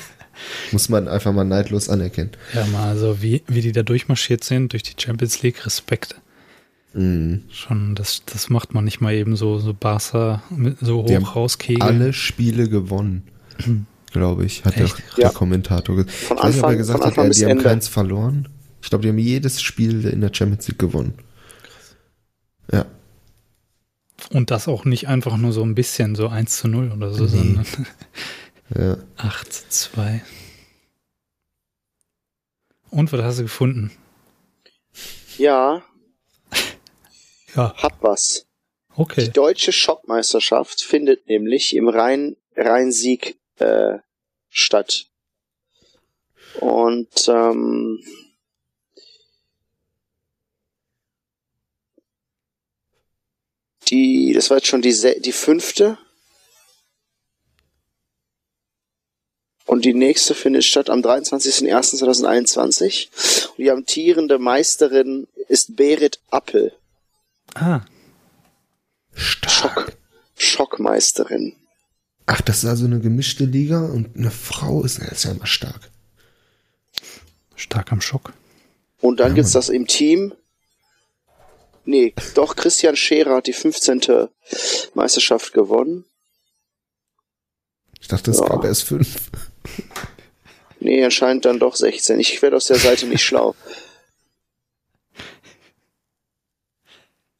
Muss 0.72 0.88
man 0.88 1.08
einfach 1.08 1.32
mal 1.32 1.44
neidlos 1.44 1.88
anerkennen. 1.88 2.30
Ja, 2.52 2.66
mal, 2.66 2.88
also 2.88 3.22
wie, 3.22 3.42
wie 3.46 3.60
die 3.62 3.72
da 3.72 3.82
durchmarschiert 3.82 4.44
sind 4.44 4.72
durch 4.72 4.82
die 4.82 4.94
Champions 5.00 5.42
League, 5.42 5.64
Respekt. 5.64 6.16
Mhm. 6.92 7.44
Schon, 7.50 7.94
das, 7.94 8.22
das 8.26 8.50
macht 8.50 8.74
man 8.74 8.84
nicht 8.84 9.00
mal 9.00 9.14
eben 9.14 9.36
so, 9.36 9.58
so 9.58 9.72
Barca 9.74 10.42
so 10.80 11.04
Die 11.04 11.14
haben 11.16 11.24
hoch 11.30 11.36
rauskegeln. 11.36 11.82
Alle 11.82 12.12
Spiele 12.12 12.68
gewonnen, 12.68 13.22
glaube 14.12 14.44
ich, 14.44 14.64
hat 14.64 14.76
der, 14.76 14.84
Echt? 14.84 15.02
der 15.16 15.24
Ja. 15.24 15.30
Kommentator 15.30 15.96
gesagt. 15.96 16.12
Von 16.12 16.36
Ich 16.36 16.42
weiß 16.42 16.54
nicht, 16.54 16.58
ob 16.58 16.64
er 16.64 16.68
Anfang- 16.68 16.78
gesagt 16.78 16.98
von 16.98 17.06
hat, 17.06 17.12
Anfang 17.12 17.28
bis 17.28 17.38
die 17.38 17.44
haben 17.44 17.50
Ende. 17.52 17.64
keins 17.64 17.88
verloren. 17.88 18.48
Ich 18.82 18.88
glaube, 18.90 19.02
die 19.02 19.08
haben 19.08 19.18
jedes 19.18 19.60
Spiel 19.62 20.04
in 20.06 20.20
der 20.20 20.32
Champions 20.32 20.68
League 20.68 20.78
gewonnen. 20.78 21.18
Ja, 22.72 22.86
Und 24.30 24.50
das 24.50 24.68
auch 24.68 24.84
nicht 24.84 25.08
einfach 25.08 25.36
nur 25.36 25.52
so 25.52 25.62
ein 25.62 25.74
bisschen, 25.74 26.14
so 26.14 26.28
1 26.28 26.56
zu 26.58 26.68
0 26.68 26.92
oder 26.92 27.12
so, 27.12 27.24
Nee. 27.24 27.28
sondern 27.30 27.66
ja. 28.74 28.96
8 29.16 29.52
zu 29.52 29.68
2. 29.68 30.22
Und 32.90 33.12
was 33.12 33.22
hast 33.22 33.38
du 33.38 33.42
gefunden? 33.44 33.90
Ja, 35.38 35.82
Ja, 37.54 37.74
hat 37.76 37.94
was. 38.00 38.46
okay. 38.94 39.24
Die 39.24 39.30
deutsche 39.32 39.72
Schockmeisterschaft 39.72 40.82
findet 40.82 41.26
nämlich 41.28 41.74
im 41.74 41.88
Rhein, 41.88 42.36
Rhein-Sieg 42.56 43.38
äh, 43.58 43.98
statt. 44.48 45.06
Und 46.60 47.28
ähm, 47.28 48.00
die, 53.88 54.32
das 54.34 54.50
war 54.50 54.58
jetzt 54.58 54.66
schon 54.68 54.82
die, 54.82 54.94
die 55.20 55.32
fünfte. 55.32 55.98
Und 59.64 59.84
die 59.84 59.94
nächste 59.94 60.34
findet 60.34 60.64
statt 60.64 60.90
am 60.90 61.00
23.01.2021. 61.00 63.48
Und 63.50 63.58
die 63.58 63.70
amtierende 63.70 64.38
Meisterin 64.38 65.26
ist 65.48 65.76
Berit 65.76 66.20
Appel. 66.30 66.72
Ah, 67.54 67.80
Stark. 69.14 69.50
Schock. 69.50 69.92
Schockmeisterin. 70.36 71.56
Ach, 72.26 72.40
das 72.42 72.58
ist 72.58 72.66
also 72.68 72.84
eine 72.86 73.00
gemischte 73.00 73.44
Liga 73.44 73.86
und 73.86 74.14
eine 74.16 74.30
Frau 74.30 74.84
ist, 74.84 74.98
ist 74.98 75.24
ja 75.24 75.30
immer 75.32 75.46
stark. 75.46 75.90
stark 77.54 77.90
am 77.92 78.00
Schock. 78.02 78.32
Und 79.00 79.20
dann 79.20 79.28
Ja, 79.30 79.34
gibt's 79.36 79.54
Mann. 79.54 79.60
das 79.60 79.68
im 79.70 79.86
Team. 79.86 80.34
Nee, 81.86 82.14
doch, 82.34 82.56
Christian 82.56 82.96
Scherer 82.96 83.36
hat 83.36 83.46
die 83.46 83.52
15. 83.52 84.28
Meisterschaft 84.94 85.52
gewonnen. 85.52 86.04
Ich 88.00 88.08
dachte, 88.08 88.30
es 88.32 88.38
Ja. 88.40 88.46
gab 88.46 88.64
erst 88.64 88.82
fünf. 88.82 89.30
Nee, 90.80 91.02
anscheinend 91.04 91.44
dann 91.44 91.58
doch 91.58 91.74
16. 91.76 92.20
Ich 92.20 92.42
werde 92.42 92.56
aus 92.56 92.66
der 92.66 92.78
Seite 92.78 93.06
nicht 93.06 93.22
schlau. 93.24 93.54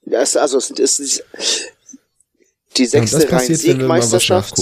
Ja, 0.04 0.20
es, 0.20 0.36
also 0.36 0.58
es 0.58 0.70
ist 1.00 1.24
die, 2.76 2.84
Ja, 2.84 2.88
sechste 2.88 3.30
was 3.30 3.32
Rhein-Sieg-Meisterschaft, 3.32 4.54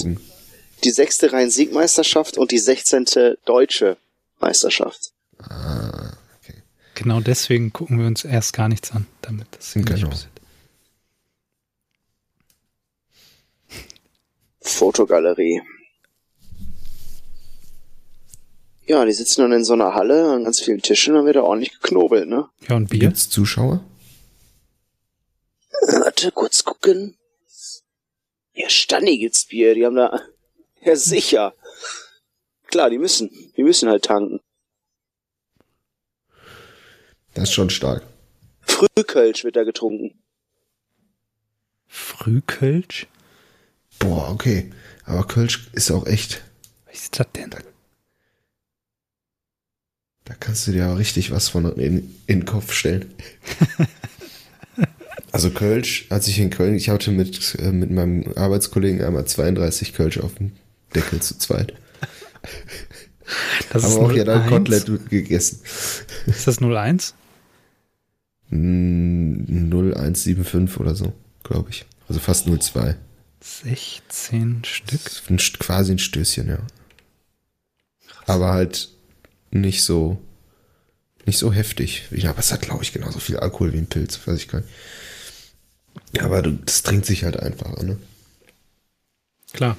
die 0.85 0.91
sechste 0.91 1.33
Rhein-Sieg-Meisterschaft 1.33 2.39
und 2.39 2.51
die 2.51 2.59
16. 2.59 3.37
Deutsche 3.45 3.97
Meisterschaft. 4.41 5.13
Genau 6.95 7.21
deswegen 7.21 7.73
gucken 7.73 7.99
wir 7.99 8.07
uns 8.07 8.25
erst 8.25 8.53
gar 8.53 8.69
nichts 8.69 8.93
an, 8.93 9.07
damit 9.23 9.47
das 9.53 9.75
nicht 9.75 9.89
Genau. 9.89 10.09
passiert. 10.11 10.31
Fotogalerie. 14.61 15.63
Ja, 18.87 19.05
die 19.05 19.13
sitzen 19.13 19.43
dann 19.43 19.53
in 19.53 19.65
so 19.65 19.73
einer 19.73 19.95
Halle 19.95 20.31
an 20.31 20.45
ganz 20.45 20.61
vielen 20.61 20.83
Tischen, 20.83 21.15
dann 21.15 21.25
wird 21.25 21.37
da 21.37 21.43
ordentlich 21.43 21.73
geknobelt, 21.81 22.29
ne? 22.29 22.49
Ja, 22.69 22.77
und 22.77 22.91
Bier? 22.91 23.01
Gibt's 23.01 23.31
Zuschauer? 23.31 23.83
Warte, 25.81 26.31
kurz 26.33 26.65
gucken. 26.65 27.17
Ja, 28.55 28.69
Stanni 28.69 29.19
gibt's 29.19 29.47
Bier, 29.47 29.75
die 29.75 29.85
haben 29.87 29.97
da. 29.97 30.21
Ja, 30.87 30.97
sicher. 30.97 31.55
Klar, 32.67 32.91
die 32.91 32.99
müssen. 32.99 33.31
Die 33.57 33.63
müssen 33.63 33.89
halt 33.89 34.05
tanken. 34.05 34.41
Das 37.35 37.45
ist 37.45 37.55
schon 37.55 37.71
stark. 37.71 38.03
Frühkölsch 38.63 39.45
wird 39.45 39.57
da 39.57 39.65
getrunken. 39.65 40.15
Frühkölsch? 41.87 43.07
Boah, 43.99 44.31
okay. 44.31 44.73
Aber 45.05 45.27
Kölsch 45.27 45.69
ist 45.73 45.91
auch 45.91 46.07
echt, 46.07 46.43
Was 46.87 47.03
ist 47.03 47.19
das 47.19 47.27
denn? 47.35 47.51
da 50.25 50.35
kannst 50.41 50.67
du 50.67 50.73
dir 50.73 50.89
auch 50.89 50.99
richtig 50.99 51.31
was 51.31 51.49
von 51.49 51.71
in, 51.77 52.15
in 52.27 52.41
den 52.41 52.45
Kopf 52.47 52.73
stellen. 52.73 53.13
also 55.33 55.51
Kölsch, 55.51 56.07
als 56.09 56.29
ich 56.29 56.39
in 56.39 56.51
Köln, 56.51 56.75
ich 56.75 56.89
hatte 56.89 57.11
mit, 57.11 57.57
äh, 57.59 57.71
mit 57.71 57.91
meinem 57.91 58.33
Arbeitskollegen 58.35 59.03
einmal 59.03 59.27
32 59.27 59.93
Kölsch 59.93 60.19
auf 60.19 60.35
dem 60.37 60.53
Deckel 60.95 61.21
zu 61.21 61.37
zweit. 61.39 61.75
Das 63.73 63.83
Haben 63.83 63.91
ist 63.93 63.99
wir 63.99 64.03
auch 64.07 64.13
ja 64.13 64.25
dann 64.25 64.43
01? 64.43 64.51
Kotelett 64.51 65.11
gegessen. 65.11 65.61
Ist 66.27 66.47
das 66.47 66.61
01? 66.61 67.15
Mm, 68.55 69.69
0175 69.69 70.79
oder 70.79 70.95
so, 70.95 71.13
glaube 71.43 71.71
ich. 71.71 71.87
Also 72.09 72.21
fast 72.21 72.47
02. 72.47 72.97
16 73.41 74.63
Stück? 74.65 75.01
Ein, 75.29 75.39
quasi 75.59 75.93
ein 75.93 75.99
Stößchen, 75.99 76.49
ja. 76.49 76.59
Aber 78.27 78.53
halt 78.53 78.91
nicht 79.51 79.83
so, 79.83 80.23
nicht 81.27 81.39
so 81.39 81.53
heftig. 81.53 82.05
Aber 82.27 82.39
es 82.39 82.53
hat, 82.53 82.63
glaube 82.63 82.85
ich, 82.85 82.93
genauso 82.93 83.19
viel 83.19 83.39
Alkohol 83.39 83.73
wie 83.73 83.79
ein 83.79 83.89
Pilz, 83.89 84.21
weiß 84.25 84.39
ich 84.39 84.49
gar 84.49 84.61
nicht. 84.61 84.71
Ja, 86.13 86.25
aber 86.25 86.43
das 86.43 86.83
trinkt 86.83 87.07
sich 87.07 87.25
halt 87.25 87.39
einfacher, 87.39 87.83
ne? 87.83 87.99
Klar. 89.53 89.77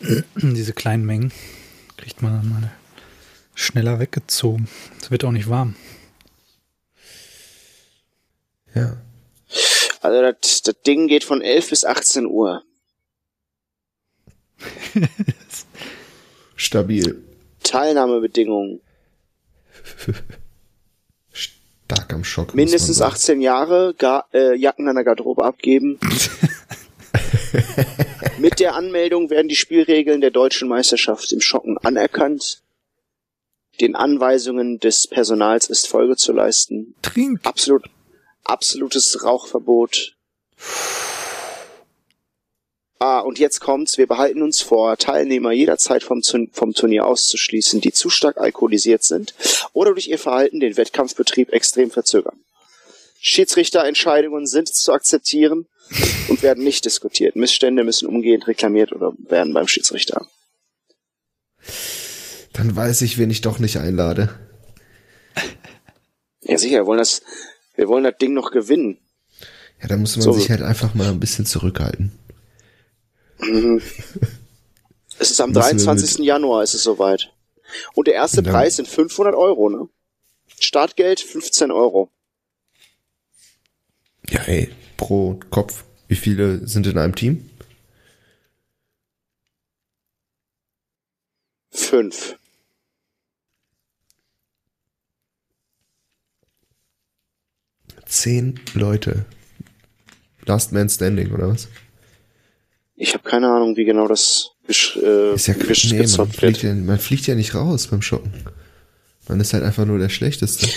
Diese 0.36 0.72
kleinen 0.74 1.06
Mengen 1.06 1.32
kriegt 1.96 2.20
man 2.20 2.32
dann 2.32 2.48
mal 2.48 2.72
schneller 3.54 3.98
weggezogen. 3.98 4.68
Es 5.00 5.10
wird 5.10 5.24
auch 5.24 5.32
nicht 5.32 5.48
warm. 5.48 5.74
Ja. 8.74 8.96
Also 10.00 10.20
das, 10.20 10.62
das 10.62 10.74
Ding 10.86 11.08
geht 11.08 11.24
von 11.24 11.42
11 11.42 11.70
bis 11.70 11.84
18 11.84 12.26
Uhr. 12.26 12.62
Stabil. 16.56 17.22
Teilnahmebedingungen. 17.62 18.80
Stark 21.32 22.12
am 22.12 22.24
Schock. 22.24 22.54
Mindestens 22.54 22.98
man 23.00 23.10
sagen. 23.10 23.14
18 23.14 23.40
Jahre, 23.40 23.94
Ga 23.96 24.24
äh, 24.32 24.54
Jacken 24.56 24.88
an 24.88 24.94
der 24.94 25.04
Garderobe 25.04 25.44
abgeben. 25.44 25.98
Mit 28.38 28.60
der 28.60 28.74
Anmeldung 28.74 29.30
werden 29.30 29.48
die 29.48 29.56
Spielregeln 29.56 30.20
der 30.20 30.30
deutschen 30.30 30.68
Meisterschaft 30.68 31.32
im 31.32 31.40
Schocken 31.40 31.78
anerkannt. 31.78 32.62
Den 33.80 33.94
Anweisungen 33.96 34.78
des 34.78 35.06
Personals 35.06 35.68
ist 35.68 35.86
Folge 35.88 36.16
zu 36.16 36.32
leisten. 36.32 36.94
Trink! 37.02 37.40
Absolut, 37.44 37.84
absolutes 38.44 39.24
Rauchverbot. 39.24 40.16
Ah, 42.98 43.18
und 43.18 43.40
jetzt 43.40 43.60
kommt's. 43.60 43.98
Wir 43.98 44.06
behalten 44.06 44.42
uns 44.42 44.60
vor, 44.60 44.96
Teilnehmer 44.96 45.50
jederzeit 45.50 46.04
vom, 46.04 46.22
vom 46.22 46.72
Turnier 46.72 47.04
auszuschließen, 47.04 47.80
die 47.80 47.92
zu 47.92 48.10
stark 48.10 48.36
alkoholisiert 48.36 49.02
sind 49.02 49.34
oder 49.72 49.92
durch 49.92 50.06
ihr 50.06 50.20
Verhalten 50.20 50.60
den 50.60 50.76
Wettkampfbetrieb 50.76 51.52
extrem 51.52 51.90
verzögern. 51.90 52.38
Schiedsrichterentscheidungen 53.20 54.46
sind 54.46 54.68
zu 54.68 54.92
akzeptieren 54.92 55.66
und 56.28 56.42
werden 56.42 56.64
nicht 56.64 56.84
diskutiert. 56.84 57.36
Missstände 57.36 57.84
müssen 57.84 58.06
umgehend 58.06 58.46
reklamiert 58.46 58.92
oder 58.92 59.12
werden 59.18 59.52
beim 59.52 59.68
Schiedsrichter. 59.68 60.26
Dann 62.52 62.76
weiß 62.76 63.02
ich, 63.02 63.18
wen 63.18 63.30
ich 63.30 63.40
doch 63.40 63.58
nicht 63.58 63.78
einlade. 63.78 64.28
Ja, 66.42 66.58
sicher, 66.58 66.78
wir 66.78 66.86
wollen 66.86 66.98
das, 66.98 67.22
wir 67.74 67.88
wollen 67.88 68.04
das 68.04 68.18
Ding 68.20 68.34
noch 68.34 68.50
gewinnen. 68.50 68.98
Ja, 69.80 69.88
da 69.88 69.96
muss 69.96 70.16
man 70.16 70.22
So. 70.24 70.32
sich 70.32 70.50
halt 70.50 70.62
einfach 70.62 70.94
mal 70.94 71.08
ein 71.08 71.20
bisschen 71.20 71.46
zurückhalten. 71.46 72.12
Mhm. 73.40 73.82
Es 75.18 75.30
ist 75.30 75.40
am 75.40 75.50
Müssen 75.50 75.56
wir 75.62 75.62
23. 75.62 76.24
Januar, 76.24 76.62
ist 76.62 76.74
es 76.74 76.82
soweit. 76.84 77.32
Und 77.94 78.06
der 78.06 78.14
erste 78.14 78.42
dann- 78.42 78.52
Preis 78.52 78.76
sind 78.76 78.88
500 78.88 79.34
Euro, 79.34 79.68
ne? 79.68 79.88
Startgeld 80.60 81.20
15 81.20 81.70
Euro. 81.70 82.10
Ja, 84.30 84.42
ey, 84.42 84.70
pro 84.96 85.40
Kopf. 85.50 85.84
Wie 86.08 86.14
viele 86.16 86.66
sind 86.68 86.86
in 86.86 86.98
einem 86.98 87.14
Team? 87.14 87.48
Fünf. 91.70 92.36
Zehn 98.12 98.60
Leute. 98.74 99.24
Last 100.44 100.70
Man 100.72 100.90
Standing, 100.90 101.32
oder 101.32 101.48
was? 101.48 101.68
Ich 102.94 103.14
habe 103.14 103.26
keine 103.26 103.48
Ahnung, 103.48 103.74
wie 103.78 103.86
genau 103.86 104.06
das 104.06 104.50
äh, 104.68 105.34
Ist 105.34 105.46
ja 105.46 105.54
nee, 105.54 105.64
man 105.64 105.98
gezockt 106.02 106.36
fliegt, 106.36 106.62
wird. 106.62 106.76
ja, 106.76 106.82
man 106.82 106.98
fliegt 106.98 107.26
ja 107.26 107.34
nicht 107.34 107.54
raus 107.54 107.86
beim 107.86 108.02
Shoppen. 108.02 108.30
Man 109.28 109.40
ist 109.40 109.54
halt 109.54 109.64
einfach 109.64 109.86
nur 109.86 109.98
der 109.98 110.10
Schlechteste. 110.10 110.68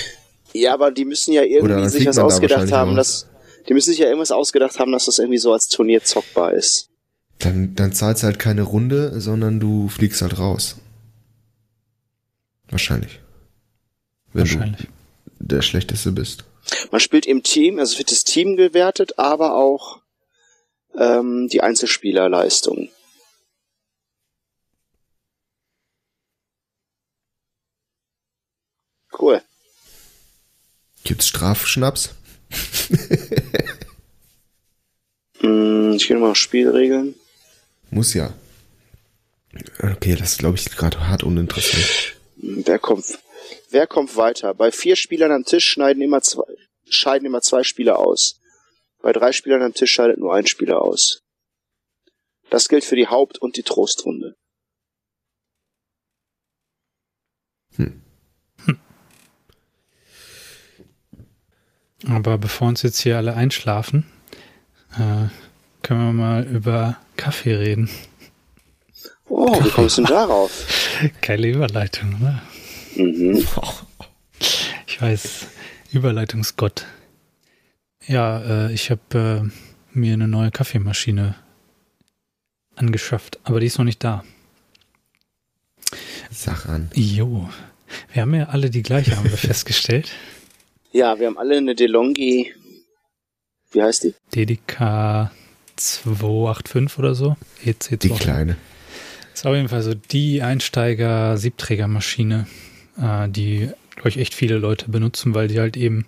Ja, 0.54 0.74
aber 0.74 0.92
die 0.92 1.04
müssen 1.04 1.34
ja 1.34 1.44
irgendwie 1.44 1.90
sich 1.90 2.06
was 2.08 2.16
da 2.16 2.24
ausgedacht 2.24 2.52
wahrscheinlich 2.62 2.74
haben, 2.74 2.98
raus. 2.98 3.26
dass 3.26 3.68
die 3.68 3.74
müssen 3.74 3.90
sich 3.90 4.00
ja 4.00 4.06
irgendwas 4.06 4.32
ausgedacht 4.32 4.80
haben, 4.80 4.94
dass 4.94 5.06
das 5.06 5.20
irgendwie 5.20 5.38
so 5.40 5.52
als 5.52 5.68
Turnier 5.68 6.02
zockbar 6.06 6.54
ist. 6.54 6.90
Dann, 7.40 7.76
dann 7.76 7.92
zahlst 7.92 8.24
du 8.24 8.28
halt 8.28 8.40
keine 8.40 8.62
Runde, 8.62 9.20
sondern 9.20 9.60
du 9.60 9.90
fliegst 9.90 10.22
halt 10.22 10.40
raus. 10.40 10.78
Wahrscheinlich. 12.70 13.20
Wenn 14.32 14.44
Wahrscheinlich. 14.44 14.88
du 15.40 15.46
der 15.46 15.62
Schlechteste 15.62 16.14
bist. 16.14 16.46
Man 16.92 17.00
spielt 17.00 17.26
im 17.26 17.44
Team, 17.44 17.80
also 17.80 17.98
wird 17.98 18.12
das 18.12 18.24
Team 18.24 18.56
gewertet, 18.56 19.18
aber 19.20 19.56
auch 19.56 20.02
ähm, 20.98 21.48
die 21.52 21.62
Einzelspielerleistung. 21.62 22.90
Cool. 29.18 29.42
Gibt's 31.04 31.28
Strafschnaps? 31.28 32.16
Hm, 35.40 35.94
ich 35.96 36.08
gehe 36.08 36.18
mal 36.18 36.32
auf 36.32 36.38
Spielregeln. 36.38 37.14
Muss 37.92 38.14
ja. 38.14 38.34
Okay, 39.82 40.16
das 40.16 40.32
ist, 40.32 40.40
glaube 40.40 40.58
ich, 40.58 40.66
gerade 40.66 41.08
hart 41.08 41.24
uninteressant. 41.24 42.16
Hm, 42.40 42.64
Wer 42.66 42.80
kommt, 42.80 43.06
wer 43.76 43.88
kommt 43.88 44.16
weiter? 44.16 44.54
Bei 44.54 44.72
vier 44.72 44.96
Spielern 44.96 45.34
am 45.34 45.44
Tisch 45.44 45.70
schneiden 45.70 46.02
immer 46.02 46.22
zwei, 46.22 46.46
scheiden 46.90 47.26
immer 47.26 47.42
zwei 47.42 47.64
Spieler 47.64 48.00
aus. 48.00 48.40
Bei 49.02 49.12
drei 49.12 49.34
Spielern 49.34 49.62
am 49.62 49.74
Tisch 49.74 49.92
scheidet 49.92 50.18
nur 50.18 50.34
ein 50.34 50.48
Spieler 50.48 50.82
aus. 50.82 51.22
Das 52.50 52.70
gilt 52.70 52.86
für 52.86 52.96
die 52.96 53.08
Haupt- 53.08 53.38
und 53.38 53.58
die 53.58 53.64
Trostrunde. 53.64 54.36
Aber 62.08 62.38
bevor 62.38 62.70
uns 62.70 62.82
jetzt 62.84 63.00
hier 63.00 63.18
alle 63.18 63.34
einschlafen, 63.34 64.06
äh, 64.94 65.28
können 65.82 66.06
wir 66.06 66.14
mal 66.14 66.44
über 66.46 66.98
Kaffee 67.18 67.56
reden. 67.56 67.90
Oh, 69.28 69.62
wie 69.64 69.70
kommst 69.70 69.98
du 69.98 70.04
denn 70.04 70.12
darauf? 70.16 71.02
Geile 71.22 71.50
Überleitung, 71.50 72.16
oder? 72.22 72.42
Mhm. 72.96 73.46
Ich 74.88 75.02
weiß, 75.02 75.48
Überleitungsgott. 75.92 76.86
Ja, 78.08 78.68
äh, 78.68 78.74
ich 78.74 78.90
habe 78.92 79.44
äh, 79.44 79.50
mir 79.98 80.14
eine 80.14 80.30
neue 80.30 80.52
Kaffeemaschine 80.52 81.36
angeschafft, 82.76 83.40
aber 83.44 83.60
die 83.60 83.66
ist 83.68 83.78
noch 83.78 83.84
nicht 83.84 84.02
da. 84.04 84.24
Sag 86.32 86.70
an. 86.70 86.90
Jo, 86.94 87.50
wir 88.14 88.22
haben 88.22 88.34
ja 88.36 88.46
alle 88.46 88.70
die 88.70 88.84
gleiche, 88.84 89.18
haben 89.18 89.30
wir 89.30 89.38
festgestellt. 89.38 90.12
Ja, 90.94 91.20
wir 91.20 91.28
haben 91.28 91.38
alle 91.38 91.58
eine 91.58 91.76
DeLonghi. 91.76 92.54
Wie 93.72 93.84
heißt 93.84 94.06
die? 94.06 94.14
DDK 94.34 95.30
285 95.76 97.00
oder 97.00 97.16
so. 97.16 97.36
E 97.66 97.72
EC 97.72 98.00
Die 98.00 98.08
kleine. 98.10 98.56
Ist 99.34 99.46
auf 99.46 99.56
jeden 99.56 99.68
Fall 99.68 99.82
so 99.82 99.94
die 99.94 100.42
Einsteiger-Siebträgermaschine, 100.42 102.48
äh, 102.98 103.30
die, 103.30 103.70
glaube 103.96 104.10
ich, 104.10 104.18
echt 104.18 104.34
viele 104.34 104.58
Leute 104.58 104.90
benutzen, 104.90 105.34
weil 105.34 105.48
die 105.48 105.60
halt 105.60 105.78
eben 105.78 106.06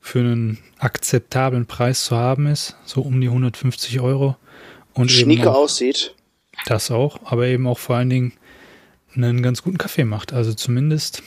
für 0.00 0.20
einen 0.20 0.58
akzeptablen 0.78 1.66
Preis 1.66 2.04
zu 2.04 2.16
haben 2.16 2.46
ist, 2.46 2.76
so 2.84 3.00
um 3.00 3.20
die 3.20 3.28
150 3.28 4.00
Euro. 4.00 4.36
Und 4.94 5.10
eben 5.10 5.20
Schnieke 5.20 5.52
aussieht. 5.52 6.14
das 6.66 6.90
auch, 6.90 7.18
aber 7.24 7.46
eben 7.46 7.66
auch 7.66 7.78
vor 7.78 7.96
allen 7.96 8.10
Dingen 8.10 8.32
einen 9.14 9.42
ganz 9.42 9.62
guten 9.62 9.78
Kaffee 9.78 10.04
macht. 10.04 10.32
Also 10.32 10.54
zumindest, 10.54 11.22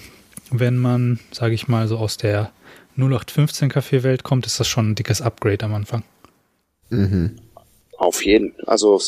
wenn 0.50 0.78
man, 0.78 1.20
sage 1.32 1.56
ich 1.56 1.68
mal, 1.68 1.88
so 1.88 1.98
aus 1.98 2.18
der 2.18 2.52
0815 2.96 3.70
Kaffeewelt 3.70 4.24
kommt, 4.24 4.46
ist 4.46 4.60
das 4.60 4.68
schon 4.68 4.92
ein 4.92 4.96
dickes 4.96 5.22
Upgrade 5.22 5.66
am 5.66 5.74
Anfang. 5.74 6.04
Mhm. 6.90 7.38
Auf 7.98 8.24
jeden. 8.24 8.56
Also 8.66 9.00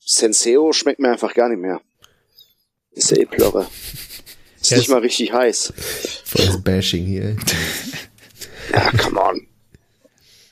Senseo 0.00 0.72
schmeckt 0.72 1.00
mir 1.00 1.10
einfach 1.10 1.34
gar 1.34 1.48
nicht 1.48 1.60
mehr. 1.60 1.80
Ist 2.92 3.10
ja 3.10 3.18
eh 3.18 3.26
Plörre. 3.26 3.66
Ist 4.66 4.70
Ja, 4.72 4.78
nicht 4.78 4.88
mal 4.90 4.98
richtig 5.00 5.32
heiß. 5.32 5.72
Volles 6.24 6.60
Bashing 6.60 7.04
hier. 7.06 7.36
Ja, 8.72 8.90
come 8.90 9.20
on. 9.20 9.46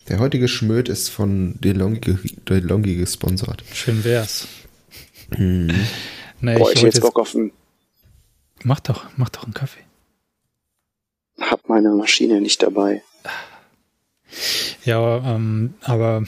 Der 0.08 0.20
heutige 0.20 0.46
Schmöd 0.46 0.88
ist 0.88 1.08
von 1.08 1.58
DeLonghi, 1.60 2.16
DeLonghi 2.48 2.94
gesponsert. 2.94 3.64
Schön 3.72 4.04
wär's. 4.04 4.46
Mhm. 5.36 5.74
Nee, 6.40 6.54
Boah, 6.58 6.70
ich 6.70 6.76
ich 6.76 6.82
wollte 6.84 6.96
jetzt 6.96 7.00
Bock 7.00 7.18
auf 7.18 7.34
einen, 7.34 7.50
Mach 8.62 8.78
doch, 8.80 9.06
mach 9.16 9.30
doch 9.30 9.42
einen 9.44 9.54
Kaffee. 9.54 9.80
hab 11.40 11.68
meine 11.68 11.88
Maschine 11.90 12.40
nicht 12.40 12.62
dabei. 12.62 13.02
Ja, 14.84 15.34
ähm, 15.34 15.74
aber 15.80 16.22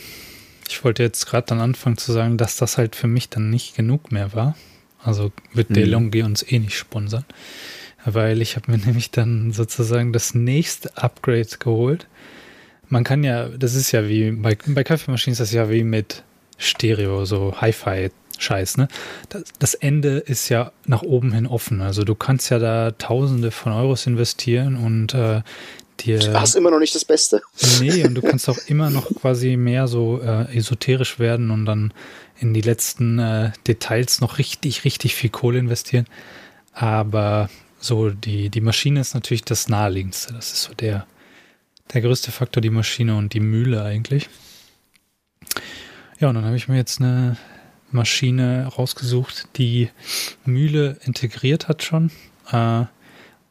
ich 0.68 0.82
wollte 0.82 1.05
jetzt 1.05 1.26
gerade 1.26 1.47
dann 1.47 1.61
anfangen 1.61 1.99
zu 1.99 2.11
sagen, 2.12 2.37
dass 2.39 2.57
das 2.57 2.78
halt 2.78 2.97
für 2.97 3.07
mich 3.07 3.28
dann 3.28 3.51
nicht 3.51 3.76
genug 3.76 4.11
mehr 4.11 4.34
war. 4.34 4.57
Also 5.03 5.30
wird 5.53 5.70
Mhm. 5.70 5.74
DeLonghi 5.74 6.22
uns 6.24 6.43
eh 6.43 6.59
nicht 6.59 6.76
sponsern. 6.76 7.24
Weil 8.07 8.40
ich 8.40 8.57
habe 8.57 8.70
mir 8.70 8.78
nämlich 8.86 9.11
dann 9.11 9.52
sozusagen 9.52 10.12
das 10.12 10.34
nächste 10.34 10.96
Upgrade 10.96 11.59
geholt. 11.59 12.07
Man 12.88 13.04
kann 13.04 13.24
ja, 13.24 13.48
das 13.48 13.74
ist 13.74 13.92
ja 13.92 14.09
wie, 14.09 14.30
bei, 14.30 14.57
bei 14.66 14.84
Kaffeemaschinen 14.84 15.32
ist 15.32 15.40
das 15.40 15.52
ja 15.52 15.68
wie 15.70 15.82
mit 15.82 16.22
Stereo, 16.57 17.24
so 17.24 17.61
Hi-Fi-Scheiß, 17.61 18.76
ne? 18.76 18.88
Das, 19.28 19.42
das 19.59 19.74
Ende 19.74 20.18
ist 20.18 20.48
ja 20.48 20.72
nach 20.86 21.02
oben 21.02 21.32
hin 21.32 21.46
offen. 21.46 21.80
Also 21.80 22.04
du 22.04 22.14
kannst 22.14 22.48
ja 22.50 22.61
da 22.61 22.92
Tausende 22.92 23.50
von 23.50 23.72
Euros 23.72 24.07
investieren 24.07 24.76
und 24.76 25.14
äh, 25.14 25.42
dir. 26.00 26.18
Du 26.18 26.40
hast 26.40 26.54
immer 26.54 26.70
noch 26.70 26.78
nicht 26.78 26.94
das 26.94 27.04
Beste. 27.04 27.42
Nee, 27.80 28.04
und 28.04 28.14
du 28.14 28.22
kannst 28.28 28.48
auch 28.48 28.59
immer 28.66 28.90
noch 28.90 29.12
quasi 29.14 29.57
mehr 29.57 29.88
so 29.88 30.20
äh, 30.20 30.57
esoterisch 30.57 31.18
werden 31.18 31.50
und 31.50 31.66
dann 31.66 31.92
in 32.38 32.54
die 32.54 32.61
letzten 32.61 33.18
äh, 33.18 33.52
Details 33.66 34.20
noch 34.20 34.38
richtig, 34.38 34.84
richtig 34.84 35.14
viel 35.14 35.30
Kohle 35.30 35.59
investieren. 35.59 36.07
Aber 36.72 37.48
so 37.87 38.11
die, 38.11 38.51
die 38.51 38.61
Maschine 38.61 39.01
ist 39.01 39.14
natürlich 39.14 39.45
das 39.45 39.68
naheliegendste. 39.68 40.32
Das 40.34 40.53
ist 40.53 40.62
so 40.64 40.74
der, 40.74 41.07
der 41.93 42.01
größte 42.01 42.32
Faktor, 42.32 42.61
die 42.61 42.70
Maschine 42.70 43.16
und 43.16 43.32
die 43.32 43.41
Mühle 43.41 43.82
eigentlich. 43.82 44.28
Ja, 46.18 46.28
und 46.28 46.34
dann 46.34 46.45
habe 46.45 46.57
ich 46.57 46.68
mir 46.68 46.76
jetzt 46.76 47.01
eine 47.01 47.37
Maschine 47.91 48.66
rausgesucht, 48.66 49.49
die 49.57 49.91
Mühle 50.45 50.99
integriert 51.05 51.68
hat 51.68 51.82
schon. 51.82 52.11
Äh, 52.51 52.84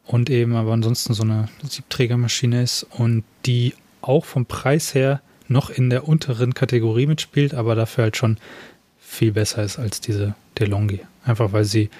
und 0.04 0.30
eben 0.30 0.54
aber 0.54 0.72
ansonsten 0.72 1.14
so 1.14 1.24
eine 1.24 1.48
Siebträgermaschine 1.68 2.62
ist 2.62 2.84
und 2.84 3.24
die 3.44 3.74
auch 4.02 4.24
vom 4.24 4.46
Preis 4.46 4.94
her 4.94 5.20
noch 5.48 5.70
in 5.70 5.90
der 5.90 6.08
unteren 6.08 6.54
Kategorie 6.54 7.06
mitspielt, 7.06 7.54
aber 7.54 7.74
dafür 7.74 8.04
halt 8.04 8.16
schon 8.16 8.38
viel 9.00 9.32
besser 9.32 9.62
ist 9.62 9.78
als 9.78 10.00
diese 10.00 10.34
DeLonghi. 10.58 11.00
Einfach 11.24 11.52
weil 11.52 11.64
sie 11.64 11.90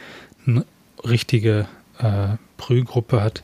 eine 0.46 0.64
richtige 1.04 1.66
äh, 1.98 2.36
Brühgruppe 2.56 3.22
hat 3.22 3.42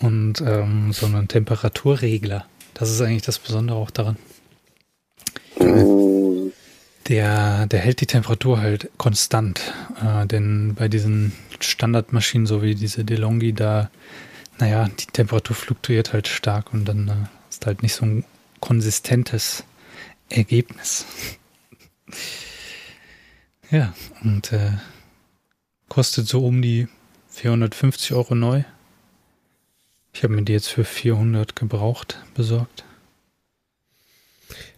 und 0.00 0.40
ähm, 0.40 0.92
so 0.92 1.06
einen 1.06 1.28
Temperaturregler. 1.28 2.46
Das 2.74 2.90
ist 2.90 3.00
eigentlich 3.00 3.22
das 3.22 3.38
Besondere 3.38 3.76
auch 3.76 3.90
daran. 3.90 4.16
Der, 7.08 7.66
der 7.66 7.80
hält 7.80 8.00
die 8.00 8.06
Temperatur 8.06 8.60
halt 8.60 8.90
konstant. 8.96 9.72
Äh, 10.02 10.26
denn 10.26 10.74
bei 10.74 10.88
diesen 10.88 11.32
Standardmaschinen, 11.60 12.46
so 12.46 12.62
wie 12.62 12.74
diese 12.74 13.04
DeLonghi, 13.04 13.52
da, 13.52 13.90
naja, 14.58 14.88
die 14.88 15.06
Temperatur 15.06 15.56
fluktuiert 15.56 16.12
halt 16.12 16.28
stark 16.28 16.72
und 16.72 16.84
dann 16.84 17.08
äh, 17.08 17.50
ist 17.50 17.66
halt 17.66 17.82
nicht 17.82 17.94
so 17.94 18.06
ein 18.06 18.24
konsistentes 18.60 19.64
Ergebnis. 20.28 21.04
ja, 23.70 23.92
und 24.22 24.52
äh, 24.52 24.72
kostet 25.88 26.26
so 26.26 26.46
um 26.46 26.62
die 26.62 26.88
450 27.32 28.12
Euro 28.14 28.34
neu. 28.34 28.62
Ich 30.12 30.22
habe 30.22 30.34
mir 30.34 30.42
die 30.42 30.52
jetzt 30.52 30.68
für 30.68 30.84
400 30.84 31.56
gebraucht 31.56 32.18
besorgt. 32.34 32.84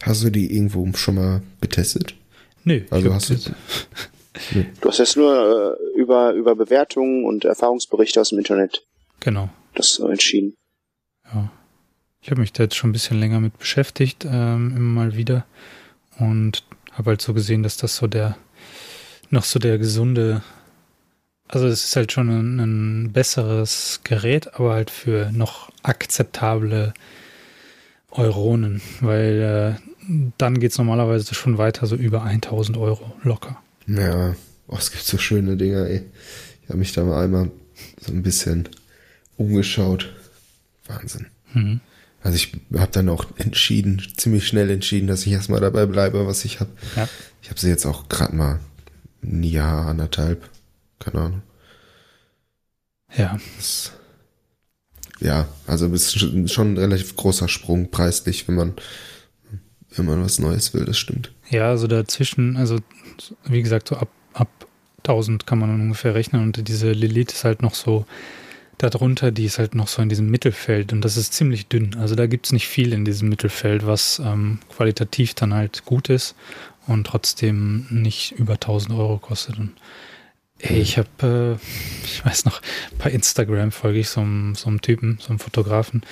Hast 0.03 0.23
du 0.23 0.31
die 0.31 0.55
irgendwo 0.55 0.87
schon 0.95 1.17
mal 1.17 1.43
getestet? 1.61 2.15
Nö, 2.63 2.83
Also 2.91 3.09
ich 3.09 3.13
hast 3.15 3.31
du- 3.31 3.55
Du 4.81 4.89
hast 4.89 4.99
jetzt 4.99 5.17
nur 5.17 5.79
äh, 5.95 5.99
über, 6.01 6.33
über 6.33 6.57
Bewertungen 6.57 7.25
und 7.25 7.45
Erfahrungsberichte 7.45 8.21
aus 8.21 8.31
dem 8.31 8.39
Internet 8.39 8.85
genau. 9.21 9.49
das 9.75 9.95
so 9.95 10.09
entschieden. 10.09 10.55
Ja. 11.33 11.53
Ich 12.21 12.31
habe 12.33 12.41
mich 12.41 12.53
da 12.53 12.65
jetzt 12.65 12.75
schon 12.75 12.91
ein 12.91 12.95
bisschen 12.95 13.21
länger 13.21 13.39
mit 13.39 13.57
beschäftigt, 13.59 14.25
ähm, 14.25 14.75
immer 14.77 15.03
mal 15.03 15.17
wieder. 15.17 15.47
Und 16.19 16.65
habe 16.93 17.11
halt 17.11 17.23
so 17.23 17.33
gesehen, 17.33 17.63
dass 17.63 17.77
das 17.77 17.95
so 17.97 18.07
der, 18.09 18.37
noch 19.31 19.45
so 19.45 19.59
der 19.61 19.79
gesunde, 19.79 20.43
also 21.55 21.67
es 21.67 21.85
ist 21.85 21.97
halt 21.97 22.13
schon 22.13 22.29
ein, 22.29 22.61
ein 22.61 23.13
besseres 23.13 24.01
Gerät, 24.05 24.55
aber 24.55 24.75
halt 24.75 24.91
für 24.91 25.31
noch 25.33 25.71
akzeptable 25.83 26.95
Euronen, 28.11 28.81
weil 29.01 29.79
äh, 29.81 29.95
dann 30.39 30.61
geht's 30.61 30.79
normalerweise 30.79 31.35
schon 31.35 31.59
weiter, 31.59 31.87
so 31.87 31.97
über 31.97 32.23
1000 32.23 32.77
Euro 32.77 33.15
locker. 33.23 33.57
Ja, 33.87 34.35
oh, 34.69 34.77
es 34.79 34.91
gibt 34.91 35.05
so 35.05 35.19
schöne 35.19 35.57
Dinger, 35.57 35.87
ey. 35.87 36.05
Ich 36.63 36.69
habe 36.69 36.79
mich 36.79 36.93
da 36.93 37.05
mal 37.05 37.23
einmal 37.23 37.51
so 38.01 38.13
ein 38.13 38.23
bisschen 38.23 38.69
umgeschaut. 39.37 40.15
Wahnsinn. 40.87 41.27
Mhm. 41.53 41.81
Also 42.23 42.37
ich 42.37 42.53
habe 42.75 42.91
dann 42.91 43.09
auch 43.11 43.27
entschieden, 43.37 44.03
ziemlich 44.17 44.47
schnell 44.47 44.71
entschieden, 44.71 45.07
dass 45.07 45.27
ich 45.27 45.33
erstmal 45.33 45.61
dabei 45.61 45.85
bleibe, 45.85 46.27
was 46.27 46.45
ich 46.45 46.61
habe. 46.61 46.71
Ja. 46.97 47.07
Ich 47.43 47.51
habe 47.51 47.61
sie 47.61 47.69
jetzt 47.69 47.85
auch 47.85 48.09
gerade 48.09 48.35
mal 48.35 48.61
ein 49.23 49.43
Jahr, 49.43 49.89
anderthalb, 49.89 50.49
keine 50.99 51.21
Ahnung. 51.21 51.43
Ja, 53.17 53.39
Das, 53.57 53.93
ja, 55.21 55.47
also 55.67 55.87
es 55.93 56.17
ist 56.17 56.53
schon 56.53 56.75
ein 56.75 56.79
relativ 56.79 57.17
großer 57.17 57.49
Sprung 57.49 57.91
preislich, 57.91 58.49
wenn 58.49 58.57
man 58.57 58.75
wenn 59.97 60.07
man 60.07 60.25
was 60.25 60.39
Neues 60.39 60.75
will, 60.75 60.85
das 60.85 60.99
stimmt. 60.99 61.33
Ja, 61.51 61.71
also 61.71 61.87
dazwischen, 61.87 62.57
also 62.57 62.79
wie 63.45 63.63
gesagt, 63.63 63.89
so 63.89 63.97
ab, 63.97 64.09
ab 64.33 64.49
1000 64.99 65.47
kann 65.47 65.59
man 65.59 65.71
ungefähr 65.71 66.15
rechnen 66.15 66.43
und 66.43 66.67
diese 66.67 66.93
Lilith 66.93 67.33
ist 67.33 67.45
halt 67.45 67.63
noch 67.63 67.75
so 67.75 68.07
darunter, 68.79 69.31
die 69.31 69.45
ist 69.45 69.59
halt 69.59 69.75
noch 69.75 69.89
so 69.89 70.03
in 70.03 70.09
diesem 70.09 70.31
Mittelfeld 70.31 70.93
und 70.93 71.03
das 71.03 71.17
ist 71.17 71.33
ziemlich 71.33 71.69
dünn. 71.69 71.95
Also 71.97 72.15
da 72.15 72.27
gibt's 72.27 72.53
nicht 72.53 72.67
viel 72.67 72.93
in 72.93 73.05
diesem 73.05 73.29
Mittelfeld, 73.29 73.87
was 73.87 74.21
ähm, 74.25 74.59
qualitativ 74.69 75.35
dann 75.35 75.55
halt 75.55 75.85
gut 75.85 76.09
ist 76.09 76.35
und 76.87 77.07
trotzdem 77.07 77.87
nicht 77.91 78.33
über 78.33 78.55
1000 78.55 78.95
Euro 78.95 79.19
kostet. 79.19 79.59
Und 79.59 79.73
ich 80.71 80.99
habe, 80.99 81.59
äh, 81.61 82.05
ich 82.05 82.25
weiß 82.25 82.45
noch, 82.47 82.61
bei 82.99 83.11
Instagram 83.11 83.71
folge 83.73 83.99
ich 84.01 84.09
so 84.09 84.21
einem, 84.21 84.55
so 84.55 84.69
einem 84.69 84.81
Typen, 84.81 85.19
so 85.21 85.29
einem 85.31 85.39
Fotografen, 85.39 86.03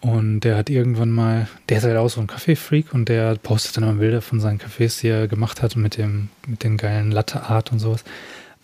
und 0.00 0.40
der 0.40 0.58
hat 0.58 0.68
irgendwann 0.68 1.10
mal, 1.10 1.48
der 1.70 1.78
ist 1.78 1.84
halt 1.84 1.96
auch 1.96 2.10
so 2.10 2.20
ein 2.20 2.26
Kaffee-Freak 2.26 2.92
und 2.92 3.08
der 3.08 3.36
postet 3.36 3.78
dann 3.78 3.84
immer 3.84 3.94
Bilder 3.94 4.20
von 4.20 4.38
seinen 4.38 4.58
Cafés, 4.60 5.00
die 5.00 5.08
er 5.08 5.28
gemacht 5.28 5.62
hat 5.62 5.76
mit 5.76 5.96
dem, 5.96 6.28
mit 6.46 6.62
den 6.62 6.76
geilen 6.76 7.10
Latte-Art 7.10 7.72
und 7.72 7.78
sowas. 7.78 8.04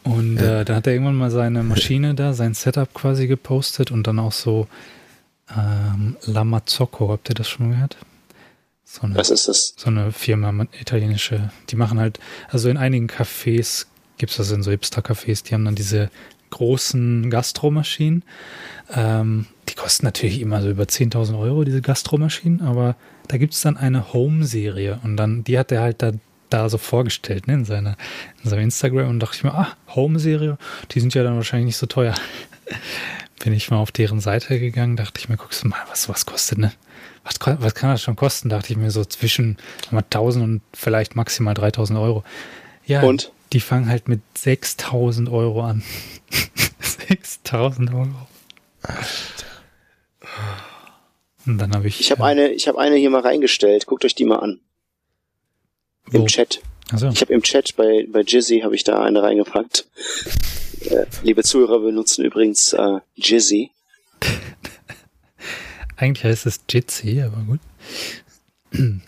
Und 0.02 0.36
Ja. 0.36 0.60
äh, 0.60 0.64
da 0.66 0.74
hat 0.76 0.86
er 0.86 0.92
irgendwann 0.92 1.16
mal 1.16 1.30
seine 1.30 1.62
Maschine 1.62 2.14
da, 2.14 2.34
sein 2.34 2.52
Setup 2.52 2.92
quasi 2.92 3.26
gepostet 3.26 3.90
und 3.90 4.06
dann 4.06 4.18
auch 4.18 4.32
so 4.32 4.68
ähm, 5.56 6.16
La 6.26 6.44
Mazzocco, 6.44 7.08
habt 7.10 7.30
ihr 7.30 7.34
das 7.34 7.48
schon 7.48 7.70
gehört? 7.70 7.96
So 8.84 9.02
eine, 9.02 9.14
Was 9.16 9.30
ist 9.30 9.48
das? 9.48 9.72
so 9.78 9.88
eine 9.88 10.12
Firma, 10.12 10.52
ma- 10.52 10.66
italienische, 10.78 11.50
die 11.70 11.76
machen 11.76 11.98
halt, 11.98 12.18
also 12.50 12.68
in 12.68 12.76
einigen 12.76 13.06
Cafés 13.08 13.86
gibt 14.20 14.32
es 14.32 14.36
das 14.36 14.50
in 14.52 14.62
so 14.62 14.70
Hipster-Cafés, 14.70 15.44
die 15.44 15.54
haben 15.54 15.64
dann 15.64 15.74
diese 15.74 16.10
großen 16.50 17.30
Gastromaschinen. 17.30 18.22
Ähm, 18.92 19.46
die 19.68 19.74
kosten 19.74 20.04
natürlich 20.04 20.40
immer 20.40 20.60
so 20.60 20.68
über 20.68 20.84
10.000 20.84 21.38
Euro, 21.38 21.64
diese 21.64 21.80
Gastromaschinen, 21.80 22.60
aber 22.60 22.96
da 23.28 23.38
gibt 23.38 23.54
es 23.54 23.62
dann 23.62 23.76
eine 23.76 24.12
Home-Serie 24.12 25.00
und 25.04 25.16
dann, 25.16 25.42
die 25.42 25.58
hat 25.58 25.72
er 25.72 25.80
halt 25.80 26.02
da, 26.02 26.12
da 26.50 26.68
so 26.68 26.76
vorgestellt, 26.76 27.46
ne, 27.46 27.54
in, 27.54 27.64
seiner, 27.64 27.96
in 28.44 28.50
seinem 28.50 28.64
Instagram 28.64 29.08
und 29.08 29.20
dachte 29.20 29.36
ich 29.36 29.44
mir, 29.44 29.54
ah, 29.54 29.74
Home-Serie, 29.94 30.58
die 30.90 31.00
sind 31.00 31.14
ja 31.14 31.22
dann 31.22 31.36
wahrscheinlich 31.36 31.66
nicht 31.66 31.78
so 31.78 31.86
teuer. 31.86 32.14
Bin 33.42 33.54
ich 33.54 33.70
mal 33.70 33.78
auf 33.78 33.90
deren 33.90 34.20
Seite 34.20 34.60
gegangen, 34.60 34.96
dachte 34.96 35.18
ich 35.18 35.30
mir, 35.30 35.38
guckst 35.38 35.64
du 35.64 35.68
mal, 35.68 35.78
was 35.88 36.10
was 36.10 36.26
kostet, 36.26 36.58
ne? 36.58 36.72
Was, 37.24 37.36
was 37.60 37.74
kann 37.74 37.90
das 37.90 38.02
schon 38.02 38.16
kosten? 38.16 38.50
Dachte 38.50 38.72
ich 38.72 38.78
mir 38.78 38.90
so 38.90 39.04
zwischen 39.04 39.56
sagen 39.84 39.96
wir, 39.96 40.04
1000 40.04 40.44
und 40.44 40.60
vielleicht 40.74 41.16
maximal 41.16 41.54
3000 41.54 41.98
Euro. 41.98 42.22
Ja, 42.84 43.02
Und? 43.02 43.32
Die 43.52 43.60
fangen 43.60 43.88
halt 43.88 44.08
mit 44.08 44.20
6000 44.36 45.28
Euro 45.28 45.62
an. 45.62 45.82
6000 46.80 47.92
Euro. 47.92 48.28
Und 51.46 51.58
dann 51.58 51.74
habe 51.74 51.88
ich. 51.88 52.00
Ich 52.00 52.10
habe 52.10 52.22
äh, 52.22 52.26
eine, 52.26 52.48
ich 52.50 52.68
habe 52.68 52.78
eine 52.78 52.96
hier 52.96 53.10
mal 53.10 53.22
reingestellt. 53.22 53.86
Guckt 53.86 54.04
euch 54.04 54.14
die 54.14 54.24
mal 54.24 54.38
an. 54.38 54.60
Im 56.12 56.22
wo? 56.22 56.26
Chat. 56.26 56.60
Also, 56.92 57.08
Ich 57.08 57.20
habe 57.20 57.32
im 57.32 57.42
Chat 57.42 57.76
bei, 57.76 58.06
bei 58.10 58.22
Jizzy 58.22 58.60
habe 58.60 58.74
ich 58.74 58.84
da 58.84 59.02
eine 59.02 59.22
reingepackt. 59.22 59.86
Äh, 60.80 61.06
liebe 61.22 61.44
Zuhörer, 61.44 61.84
wir 61.84 61.92
nutzen 61.92 62.24
übrigens 62.24 62.72
äh, 62.72 62.98
Jizzy. 63.14 63.70
eigentlich 65.96 66.24
heißt 66.24 66.46
es 66.46 66.60
Jitsi, 66.68 67.22
aber 67.22 67.42
gut. 67.42 67.60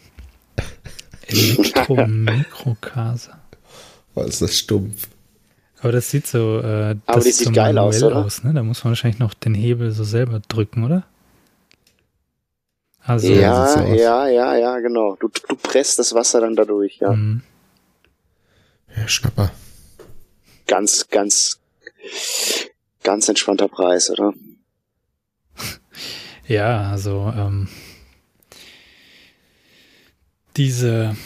Elektromikrokase. 1.26 3.32
Oh, 4.14 4.22
ist 4.22 4.42
das 4.42 4.58
stumpf. 4.58 5.08
Aber 5.80 5.92
das 5.92 6.10
sieht 6.10 6.26
so, 6.26 6.60
äh, 6.60 6.90
Aber 7.06 7.16
das 7.16 7.24
die 7.24 7.32
sieht 7.32 7.46
so 7.48 7.52
geil 7.52 7.76
aus, 7.78 8.02
oder? 8.02 8.28
ne? 8.44 8.54
Da 8.54 8.62
muss 8.62 8.84
man 8.84 8.92
wahrscheinlich 8.92 9.18
noch 9.18 9.34
den 9.34 9.54
Hebel 9.54 9.90
so 9.90 10.04
selber 10.04 10.40
drücken, 10.46 10.84
oder? 10.84 11.04
Also, 13.04 13.32
Ja, 13.32 13.66
so 13.66 13.80
aus. 13.80 13.98
ja, 13.98 14.28
ja, 14.28 14.54
ja, 14.54 14.78
genau. 14.78 15.16
Du, 15.16 15.28
du 15.48 15.56
presst 15.56 15.98
das 15.98 16.14
Wasser 16.14 16.40
dann 16.40 16.54
dadurch, 16.54 16.98
ja. 17.00 17.12
mh. 17.12 17.40
Ja, 18.96 19.08
Schnapper. 19.08 19.50
Ganz, 20.68 21.08
ganz, 21.08 21.58
ganz 23.02 23.28
entspannter 23.28 23.68
Preis, 23.68 24.10
oder? 24.10 24.32
Ja, 26.48 26.90
also 26.90 27.32
ähm, 27.36 27.68
diese 30.56 31.16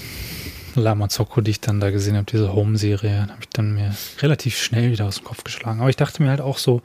Lamazocco, 0.82 1.40
die 1.40 1.52
ich 1.52 1.60
dann 1.60 1.80
da 1.80 1.90
gesehen 1.90 2.16
habe, 2.16 2.26
diese 2.30 2.52
Home-Serie, 2.52 3.22
habe 3.22 3.40
ich 3.40 3.48
dann 3.50 3.74
mir 3.74 3.94
relativ 4.20 4.56
schnell 4.58 4.90
wieder 4.92 5.06
aus 5.06 5.16
dem 5.16 5.24
Kopf 5.24 5.44
geschlagen. 5.44 5.80
Aber 5.80 5.90
ich 5.90 5.96
dachte 5.96 6.22
mir 6.22 6.30
halt 6.30 6.40
auch 6.40 6.58
so, 6.58 6.82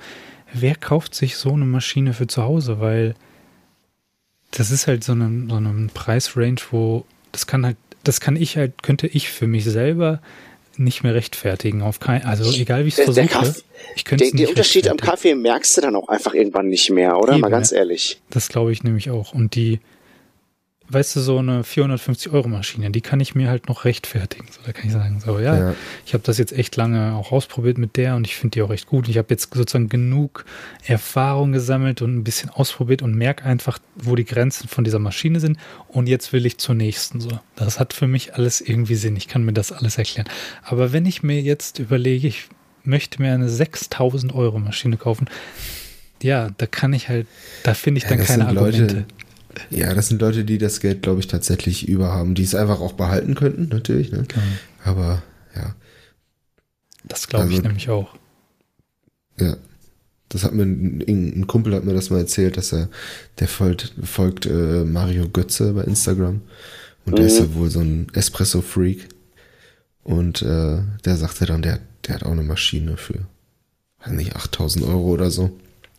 wer 0.53 0.75
kauft 0.75 1.15
sich 1.15 1.37
so 1.37 1.53
eine 1.53 1.65
Maschine 1.65 2.13
für 2.13 2.27
zu 2.27 2.43
Hause? 2.43 2.79
Weil 2.79 3.15
das 4.51 4.71
ist 4.71 4.87
halt 4.87 5.03
so 5.03 5.13
eine, 5.13 5.47
so 5.49 5.55
eine 5.55 5.89
Preisrange, 5.93 6.57
wo 6.71 7.05
das 7.31 7.47
kann 7.47 7.65
halt, 7.65 7.77
das 8.03 8.19
kann 8.19 8.35
ich 8.35 8.57
halt, 8.57 8.83
könnte 8.83 9.07
ich 9.07 9.29
für 9.29 9.47
mich 9.47 9.63
selber 9.65 10.21
nicht 10.77 11.03
mehr 11.03 11.13
rechtfertigen. 11.13 11.81
Auf 11.81 11.99
kein, 11.99 12.25
also 12.25 12.51
egal 12.51 12.83
wie 12.85 12.87
ich 12.89 12.97
es 12.97 13.03
versuche, 13.03 13.27
Kaff- 13.27 13.63
ich 13.95 14.05
könnte 14.05 14.25
Den, 14.25 14.37
den 14.37 14.47
Unterschied 14.49 14.87
am. 14.89 14.97
Kaffee 14.97 15.35
merkst 15.35 15.77
du 15.77 15.81
dann 15.81 15.95
auch 15.95 16.07
einfach 16.07 16.33
irgendwann 16.33 16.67
nicht 16.67 16.89
mehr, 16.89 17.17
oder? 17.17 17.33
Eben, 17.33 17.41
Mal 17.41 17.49
ganz 17.51 17.71
ehrlich. 17.71 18.19
Das 18.29 18.49
glaube 18.49 18.71
ich 18.71 18.83
nämlich 18.83 19.09
auch. 19.09 19.33
Und 19.33 19.55
die, 19.55 19.79
weißt 20.93 21.15
du, 21.15 21.19
so 21.21 21.37
eine 21.37 21.63
450 21.63 22.31
Euro 22.31 22.47
Maschine, 22.47 22.89
die 22.91 23.01
kann 23.01 23.19
ich 23.19 23.35
mir 23.35 23.49
halt 23.49 23.67
noch 23.69 23.85
rechtfertigen. 23.85 24.47
So, 24.51 24.59
da 24.65 24.71
kann 24.71 24.85
ich 24.87 24.91
sagen, 24.91 25.19
so, 25.23 25.39
ja, 25.39 25.57
Ja. 25.57 25.75
ich 26.05 26.13
habe 26.13 26.23
das 26.23 26.37
jetzt 26.37 26.51
echt 26.53 26.75
lange 26.75 27.13
auch 27.15 27.31
ausprobiert 27.31 27.77
mit 27.77 27.97
der 27.97 28.15
und 28.15 28.27
ich 28.27 28.35
finde 28.35 28.55
die 28.55 28.61
auch 28.61 28.71
echt 28.71 28.87
gut. 28.87 29.07
Ich 29.09 29.17
habe 29.17 29.27
jetzt 29.29 29.53
sozusagen 29.53 29.89
genug 29.89 30.45
Erfahrung 30.85 31.51
gesammelt 31.51 32.01
und 32.01 32.15
ein 32.17 32.23
bisschen 32.23 32.49
ausprobiert 32.49 33.01
und 33.01 33.15
merke 33.15 33.43
einfach, 33.45 33.79
wo 33.95 34.15
die 34.15 34.25
Grenzen 34.25 34.67
von 34.67 34.83
dieser 34.83 34.99
Maschine 34.99 35.39
sind. 35.39 35.57
Und 35.87 36.07
jetzt 36.07 36.33
will 36.33 36.45
ich 36.45 36.57
zur 36.57 36.75
nächsten. 36.75 37.19
So, 37.21 37.29
das 37.55 37.79
hat 37.79 37.93
für 37.93 38.07
mich 38.07 38.35
alles 38.35 38.61
irgendwie 38.61 38.95
Sinn. 38.95 39.15
Ich 39.15 39.27
kann 39.27 39.43
mir 39.43 39.53
das 39.53 39.71
alles 39.71 39.97
erklären. 39.97 40.27
Aber 40.63 40.93
wenn 40.93 41.05
ich 41.05 41.23
mir 41.23 41.41
jetzt 41.41 41.79
überlege, 41.79 42.27
ich 42.27 42.45
möchte 42.83 43.21
mir 43.21 43.33
eine 43.33 43.47
6000 43.49 44.33
Euro 44.33 44.59
Maschine 44.59 44.97
kaufen, 44.97 45.29
ja, 46.23 46.49
da 46.57 46.65
kann 46.67 46.93
ich 46.93 47.09
halt, 47.09 47.27
da 47.63 47.73
finde 47.73 47.99
ich 47.99 48.03
Ja, 48.03 48.09
dann 48.15 48.25
keine 48.25 48.47
Argumente. 48.47 48.81
Leute, 48.95 49.05
ja, 49.69 49.93
das 49.93 50.07
sind 50.07 50.21
Leute, 50.21 50.45
die 50.45 50.57
das 50.57 50.79
Geld, 50.79 51.01
glaube 51.03 51.19
ich, 51.19 51.27
tatsächlich 51.27 51.87
überhaben, 51.87 52.35
die 52.35 52.43
es 52.43 52.55
einfach 52.55 52.79
auch 52.81 52.93
behalten 52.93 53.35
könnten, 53.35 53.67
natürlich. 53.69 54.11
Ne? 54.11 54.23
Genau. 54.27 54.43
Aber 54.83 55.21
ja, 55.55 55.75
Das 57.03 57.27
glaube 57.27 57.47
ich 57.49 57.55
Also- 57.55 57.67
nämlich 57.67 57.89
auch. 57.89 58.15
ja. 59.39 59.57
Das 60.29 60.45
hat 60.45 60.53
mir 60.53 60.63
ein, 60.63 61.01
ein 61.07 61.45
Kumpel 61.47 61.75
hat 61.75 61.83
mir 61.83 61.93
das 61.93 62.09
mal 62.09 62.19
erzählt, 62.19 62.55
dass 62.55 62.71
er, 62.71 62.87
der 63.39 63.49
folgt, 63.49 63.93
folgt 64.01 64.45
äh, 64.45 64.85
Mario 64.85 65.27
Götze 65.27 65.73
bei 65.73 65.83
Instagram. 65.83 66.39
Und 67.05 67.17
der 67.17 67.23
Mhm. 67.23 67.27
ist 67.27 67.39
ja 67.39 67.53
wohl 67.53 67.69
so 67.69 67.81
ein 67.81 68.07
Espresso-Freak. 68.13 69.09
Und 70.03 70.41
äh, 70.41 70.77
der 71.03 71.17
sagte 71.17 71.45
dann, 71.47 71.61
der, 71.61 71.79
der 72.07 72.15
hat 72.15 72.23
auch 72.23 72.31
eine 72.31 72.43
Maschine 72.43 72.95
für, 72.95 73.25
weiß 74.05 74.13
nicht, 74.13 74.33
8000 74.35 74.85
Euro 74.85 75.09
oder 75.09 75.31
so. 75.31 75.51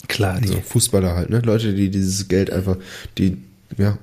Klar, 0.09 0.41
die, 0.41 0.49
So 0.49 0.61
Fußballer 0.61 1.15
halt, 1.15 1.31
ne? 1.31 1.41
Leute, 1.45 1.73
die 1.75 1.91
dieses 1.91 2.27
Geld 2.29 2.51
einfach, 2.51 2.77
die, 3.19 3.37
ja, 3.79 3.99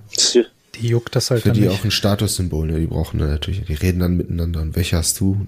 die 0.76 0.88
juckt 0.88 1.16
das 1.16 1.30
halt 1.32 1.42
für 1.44 1.50
dann 1.50 1.58
die 1.58 1.68
nicht. 1.68 1.80
auch 1.80 1.84
ein 1.84 1.92
Statussymbol, 1.92 2.68
ne? 2.68 2.80
Die 2.80 2.88
brauchen 2.88 3.20
dann 3.20 3.30
natürlich, 3.30 3.66
die 3.66 3.74
reden 3.74 4.00
dann 4.00 4.16
miteinander. 4.18 4.62
Und 4.62 4.76
welche 4.76 4.98
hast 4.98 5.20
du? 5.20 5.46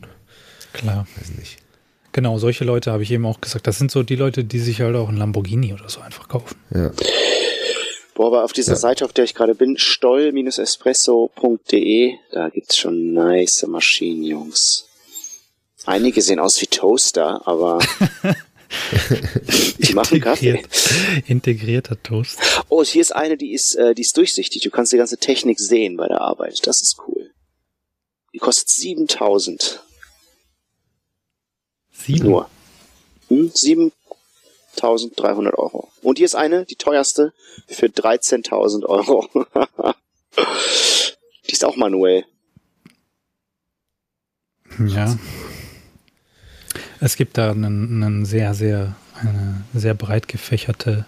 Klar. 0.73 1.07
Weiß 1.17 1.31
nicht. 1.37 1.57
Genau, 2.13 2.37
solche 2.39 2.65
Leute 2.65 2.91
habe 2.91 3.03
ich 3.03 3.11
eben 3.11 3.25
auch 3.25 3.39
gesagt. 3.39 3.67
Das 3.67 3.77
sind 3.77 3.89
so 3.91 4.03
die 4.03 4.15
Leute, 4.17 4.43
die 4.43 4.59
sich 4.59 4.81
halt 4.81 4.95
auch 4.97 5.07
ein 5.09 5.15
Lamborghini 5.17 5.73
oder 5.73 5.87
so 5.89 6.01
einfach 6.01 6.27
kaufen. 6.27 6.55
Ja. 6.73 6.91
Boah, 8.15 8.27
aber 8.27 8.43
auf 8.43 8.51
dieser 8.51 8.73
Ja. 8.73 8.79
Seite, 8.79 9.05
auf 9.05 9.13
der 9.13 9.23
ich 9.23 9.33
gerade 9.33 9.55
bin, 9.55 9.77
stoll-espresso.de, 9.77 12.13
da 12.31 12.49
gibt's 12.49 12.77
schon 12.77 13.13
nice 13.13 13.65
Maschinen, 13.67 14.23
Jungs. 14.23 14.87
Einige 15.85 16.21
sehen 16.21 16.39
aus 16.39 16.61
wie 16.61 16.67
Toaster, 16.67 17.41
aber 17.47 17.79
die 19.79 19.93
machen 19.93 20.21
Kaffee. 20.21 20.49
Integriert, 20.49 21.23
integrierter 21.27 22.03
Toast. 22.03 22.39
Oh, 22.69 22.83
hier 22.83 23.01
ist 23.01 23.15
eine, 23.15 23.37
die 23.37 23.53
ist, 23.53 23.75
äh, 23.75 23.93
die 23.93 24.01
ist 24.01 24.17
durchsichtig. 24.17 24.61
Du 24.61 24.69
kannst 24.69 24.91
die 24.91 24.97
ganze 24.97 25.17
Technik 25.17 25.59
sehen 25.59 25.97
bei 25.97 26.07
der 26.07 26.21
Arbeit. 26.21 26.65
Das 26.65 26.81
ist 26.81 26.97
cool. 27.07 27.31
Die 28.33 28.39
kostet 28.39 28.69
7000 28.69 29.83
Sieben. 31.91 32.29
nur. 32.29 32.49
Hm? 33.27 33.51
7300 33.53 35.57
Euro. 35.57 35.91
Und 36.01 36.17
hier 36.17 36.25
ist 36.25 36.35
eine, 36.35 36.65
die 36.65 36.75
teuerste, 36.75 37.33
für 37.67 37.87
13.000 37.87 38.85
Euro. 38.85 39.27
die 41.47 41.51
ist 41.51 41.65
auch 41.65 41.75
manuell. 41.75 42.25
Ja. 44.87 45.17
Es 47.03 47.15
gibt 47.15 47.37
da 47.37 47.51
einen, 47.51 48.03
einen 48.03 48.25
sehr, 48.25 48.53
sehr, 48.53 48.95
eine 49.19 49.63
sehr 49.73 49.95
breit 49.95 50.27
gefächerte 50.27 51.05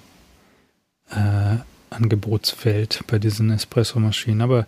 äh, 1.11 1.57
Angebotswelt 1.91 3.03
bei 3.07 3.19
diesen 3.19 3.51
Espresso-Maschinen. 3.51 4.41
Aber 4.41 4.65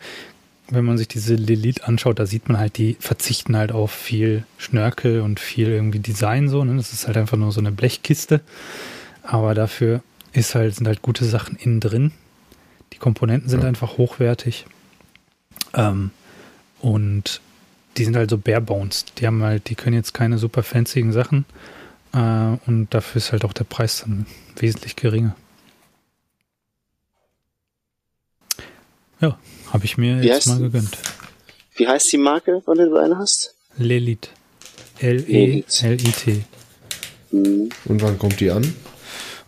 wenn 0.70 0.86
man 0.86 0.98
sich 1.00 1.08
diese 1.08 1.34
Lilith 1.34 1.84
anschaut, 1.84 2.20
da 2.20 2.28
sieht 2.28 2.48
man 2.48 2.60
halt, 2.60 2.78
die 2.78 2.96
verzichten 3.00 3.58
halt 3.58 3.72
auf 3.72 3.92
viel 3.92 4.46
Schnörkel 4.60 5.22
und 5.22 5.40
viel 5.40 5.68
irgendwie 5.70 6.00
Design 6.00 6.48
so. 6.48 6.64
Ne? 6.64 6.76
Das 6.78 6.94
ist 6.94 7.08
halt 7.08 7.18
einfach 7.18 7.38
nur 7.38 7.52
so 7.52 7.60
eine 7.60 7.72
Blechkiste. 7.72 8.42
Aber 9.24 9.56
dafür 9.56 10.02
ist 10.32 10.54
halt, 10.54 10.76
sind 10.76 10.88
halt 10.88 11.02
gute 11.02 11.26
Sachen 11.26 11.56
innen 11.56 11.80
drin. 11.80 12.12
Die 12.94 12.98
Komponenten 12.98 13.50
sind 13.50 13.64
Ja. 13.64 13.68
einfach 13.68 13.98
hochwertig. 13.98 14.68
Ähm, 15.74 16.12
und 16.82 17.42
die 17.98 18.06
sind 18.06 18.16
halt 18.16 18.30
so 18.30 18.38
bare 18.38 18.62
bones. 18.62 19.06
Die 19.18 19.28
haben 19.28 19.42
halt, 19.44 19.70
die 19.70 19.76
können 19.76 19.96
jetzt 19.96 20.14
keine 20.14 20.38
super 20.38 20.64
fancygen 20.64 21.12
Sachen. 21.12 21.46
Äh, 22.14 22.58
und 22.66 22.88
dafür 22.92 23.20
ist 23.20 23.32
halt 23.32 23.46
auch 23.46 23.54
der 23.54 23.64
Preis 23.64 24.02
dann 24.02 24.26
wesentlich 24.58 24.96
geringer. 24.96 25.36
Ja, 29.22 29.38
habe 29.72 29.86
ich 29.86 29.98
mir 29.98 30.22
Wie 30.22 30.28
jetzt 30.28 30.36
heißt 30.36 30.48
mal 30.48 30.58
die? 30.58 30.64
gegönnt. 30.64 30.98
Wie 31.76 31.88
heißt 31.88 32.12
die 32.12 32.18
Marke, 32.18 32.62
von 32.64 32.78
der 32.78 32.88
du 32.88 32.98
eine 32.98 33.18
hast? 33.18 33.56
Lelit. 33.78 34.30
L-E-L-I-T. 35.00 36.44
Hm. 37.32 37.70
Und 37.86 38.02
wann 38.02 38.18
kommt 38.18 38.40
die 38.40 38.52
an? 38.52 38.64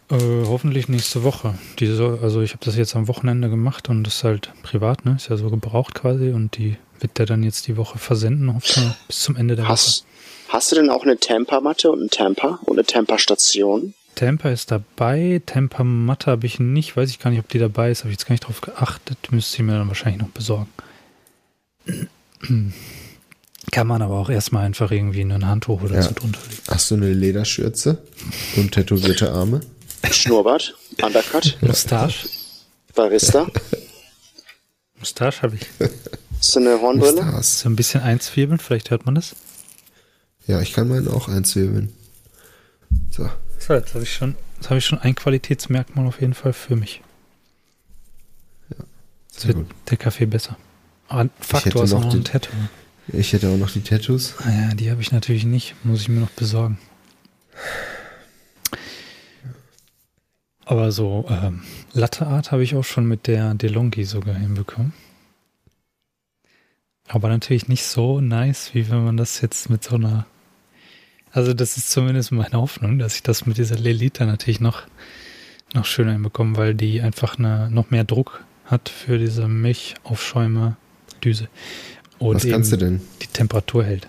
Äh, 0.09 0.15
hoffentlich 0.45 0.87
nächste 0.87 1.23
Woche. 1.23 1.55
Die 1.79 1.87
soll, 1.87 2.19
also 2.21 2.41
ich 2.41 2.51
habe 2.51 2.63
das 2.63 2.77
jetzt 2.77 2.95
am 2.95 3.07
Wochenende 3.07 3.49
gemacht 3.49 3.89
und 3.89 4.03
das 4.03 4.15
ist 4.15 4.23
halt 4.23 4.51
privat, 4.63 5.05
ne? 5.05 5.15
Ist 5.17 5.29
ja 5.29 5.37
so 5.37 5.49
gebraucht 5.49 5.95
quasi 5.95 6.29
und 6.29 6.57
die 6.57 6.77
wird 6.99 7.17
der 7.17 7.25
dann 7.25 7.43
jetzt 7.43 7.67
die 7.67 7.77
Woche 7.77 7.97
versenden, 7.99 8.53
hoffentlich 8.53 8.93
bis 9.07 9.19
zum 9.21 9.35
Ende 9.35 9.55
der 9.55 9.67
Hast, 9.67 10.05
hast 10.49 10.71
du 10.71 10.75
denn 10.75 10.89
auch 10.89 11.03
eine 11.03 11.17
Tampa-Matte 11.17 11.91
und 11.91 11.99
einen 11.99 12.09
Tampa 12.09 12.59
und 12.65 12.77
eine 12.77 12.85
Tampa-Station? 12.85 13.81
Woche. 13.81 13.93
Temper 14.15 14.51
ist 14.51 14.71
dabei, 14.71 15.41
Temper 15.45 15.83
Matte 15.83 16.31
habe 16.31 16.47
ich 16.47 16.59
nicht, 16.59 16.97
weiß 16.97 17.09
ich 17.11 17.19
gar 17.19 17.29
nicht, 17.29 17.39
ob 17.39 17.49
die 17.49 17.59
dabei 17.59 17.91
ist, 17.91 17.99
habe 17.99 18.09
ich 18.09 18.15
jetzt 18.17 18.25
gar 18.25 18.33
nicht 18.33 18.45
drauf 18.47 18.61
geachtet, 18.61 19.17
müsste 19.29 19.57
ich 19.57 19.63
mir 19.63 19.73
dann 19.73 19.87
wahrscheinlich 19.89 20.19
noch 20.21 20.29
besorgen. 20.29 20.69
Kann 23.71 23.85
man 23.87 24.01
aber 24.01 24.15
auch 24.15 24.29
erstmal 24.29 24.65
einfach 24.65 24.91
irgendwie 24.91 25.21
ein 25.21 25.45
Handtuch 25.45 25.81
oder 25.83 25.95
Ja. 25.95 26.01
so 26.01 26.13
drunter 26.15 26.39
legen. 26.49 26.61
Hast 26.69 26.89
du 26.89 26.95
eine 26.95 27.13
Lederschürze 27.13 28.01
und 28.55 28.71
tätowierte 28.71 29.31
Arme? 29.31 29.59
Schnurrbart? 30.09 30.75
Undercut? 31.03 31.57
Mustache? 31.61 32.29
Barista? 32.95 33.45
Mustache 34.99 35.41
habe 35.43 35.55
ich. 35.57 35.67
Hast 36.37 36.55
du 36.55 36.59
eine 36.59 36.79
Hornbrille? 36.81 37.21
Stars. 37.21 37.59
So 37.61 37.69
ein 37.69 37.75
bisschen 37.75 38.01
einzwirbeln, 38.01 38.59
vielleicht 38.59 38.91
hört 38.91 39.05
man 39.05 39.15
das. 39.15 39.35
Ja, 40.45 40.61
ich 40.61 40.73
kann 40.73 40.87
meinen 40.87 41.07
auch 41.07 41.27
einzwirbeln. 41.27 41.93
So. 43.11 43.29
So, 43.59 43.73
jetzt 43.73 43.93
habe 43.93 44.03
ich 44.03 44.13
schon, 44.13 44.35
jetzt 44.57 44.69
habe 44.69 44.77
ich 44.77 44.85
schon 44.85 44.99
ein 44.99 45.15
Qualitätsmerkmal 45.15 46.05
auf 46.07 46.21
jeden 46.21 46.33
Fall 46.33 46.53
für 46.53 46.75
mich. 46.75 47.01
Jetzt 48.69 49.41
Sehr 49.41 49.47
wird 49.49 49.67
gut. 49.67 49.75
der 49.89 49.97
Kaffee 49.97 50.25
besser. 50.25 50.57
Aber 51.09 51.29
hast 51.51 51.65
noch 51.65 51.75
auch 51.75 51.87
noch 52.01 52.13
ein 52.13 52.23
Tattoo. 52.23 52.51
Ich 53.09 53.33
hätte 53.33 53.49
auch 53.49 53.57
noch 53.57 53.71
die 53.71 53.81
Tattoos. 53.81 54.35
Ah 54.39 54.51
ja, 54.51 54.73
die 54.73 54.91
habe 54.91 55.01
ich 55.01 55.11
natürlich 55.11 55.45
nicht. 55.45 55.75
Muss 55.83 56.01
ich 56.01 56.09
mir 56.09 56.19
noch 56.19 56.29
besorgen. 56.31 56.77
Aber 60.65 60.91
so 60.91 61.25
ähm, 61.29 61.61
Latte 61.93 62.27
Art 62.27 62.51
habe 62.51 62.63
ich 62.63 62.75
auch 62.75 62.83
schon 62.83 63.05
mit 63.05 63.27
der 63.27 63.53
DeLonghi 63.53 64.03
sogar 64.03 64.35
hinbekommen. 64.35 64.93
Aber 67.07 67.29
natürlich 67.29 67.67
nicht 67.67 67.85
so 67.85 68.19
nice, 68.19 68.71
wie 68.73 68.89
wenn 68.89 69.03
man 69.03 69.17
das 69.17 69.41
jetzt 69.41 69.69
mit 69.69 69.83
so 69.83 69.95
einer. 69.95 70.25
Also, 71.31 71.53
das 71.53 71.77
ist 71.77 71.91
zumindest 71.91 72.31
meine 72.31 72.53
Hoffnung, 72.53 72.99
dass 72.99 73.15
ich 73.15 73.23
das 73.23 73.45
mit 73.45 73.57
dieser 73.57 73.77
Lelita 73.77 74.25
natürlich 74.25 74.59
noch, 74.59 74.83
noch 75.73 75.85
schöner 75.85 76.13
hinbekomme, 76.13 76.57
weil 76.57 76.73
die 76.73 77.01
einfach 77.01 77.37
eine, 77.37 77.69
noch 77.69 77.91
mehr 77.91 78.03
Druck 78.03 78.43
hat 78.65 78.89
für 78.89 79.17
diese 79.17 79.47
Milchaufschäumer-Düse. 79.47 81.47
Und 82.19 82.43
Was 82.43 82.49
kannst 82.49 82.71
du 82.71 82.77
denn? 82.77 83.01
die 83.21 83.27
Temperatur 83.27 83.83
hält. 83.83 84.07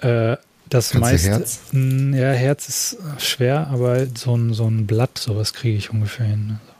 Äh, 0.00 0.36
das 0.68 0.90
Kannst 0.90 0.94
du 0.94 0.98
meiste. 0.98 1.30
Herz? 1.30 1.60
Ja, 1.72 2.32
Herz 2.32 2.68
ist 2.68 2.94
äh, 2.94 3.20
schwer, 3.20 3.68
aber 3.68 4.06
so 4.14 4.36
ein, 4.36 4.54
so 4.54 4.66
ein 4.66 4.86
Blatt, 4.86 5.18
sowas 5.18 5.52
kriege 5.52 5.76
ich 5.76 5.90
ungefähr 5.90 6.26
hin. 6.26 6.58
Also, 6.60 6.72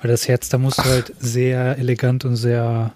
weil 0.00 0.10
das 0.10 0.28
Herz, 0.28 0.48
da 0.48 0.58
muss 0.58 0.78
halt 0.78 1.12
sehr 1.18 1.78
elegant 1.78 2.24
und 2.24 2.36
sehr. 2.36 2.94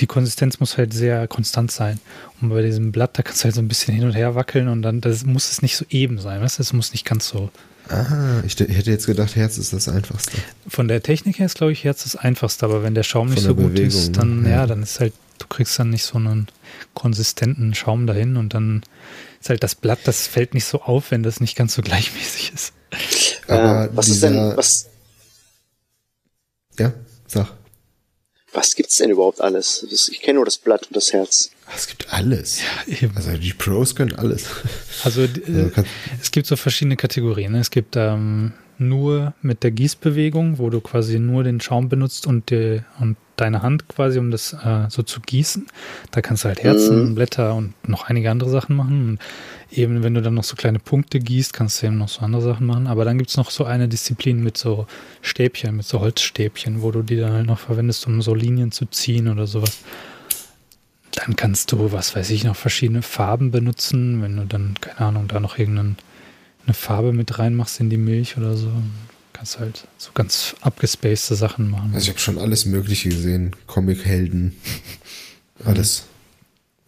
Die 0.00 0.06
Konsistenz 0.06 0.60
muss 0.60 0.76
halt 0.76 0.92
sehr 0.92 1.26
konstant 1.28 1.70
sein. 1.70 2.00
Und 2.40 2.50
bei 2.50 2.62
diesem 2.62 2.92
Blatt, 2.92 3.18
da 3.18 3.22
kannst 3.22 3.40
du 3.42 3.44
halt 3.44 3.54
so 3.54 3.60
ein 3.60 3.68
bisschen 3.68 3.94
hin 3.94 4.04
und 4.04 4.12
her 4.12 4.34
wackeln 4.34 4.68
und 4.68 4.82
dann 4.82 5.00
das 5.00 5.24
muss 5.24 5.50
es 5.50 5.62
nicht 5.62 5.76
so 5.76 5.84
eben 5.90 6.18
sein, 6.18 6.40
weißt 6.40 6.58
du? 6.58 6.62
Es 6.62 6.72
muss 6.72 6.92
nicht 6.92 7.04
ganz 7.04 7.28
so. 7.28 7.50
Ah, 7.88 8.40
ich 8.46 8.58
hätte 8.58 8.90
jetzt 8.90 9.06
gedacht, 9.06 9.36
Herz 9.36 9.58
ist 9.58 9.72
das 9.74 9.88
einfachste. 9.88 10.32
Von 10.66 10.88
der 10.88 11.02
Technik 11.02 11.38
her 11.38 11.46
ist, 11.46 11.56
glaube 11.56 11.72
ich, 11.72 11.84
Herz 11.84 12.04
das 12.04 12.16
einfachste, 12.16 12.64
aber 12.64 12.82
wenn 12.82 12.94
der 12.94 13.02
Schaum 13.02 13.28
nicht 13.28 13.42
Von 13.42 13.44
so 13.44 13.54
der 13.54 13.64
gut 13.64 13.74
Bewegung, 13.74 13.88
ist, 14.00 14.16
dann, 14.16 14.42
ne? 14.42 14.50
ja. 14.50 14.56
Ja. 14.56 14.66
dann 14.66 14.82
ist 14.82 15.00
halt, 15.00 15.12
du 15.38 15.46
kriegst 15.48 15.78
dann 15.78 15.90
nicht 15.90 16.04
so 16.04 16.16
einen 16.16 16.48
konsistenten 16.94 17.74
Schaum 17.74 18.06
dahin 18.06 18.36
und 18.38 18.54
dann 18.54 18.82
ist 19.40 19.50
halt 19.50 19.62
das 19.62 19.74
Blatt, 19.74 19.98
das 20.04 20.26
fällt 20.26 20.54
nicht 20.54 20.64
so 20.64 20.80
auf, 20.80 21.10
wenn 21.10 21.22
das 21.22 21.40
nicht 21.40 21.56
ganz 21.56 21.74
so 21.74 21.82
gleichmäßig 21.82 22.52
ist. 22.54 22.72
Aber 23.48 23.84
äh, 23.84 23.88
was 23.92 24.08
ist 24.08 24.22
denn, 24.22 24.56
was, 24.56 24.88
Ja, 26.78 26.92
sag. 27.26 27.52
Was 28.54 28.74
gibt's 28.74 28.96
denn 28.96 29.10
überhaupt 29.10 29.40
alles? 29.40 29.84
Ich 30.10 30.20
kenne 30.22 30.36
nur 30.36 30.44
das 30.44 30.58
Blatt 30.58 30.86
und 30.86 30.96
das 30.96 31.12
Herz. 31.12 31.50
Ah, 31.66 31.72
Es 31.76 31.86
gibt 31.86 32.12
alles. 32.12 32.60
Eben. 32.86 33.16
Also 33.16 33.36
die 33.36 33.52
Pros 33.52 33.94
können 33.94 34.14
alles. 34.14 34.46
Also 35.02 35.22
Also 35.22 35.40
äh, 35.40 35.70
es 36.22 36.30
gibt 36.30 36.46
so 36.46 36.56
verschiedene 36.56 36.96
Kategorien. 36.96 37.52
ne? 37.52 37.60
Es 37.60 37.70
gibt 37.70 37.96
ähm, 37.96 38.52
nur 38.78 39.34
mit 39.42 39.62
der 39.62 39.70
Gießbewegung, 39.70 40.58
wo 40.58 40.70
du 40.70 40.80
quasi 40.80 41.18
nur 41.18 41.44
den 41.44 41.60
Schaum 41.60 41.88
benutzt 41.88 42.26
und, 42.26 42.50
die, 42.50 42.82
und 43.00 43.16
deine 43.36 43.62
Hand 43.62 43.88
quasi, 43.88 44.18
um 44.18 44.30
das 44.30 44.52
äh, 44.52 44.86
so 44.88 45.02
zu 45.02 45.20
gießen. 45.20 45.66
Da 46.10 46.20
kannst 46.20 46.44
du 46.44 46.48
halt 46.48 46.62
Herzen, 46.62 47.10
Mhm. 47.10 47.14
Blätter 47.14 47.54
und 47.54 47.74
noch 47.88 48.08
einige 48.08 48.30
andere 48.30 48.50
Sachen 48.50 48.76
machen. 48.76 49.08
Und 49.08 49.18
eben, 49.70 50.02
wenn 50.02 50.14
du 50.14 50.22
dann 50.22 50.34
noch 50.34 50.44
so 50.44 50.56
kleine 50.56 50.78
Punkte 50.78 51.18
gießt, 51.18 51.52
kannst 51.52 51.82
du 51.82 51.86
eben 51.86 51.98
noch 51.98 52.08
so 52.08 52.20
andere 52.20 52.42
Sachen 52.42 52.66
machen. 52.66 52.86
Aber 52.86 53.04
dann 53.04 53.18
gibt 53.18 53.30
es 53.30 53.36
noch 53.36 53.50
so 53.50 53.64
eine 53.64 53.88
Disziplin 53.88 54.42
mit 54.42 54.56
so 54.56 54.86
Stäbchen, 55.22 55.76
mit 55.76 55.86
so 55.86 56.00
Holzstäbchen, 56.00 56.82
wo 56.82 56.90
du 56.90 57.02
die 57.02 57.16
dann 57.16 57.32
halt 57.32 57.46
noch 57.46 57.58
verwendest, 57.58 58.06
um 58.06 58.22
so 58.22 58.34
Linien 58.34 58.72
zu 58.72 58.86
ziehen 58.86 59.28
oder 59.28 59.46
sowas. 59.46 59.78
Dann 61.12 61.36
kannst 61.36 61.70
du, 61.72 61.92
was 61.92 62.16
weiß 62.16 62.30
ich, 62.30 62.44
noch 62.44 62.56
verschiedene 62.56 63.02
Farben 63.02 63.50
benutzen, 63.52 64.20
wenn 64.22 64.36
du 64.36 64.46
dann, 64.46 64.74
keine 64.80 65.00
Ahnung, 65.08 65.28
da 65.28 65.38
noch 65.38 65.58
irgendeine 65.58 65.94
Farbe 66.72 67.12
mit 67.12 67.38
reinmachst 67.38 67.78
in 67.80 67.88
die 67.90 67.96
Milch 67.96 68.36
oder 68.36 68.56
so. 68.56 68.70
Kannst 69.44 69.60
halt 69.60 69.88
so 69.98 70.10
ganz 70.14 70.56
abgespacede 70.62 71.36
Sachen 71.36 71.68
machen. 71.68 71.90
Also 71.92 72.04
ich 72.04 72.08
habe 72.08 72.18
schon 72.18 72.38
alles 72.38 72.64
Mögliche 72.64 73.10
gesehen. 73.10 73.54
Comic-Helden. 73.66 74.56
Alles. 75.66 76.04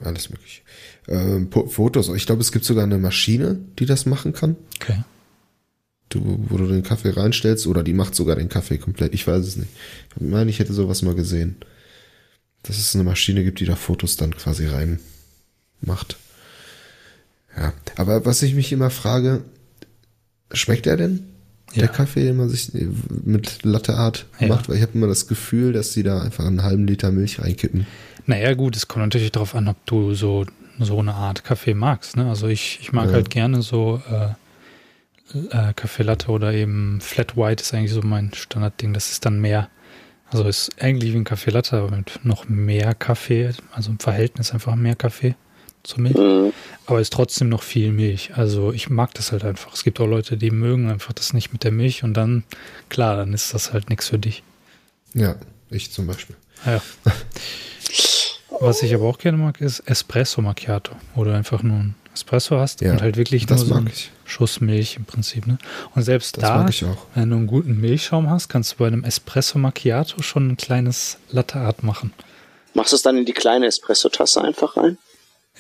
Alles 0.03 0.31
mögliche. 0.31 0.63
Ähm, 1.07 1.51
Fotos. 1.51 2.09
Ich 2.09 2.25
glaube, 2.25 2.41
es 2.41 2.53
gibt 2.53 2.65
sogar 2.65 2.85
eine 2.85 2.97
Maschine, 2.97 3.59
die 3.79 3.85
das 3.85 4.07
machen 4.07 4.33
kann. 4.33 4.57
okay. 4.81 5.05
Du, 6.09 6.47
wo 6.49 6.57
du 6.57 6.67
den 6.67 6.83
Kaffee 6.83 7.11
reinstellst 7.11 7.67
oder 7.67 7.83
die 7.83 7.93
macht 7.93 8.15
sogar 8.15 8.37
den 8.37 8.49
Kaffee 8.49 8.79
komplett. 8.79 9.13
Ich 9.13 9.27
weiß 9.27 9.45
es 9.45 9.57
nicht. 9.57 9.69
Ich 10.15 10.23
meine, 10.23 10.49
ich 10.49 10.59
hätte 10.59 10.73
sowas 10.73 11.03
mal 11.03 11.15
gesehen. 11.15 11.57
Dass 12.63 12.79
es 12.79 12.95
eine 12.95 13.05
Maschine 13.05 13.45
gibt, 13.45 13.61
die 13.61 13.67
da 13.67 13.77
Fotos 13.77 14.17
dann 14.17 14.35
quasi 14.35 14.67
rein 14.67 14.99
macht. 15.83 16.17
Ja, 17.55 17.75
aber 17.97 18.25
was 18.25 18.41
ich 18.43 18.55
mich 18.55 18.73
immer 18.73 18.89
frage, 18.89 19.45
schmeckt 20.53 20.87
er 20.87 20.97
denn? 20.97 21.36
Ja. 21.73 21.81
Der 21.81 21.89
Kaffee, 21.89 22.25
den 22.25 22.37
man 22.37 22.49
sich 22.49 22.71
mit 23.25 23.65
Latte 23.65 23.95
Art 23.97 24.27
Ja. 24.39 24.47
macht, 24.49 24.69
weil 24.69 24.77
ich 24.77 24.83
habe 24.83 24.93
immer 24.95 25.09
das 25.09 25.27
Gefühl, 25.27 25.73
dass 25.73 25.93
die 25.93 26.03
da 26.03 26.21
einfach 26.23 26.47
einen 26.47 26.63
halben 26.63 26.87
Liter 26.87 27.11
Milch 27.11 27.41
reinkippen. 27.41 27.87
Naja, 28.27 28.55
gut, 28.55 28.77
es 28.77 28.89
kommt 28.89 29.05
natürlich 29.05 29.33
darauf 29.33 29.55
an, 29.55 29.69
ob 29.69 29.77
du 29.87 30.15
so, 30.15 30.47
so 30.79 30.99
eine 30.99 31.15
Art 31.15 31.45
Kaffee 31.45 31.75
magst. 31.75 32.17
Ne? 32.17 32.29
Also 32.29 32.47
ich, 32.49 32.79
ich 32.81 32.93
mag 32.93 33.09
Ja. 33.09 33.15
halt 33.15 33.31
gerne 33.31 33.63
so 33.63 34.01
äh, 34.11 34.29
äh, 35.51 35.73
Kaffee 35.75 36.03
Latte 36.05 36.31
oder 36.31 36.53
eben 36.53 37.01
Flat 37.01 37.37
White 37.37 37.63
ist 37.63 37.75
eigentlich 37.75 37.93
so 37.93 38.01
mein 38.03 38.33
Standardding. 38.33 38.93
Das 38.95 39.11
ist 39.11 39.25
dann 39.27 39.41
mehr, 39.41 39.69
Also 40.31 40.45
ist 40.45 40.71
eigentlich 40.81 41.13
wie 41.13 41.17
ein 41.19 41.25
Kaffee 41.25 41.51
Latte, 41.51 41.77
aber 41.79 41.95
mit 41.97 42.21
noch 42.25 42.49
mehr 42.49 42.95
Kaffee, 42.95 43.51
also 43.73 43.91
im 43.91 43.99
Verhältnis 43.99 44.53
einfach 44.53 44.75
mehr 44.77 44.97
Kaffee 44.97 45.35
zur 45.87 46.01
Milch. 46.01 46.17
Mhm. 46.17 46.53
Aber 46.87 47.01
ist 47.01 47.13
trotzdem 47.13 47.49
noch 47.49 47.63
viel 47.63 47.91
Milch. 47.93 48.31
Also 48.37 48.73
ich 48.73 48.91
mag 48.91 49.13
das 49.15 49.33
halt 49.33 49.45
einfach. 49.45 49.73
Es 49.75 49.83
gibt 49.85 49.99
auch 50.01 50.07
Leute, 50.07 50.37
die 50.37 50.51
mögen 50.51 50.91
einfach 50.91 51.13
das 51.13 51.33
nicht 51.33 51.53
mit 51.53 51.65
der 51.65 51.73
Milch 51.73 52.05
und 52.05 52.15
dann, 52.15 52.45
klar, 52.89 53.17
dann 53.17 53.33
ist 53.33 53.55
das 53.55 53.73
halt 53.73 53.91
nichts 53.91 54.09
für 54.09 54.19
dich. 54.19 54.43
Ja, 55.15 55.37
ich 55.71 55.91
zum 55.91 56.07
Beispiel. 56.07 56.37
Ja. 56.65 56.81
Was 58.61 58.83
ich 58.83 58.95
aber 58.95 59.05
auch 59.05 59.19
gerne 59.19 59.39
mag, 59.39 59.61
ist 59.61 59.81
Espresso 59.81 60.41
Macchiato, 60.41 60.93
wo 61.15 61.25
du 61.25 61.35
einfach 61.35 61.63
nur 61.63 61.77
ein 61.79 61.95
Espresso 62.15 62.59
hast 62.59 62.81
Ja, 62.81 62.93
und 62.93 63.03
halt 63.03 63.17
wirklich 63.17 63.49
nur 63.49 63.59
so 63.59 63.75
einen. 63.75 63.91
Schuss 64.25 64.61
Milch 64.61 64.97
im 64.97 65.05
Prinzip. 65.05 65.47
Ne? 65.47 65.59
Und 65.95 66.03
selbst 66.03 66.37
Das 66.37 66.43
da, 66.45 66.59
mag 66.59 66.71
ich 66.71 66.85
auch. 66.85 67.07
wenn 67.15 67.31
du 67.31 67.37
einen 67.37 67.47
guten 67.47 67.81
Milchschaum 67.81 68.29
hast, 68.31 68.49
kannst 68.49 68.73
du 68.73 68.77
bei 68.79 68.87
einem 68.87 69.05
Espresso 69.05 69.59
Macchiato 69.59 70.23
schon 70.23 70.49
ein 70.49 70.57
kleines 70.57 71.19
Latte 71.31 71.59
Art 71.59 71.83
machen. 71.83 72.13
Machst 72.75 72.93
du 72.93 72.97
es 72.97 73.03
dann 73.03 73.17
in 73.17 73.25
die 73.25 73.33
kleine 73.33 73.67
Espresso-Tasse 73.67 74.43
einfach 74.43 74.77
rein? 74.77 74.99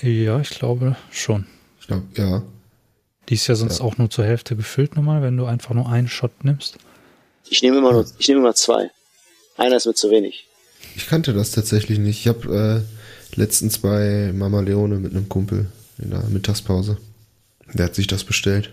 Ja, 0.02 0.40
ich 0.40 0.50
glaube 0.50 0.96
schon. 1.10 1.46
Ich 1.80 1.86
glaube, 1.86 2.04
ja. 2.16 2.42
Die 3.28 3.34
ist 3.34 3.46
ja 3.46 3.54
sonst 3.54 3.80
auch 3.80 3.98
nur 3.98 4.10
zur 4.10 4.24
Hälfte 4.24 4.54
gefüllt 4.54 4.96
nochmal, 4.96 5.22
wenn 5.22 5.36
du 5.36 5.46
einfach 5.46 5.74
nur 5.74 5.88
einen 5.88 6.08
Shot 6.08 6.44
nimmst. 6.44 6.78
Ich 7.48 7.62
nehme 7.62 7.78
immer 7.78 7.92
nur, 7.92 8.06
ich 8.18 8.28
nehme 8.28 8.40
immer 8.40 8.54
zwei. 8.54 8.90
Einer 9.56 9.76
ist 9.76 9.86
mir 9.86 9.94
zu 9.94 10.10
wenig. 10.10 10.46
Ich 10.94 11.06
kannte 11.08 11.32
das 11.32 11.50
tatsächlich 11.50 11.98
nicht. 11.98 12.20
Ich 12.20 12.28
habe 12.28 12.84
äh, 13.34 13.38
letztens 13.38 13.78
bei 13.78 14.32
Mama 14.34 14.60
Leone 14.60 14.98
mit 14.98 15.12
einem 15.12 15.28
Kumpel 15.28 15.66
in 15.98 16.10
der 16.10 16.24
Mittagspause. 16.24 16.98
Der 17.72 17.86
hat 17.86 17.94
sich 17.94 18.06
das 18.06 18.24
bestellt. 18.24 18.72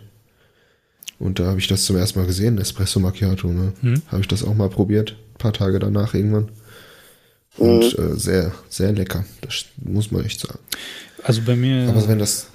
Und 1.20 1.40
da 1.40 1.46
habe 1.46 1.60
ich 1.60 1.68
das 1.68 1.86
zum 1.86 1.96
ersten 1.96 2.20
Mal 2.20 2.26
gesehen, 2.26 2.58
Espresso 2.58 3.00
Macchiato. 3.00 3.48
Ne? 3.48 3.74
Hm. 3.82 4.02
Habe 4.08 4.22
ich 4.22 4.28
das 4.28 4.44
auch 4.44 4.54
mal 4.54 4.70
probiert, 4.70 5.16
ein 5.36 5.38
paar 5.38 5.54
Tage 5.54 5.80
danach 5.80 6.14
irgendwann. 6.14 6.50
Und 7.58 7.98
äh, 7.98 8.16
sehr, 8.16 8.52
sehr 8.70 8.92
lecker. 8.92 9.26
Das 9.42 9.66
muss 9.78 10.12
man 10.12 10.26
echt 10.26 10.40
sagen. 10.40 10.60
Also 11.24 11.42
bei 11.42 11.56
mir, 11.56 11.88
Aber 11.90 12.08
wenn 12.08 12.20
das, 12.20 12.48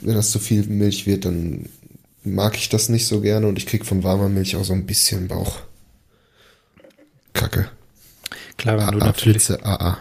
wenn 0.00 0.14
das 0.14 0.30
zu 0.30 0.38
viel 0.38 0.64
Milch 0.64 1.06
wird, 1.06 1.24
dann 1.24 1.68
mag 2.24 2.56
ich 2.56 2.68
das 2.68 2.88
nicht 2.88 3.06
so 3.06 3.20
gerne 3.20 3.46
und 3.46 3.58
ich 3.58 3.66
krieg 3.66 3.86
von 3.86 4.02
warmer 4.02 4.28
Milch 4.28 4.56
auch 4.56 4.64
so 4.64 4.72
ein 4.72 4.86
bisschen 4.86 5.28
Bauch. 5.28 5.60
Kacke. 7.32 7.68
klar, 8.56 8.78
wenn 8.78 8.98
du 8.98 9.04
AA, 9.04 9.06
natürlich 9.06 9.42
Flitze, 9.42 9.64
AA. 9.64 9.98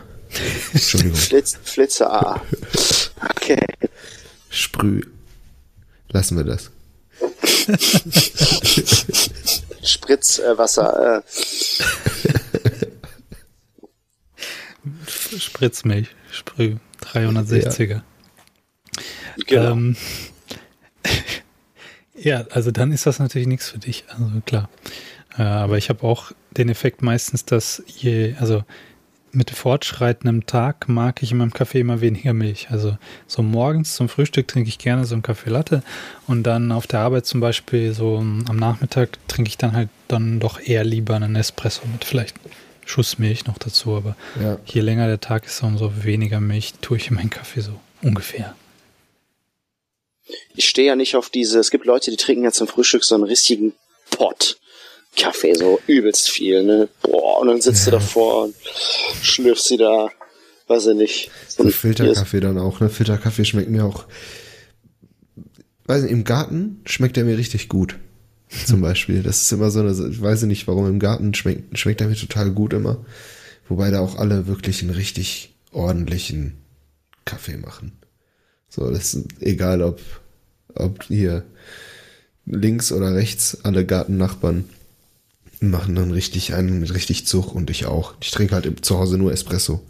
Entschuldigung. 0.74 1.18
Flitz, 1.18 1.58
Flitze 1.64 2.10
A. 2.10 2.42
Okay. 3.30 3.60
Sprüh. 4.50 5.02
Lassen 6.10 6.38
wir 6.38 6.44
das. 6.44 6.72
Spritzwasser. 9.84 10.54
Äh, 10.54 10.58
Wasser, 10.58 11.24
äh, 12.26 12.34
Spritzmilch, 15.38 16.10
Sprüh, 16.32 16.76
360er. 17.02 18.02
genau. 19.48 19.72
Ähm, 19.72 19.96
ja, 22.16 22.46
also 22.52 22.72
dann 22.72 22.92
ist 22.92 23.06
das 23.06 23.20
natürlich 23.20 23.48
nichts 23.48 23.70
für 23.70 23.80
dich, 23.80 24.06
also 24.10 24.26
klar. 24.46 24.70
Äh, 25.38 25.44
aber 25.44 25.78
ich 25.78 25.90
habe 25.90 26.04
auch 26.04 26.32
den 26.52 26.70
Effekt 26.70 27.02
meistens, 27.02 27.46
dass 27.46 27.84
je, 27.88 28.36
also 28.40 28.64
mit 29.34 29.50
fortschreitendem 29.50 30.46
Tag 30.46 30.90
mag 30.90 31.24
ich 31.24 31.32
in 31.32 31.38
meinem 31.38 31.54
Kaffee 31.54 31.80
immer 31.80 32.02
weniger 32.02 32.34
Milch. 32.34 32.70
Also 32.70 32.98
so 33.28 33.42
morgens 33.42 33.96
zum 33.96 34.10
Frühstück 34.10 34.48
trinke 34.48 34.70
ich 34.70 34.78
gerne 34.78 35.06
so 35.06 35.16
einen 35.16 35.22
Kaffee 35.22 35.50
Latte 35.50 35.84
und 36.28 36.44
dann 36.44 36.72
auf 36.72 36.88
der 36.88 37.00
Arbeit 37.00 37.26
zum 37.26 37.40
Beispiel 37.40 37.94
so 37.94 38.18
am 38.18 38.58
Nachmittag 38.58 39.18
trinke 39.28 39.50
ich 39.50 39.58
dann 39.58 39.74
halt 39.74 39.90
dann 40.08 40.40
doch 40.40 40.60
eher 40.60 40.84
lieber 40.84 41.16
einen 41.16 41.36
Espresso 41.36 41.84
mit 41.92 42.04
vielleicht 42.04 42.36
Schuss 42.92 43.18
Milch 43.20 43.46
noch 43.46 43.58
dazu. 43.58 43.96
Aber 43.96 44.16
Ja. 44.42 44.60
je 44.66 44.82
länger 44.82 45.08
der 45.08 45.20
Tag 45.22 45.46
ist, 45.46 45.64
umso 45.64 46.04
weniger 46.04 46.42
Milch 46.42 46.74
tue 46.82 46.98
ich 46.98 47.08
in 47.08 47.16
meinen 47.16 47.30
Kaffee 47.30 47.62
so 47.62 47.80
ungefähr. 48.02 48.56
ich 50.56 50.68
stehe 50.68 50.88
ja 50.88 50.96
nicht 50.96 51.16
auf 51.16 51.30
diese, 51.30 51.60
es 51.60 51.72
gibt 51.72 51.86
Leute, 51.86 52.10
die 52.12 52.18
trinken 52.18 52.44
ja 52.44 52.52
zum 52.52 52.68
Frühstück 52.68 53.04
so 53.04 53.16
einen 53.16 53.24
richtigen 53.26 53.74
Pott. 54.12 54.58
Kaffee, 55.18 55.54
so 55.54 55.80
übelst 55.88 56.30
viel, 56.30 56.64
ne? 56.64 56.88
Boah, 57.02 57.40
und 57.40 57.48
dann 57.48 57.60
sitzt 57.62 57.86
du 57.88 57.92
davor 57.92 58.44
und 58.46 58.56
schlürfst 59.22 59.68
sie 59.68 59.76
da, 59.78 60.10
weiß 60.68 60.88
ich 60.88 60.96
nicht. 60.96 61.32
So 61.50 61.68
Filterkaffee 61.70 62.40
dann 62.40 62.58
auch, 62.58 62.80
ne? 62.80 62.90
Filterkaffee 62.90 63.44
schmeckt 63.44 63.70
mir 63.70 63.84
auch. 63.86 64.06
Weiß 65.86 66.04
nicht, 66.04 66.12
im 66.12 66.24
Garten 66.24 66.82
schmeckt 66.86 67.18
er 67.18 67.26
mir 67.26 67.38
richtig 67.38 67.68
gut. 67.68 67.96
Zum 68.66 68.82
Beispiel. 68.82 69.24
Das 69.24 69.42
ist 69.42 69.52
immer 69.52 69.72
so 69.72 69.80
eine, 69.80 69.92
ich 69.92 70.22
weiß 70.22 70.44
nicht, 70.44 70.68
warum 70.68 70.88
im 70.88 71.00
Garten 71.00 71.34
schmeckt, 71.34 71.78
schmeckt 71.78 72.02
er 72.02 72.08
mir 72.08 72.16
total 72.16 72.52
gut 72.52 72.74
immer. 72.74 72.98
Wobei 73.70 73.90
da 73.92 74.00
auch 74.00 74.18
alle 74.18 74.48
wirklich 74.48 74.82
einen 74.82 74.92
richtig 74.92 75.56
ordentlichen 75.72 76.58
Kaffee 77.24 77.58
machen. 77.58 77.94
So, 78.68 78.90
das 78.90 79.14
ist 79.14 79.28
egal, 79.42 79.82
ob, 79.82 80.02
ob 80.76 81.04
hier 81.04 81.46
links 82.46 82.92
oder 82.92 83.16
rechts 83.16 83.64
alle 83.64 83.86
Gartennachbarn 83.86 84.66
machen 85.62 85.96
dann 85.96 86.12
richtig 86.12 86.54
einen 86.54 86.80
mit 86.80 86.94
richtig 86.94 87.28
Zug 87.28 87.54
und 87.54 87.70
ich 87.70 87.86
auch. 87.86 88.16
Ich 88.20 88.32
trinke 88.32 88.56
halt 88.56 88.84
zu 88.84 88.98
Hause 88.98 89.18
nur 89.18 89.32
Espresso. 89.32 89.82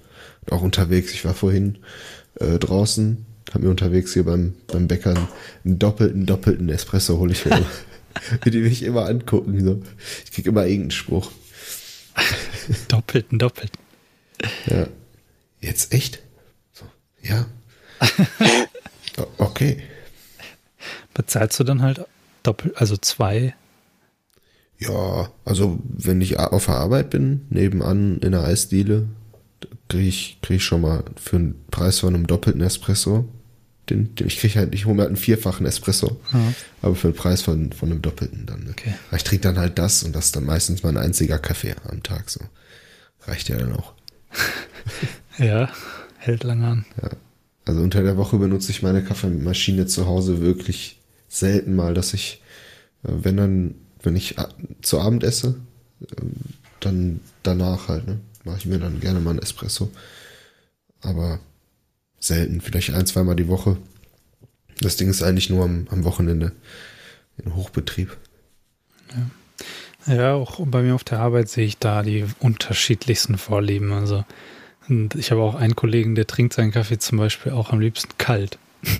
Und 0.41 0.51
auch 0.51 0.61
unterwegs. 0.61 1.13
Ich 1.13 1.23
war 1.23 1.33
vorhin 1.33 1.77
äh, 2.35 2.59
draußen, 2.59 3.25
habe 3.53 3.63
mir 3.63 3.69
unterwegs 3.69 4.13
hier 4.13 4.25
beim, 4.25 4.53
beim 4.67 4.87
Bäcker 4.87 5.15
einen, 5.63 5.79
doppelten, 5.79 6.25
doppelten 6.25 6.69
Espresso 6.69 7.17
hole 7.17 7.31
ich 7.31 7.45
mir 7.45 7.65
die 8.45 8.59
mich 8.59 8.83
immer 8.83 9.07
angucken. 9.07 9.63
So. 9.63 9.81
Ich 10.25 10.31
krieg 10.31 10.45
immer 10.45 10.65
irgendeinen 10.65 10.91
Spruch. 10.91 11.31
Doppelten, 12.87 13.39
doppelten. 13.39 13.79
Ja. 14.65 14.87
Jetzt 15.59 15.93
echt? 15.93 16.21
So, 16.73 16.85
ja. 17.21 17.45
Okay. 19.37 19.83
Bezahlst 21.13 21.59
du 21.59 21.63
dann 21.63 21.81
halt 21.81 22.05
doppelt, 22.43 22.77
also 22.77 22.97
zwei? 22.97 23.55
Ja, 24.79 25.29
also 25.45 25.79
wenn 25.83 26.21
ich 26.21 26.39
auf 26.39 26.65
der 26.65 26.75
Arbeit 26.75 27.11
bin, 27.11 27.45
nebenan 27.49 28.17
in 28.19 28.31
der 28.31 28.43
Eisdiele, 28.43 29.07
kriege 29.89 30.07
ich, 30.07 30.39
krieg 30.41 30.57
ich 30.57 30.63
schon 30.63 30.81
mal 30.81 31.03
für 31.17 31.35
einen 31.35 31.65
Preis 31.69 31.99
von 31.99 32.15
einem 32.15 32.25
doppelten 32.25 32.61
Espresso. 32.61 33.27
Den, 33.91 34.15
den 34.15 34.27
ich 34.27 34.39
kriege 34.39 34.57
halt, 34.59 34.73
ich 34.73 34.85
hole 34.85 34.95
mir 34.95 35.01
halt 35.01 35.09
einen 35.09 35.17
vierfachen 35.17 35.65
Espresso, 35.65 36.19
Ja. 36.33 36.53
aber 36.81 36.95
für 36.95 37.09
einen 37.09 37.15
Preis 37.15 37.41
von, 37.41 37.71
von 37.73 37.91
einem 37.91 38.01
doppelten 38.01 38.45
dann. 38.45 38.63
Ne? 38.63 38.71
Okay. 38.71 38.93
Ich 39.15 39.23
trinke 39.23 39.43
dann 39.43 39.59
halt 39.59 39.77
das 39.77 40.03
und 40.03 40.15
das 40.15 40.25
ist 40.25 40.35
dann 40.35 40.45
meistens 40.45 40.81
mein 40.83 40.97
einziger 40.97 41.37
Kaffee 41.39 41.75
am 41.89 42.01
Tag. 42.01 42.29
So 42.29 42.39
reicht 43.23 43.49
ja 43.49 43.57
dann 43.57 43.73
auch. 43.73 43.93
Ja, 45.37 45.69
hält 46.17 46.43
lange 46.43 46.67
an. 46.67 46.85
Also 47.65 47.81
unter 47.81 48.03
der 48.03 48.17
Woche 48.17 48.37
benutze 48.37 48.71
ich 48.71 48.81
meine 48.83 49.03
Kaffeemaschine 49.03 49.85
zu 49.87 50.05
Hause 50.05 50.41
wirklich 50.41 50.99
selten 51.29 51.73
mal, 51.75 51.93
dass 51.93 52.13
ich, 52.13 52.41
äh, 53.03 53.09
wenn 53.11 53.37
dann, 53.37 53.75
wenn 54.03 54.15
ich 54.15 54.35
zu 54.81 54.99
Abend 54.99 55.23
esse, 55.23 55.55
ähm, 56.19 56.33
dann 56.81 57.19
danach 57.43 57.87
halt, 57.87 58.07
ne, 58.07 58.19
mache 58.43 58.57
ich 58.57 58.65
mir 58.65 58.77
dann 58.79 58.99
gerne 58.99 59.19
mal 59.19 59.31
einen 59.31 59.39
Espresso. 59.39 59.89
Aber 61.01 61.39
selten, 62.21 62.61
vielleicht 62.61 62.93
ein, 62.93 63.05
zweimal 63.05 63.35
die 63.35 63.49
Woche. 63.49 63.75
Das 64.79 64.95
Ding 64.95 65.09
ist 65.09 65.21
eigentlich 65.21 65.49
nur 65.49 65.65
am, 65.65 65.87
am 65.91 66.05
Wochenende 66.05 66.53
in 67.43 67.53
Hochbetrieb. 67.55 68.15
Ja, 70.07 70.33
auch 70.33 70.59
bei 70.65 70.81
mir 70.81 70.95
auf 70.95 71.03
der 71.03 71.19
Arbeit 71.19 71.49
sehe 71.49 71.65
ich 71.65 71.77
da 71.77 72.01
die 72.01 72.25
unterschiedlichsten 72.39 73.37
Vorlieben. 73.37 73.91
Also 73.91 74.23
und 74.91 75.15
ich 75.15 75.31
habe 75.31 75.41
auch 75.41 75.55
einen 75.55 75.75
Kollegen, 75.75 76.15
der 76.15 76.27
trinkt 76.27 76.53
seinen 76.53 76.71
Kaffee 76.71 76.97
zum 76.97 77.17
Beispiel 77.17 77.51
auch 77.51 77.71
am 77.71 77.79
liebsten 77.79 78.11
kalt. 78.17 78.57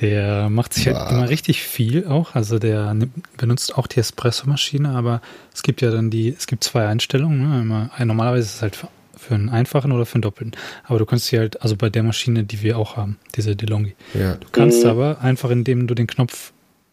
Der 0.00 0.48
macht 0.48 0.74
sich 0.74 0.86
halt 0.86 1.10
immer 1.10 1.28
richtig 1.28 1.62
viel 1.62 2.06
auch. 2.06 2.36
Also 2.36 2.60
der 2.60 2.96
benutzt 3.36 3.76
auch 3.76 3.88
die 3.88 3.98
Espresso-Maschine, 3.98 4.90
aber 4.90 5.20
es 5.52 5.64
gibt 5.64 5.80
ja 5.80 5.90
dann 5.90 6.08
die, 6.08 6.28
es 6.28 6.46
gibt 6.46 6.62
zwei 6.62 6.86
Einstellungen. 6.86 7.48
Ne? 7.48 7.60
Einmal, 7.60 8.06
normalerweise 8.06 8.46
ist 8.46 8.54
es 8.54 8.62
halt 8.62 8.76
für, 8.76 8.88
für 9.28 9.34
einen 9.34 9.50
einfachen 9.50 9.92
oder 9.92 10.06
für 10.06 10.14
einen 10.14 10.22
doppelten. 10.22 10.58
Aber 10.84 10.98
du 10.98 11.04
kannst 11.06 11.26
sie 11.26 11.38
halt, 11.38 11.60
also 11.62 11.76
bei 11.76 11.90
der 11.90 12.02
Maschine, 12.02 12.44
die 12.44 12.62
wir 12.62 12.78
auch 12.78 12.96
haben, 12.96 13.18
diese 13.36 13.54
DeLonghi, 13.54 13.94
Ja, 14.14 14.34
Du 14.36 14.46
kannst 14.52 14.84
Mhm. 14.84 14.90
aber 14.90 15.20
einfach, 15.20 15.50
indem 15.50 15.86
du 15.86 15.94
den 15.94 16.06
Knopf 16.06 16.52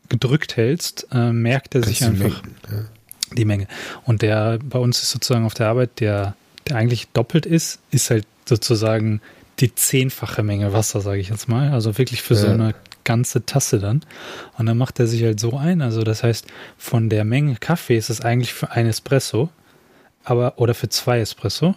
gedrückt 0.09 0.57
hältst, 0.57 1.07
äh, 1.11 1.31
merkt 1.31 1.75
er 1.75 1.83
sich 1.83 2.03
einfach 2.03 2.43
mengen, 2.43 2.55
ja. 2.71 3.36
die 3.36 3.45
Menge. 3.45 3.67
Und 4.03 4.21
der 4.21 4.59
bei 4.63 4.77
uns 4.79 5.01
ist 5.01 5.11
sozusagen 5.11 5.45
auf 5.45 5.53
der 5.53 5.67
Arbeit, 5.69 5.99
der, 5.99 6.36
der 6.67 6.75
eigentlich 6.77 7.07
doppelt 7.13 7.45
ist, 7.45 7.79
ist 7.91 8.09
halt 8.09 8.25
sozusagen 8.45 9.21
die 9.61 9.73
zehnfache 9.73 10.43
Menge 10.43 10.73
Wasser, 10.73 10.99
sage 11.01 11.19
ich 11.21 11.29
jetzt 11.29 11.47
mal. 11.47 11.71
Also 11.71 11.97
wirklich 11.97 12.21
für 12.21 12.36
so 12.36 12.47
Ja. 12.47 12.53
eine 12.53 12.75
ganze 13.05 13.45
Tasse 13.45 13.79
dann. 13.79 14.01
Und 14.57 14.65
dann 14.65 14.77
macht 14.77 14.99
er 14.99 15.07
sich 15.07 15.23
halt 15.23 15.39
so 15.39 15.57
ein. 15.57 15.81
Also 15.81 16.03
das 16.03 16.21
heißt, 16.23 16.45
von 16.77 17.09
der 17.09 17.23
Menge 17.23 17.55
Kaffee 17.55 17.97
ist 17.97 18.09
es 18.09 18.19
eigentlich 18.21 18.53
für 18.53 18.71
ein 18.71 18.86
Espresso, 18.88 19.49
aber 20.23 20.59
oder 20.59 20.73
für 20.73 20.89
zwei 20.89 21.19
Espresso. 21.19 21.75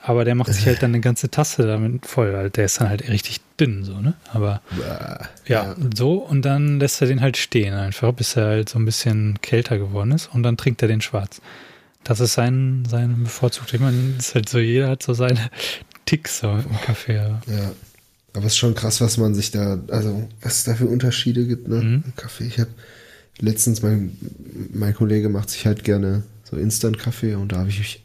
Aber 0.00 0.24
der 0.24 0.34
macht 0.34 0.52
sich 0.52 0.66
halt 0.66 0.82
dann 0.82 0.90
eine 0.90 1.00
ganze 1.00 1.30
Tasse 1.30 1.66
damit 1.66 2.06
voll. 2.06 2.50
Der 2.50 2.64
ist 2.64 2.80
dann 2.80 2.88
halt 2.88 3.08
richtig 3.08 3.40
dünn, 3.58 3.84
so, 3.84 4.00
ne? 4.00 4.14
Aber 4.32 4.60
ja, 5.46 5.74
so 5.94 6.14
und 6.14 6.42
dann 6.42 6.80
lässt 6.80 7.00
er 7.00 7.08
den 7.08 7.20
halt 7.20 7.36
stehen 7.36 7.74
einfach, 7.74 8.12
bis 8.12 8.36
er 8.36 8.46
halt 8.46 8.68
so 8.68 8.78
ein 8.78 8.84
bisschen 8.84 9.40
kälter 9.40 9.78
geworden 9.78 10.12
ist 10.12 10.28
und 10.32 10.42
dann 10.42 10.56
trinkt 10.56 10.82
er 10.82 10.88
den 10.88 11.00
schwarz. 11.00 11.40
Das 12.04 12.20
ist 12.20 12.34
sein, 12.34 12.84
sein 12.88 13.24
bevorzugter. 13.24 13.74
Ich 13.74 13.80
meine, 13.80 14.14
ist 14.18 14.34
halt 14.34 14.48
so, 14.48 14.58
jeder 14.58 14.88
hat 14.88 15.02
so 15.02 15.12
seine 15.12 15.50
Ticks 16.06 16.38
so 16.38 16.50
im 16.50 16.80
Kaffee. 16.80 17.16
Ja. 17.16 17.40
Ja. 17.46 17.72
Aber 18.34 18.46
es 18.46 18.52
ist 18.52 18.58
schon 18.58 18.74
krass, 18.74 19.00
was 19.00 19.16
man 19.16 19.34
sich 19.34 19.50
da, 19.50 19.78
also 19.88 20.28
was 20.40 20.58
es 20.58 20.64
da 20.64 20.74
für 20.74 20.86
Unterschiede 20.86 21.46
gibt, 21.46 21.68
ne? 21.68 21.76
Mhm. 21.76 22.02
Im 22.06 22.16
Kaffee. 22.16 22.44
Ich 22.44 22.58
habe 22.58 22.70
letztens, 23.40 23.82
mein, 23.82 24.16
mein 24.72 24.94
Kollege 24.94 25.28
macht 25.28 25.50
sich 25.50 25.66
halt 25.66 25.84
gerne 25.84 26.22
so 26.44 26.56
Instant-Kaffee 26.56 27.34
und 27.34 27.52
da 27.52 27.58
habe 27.58 27.68
ich 27.68 28.04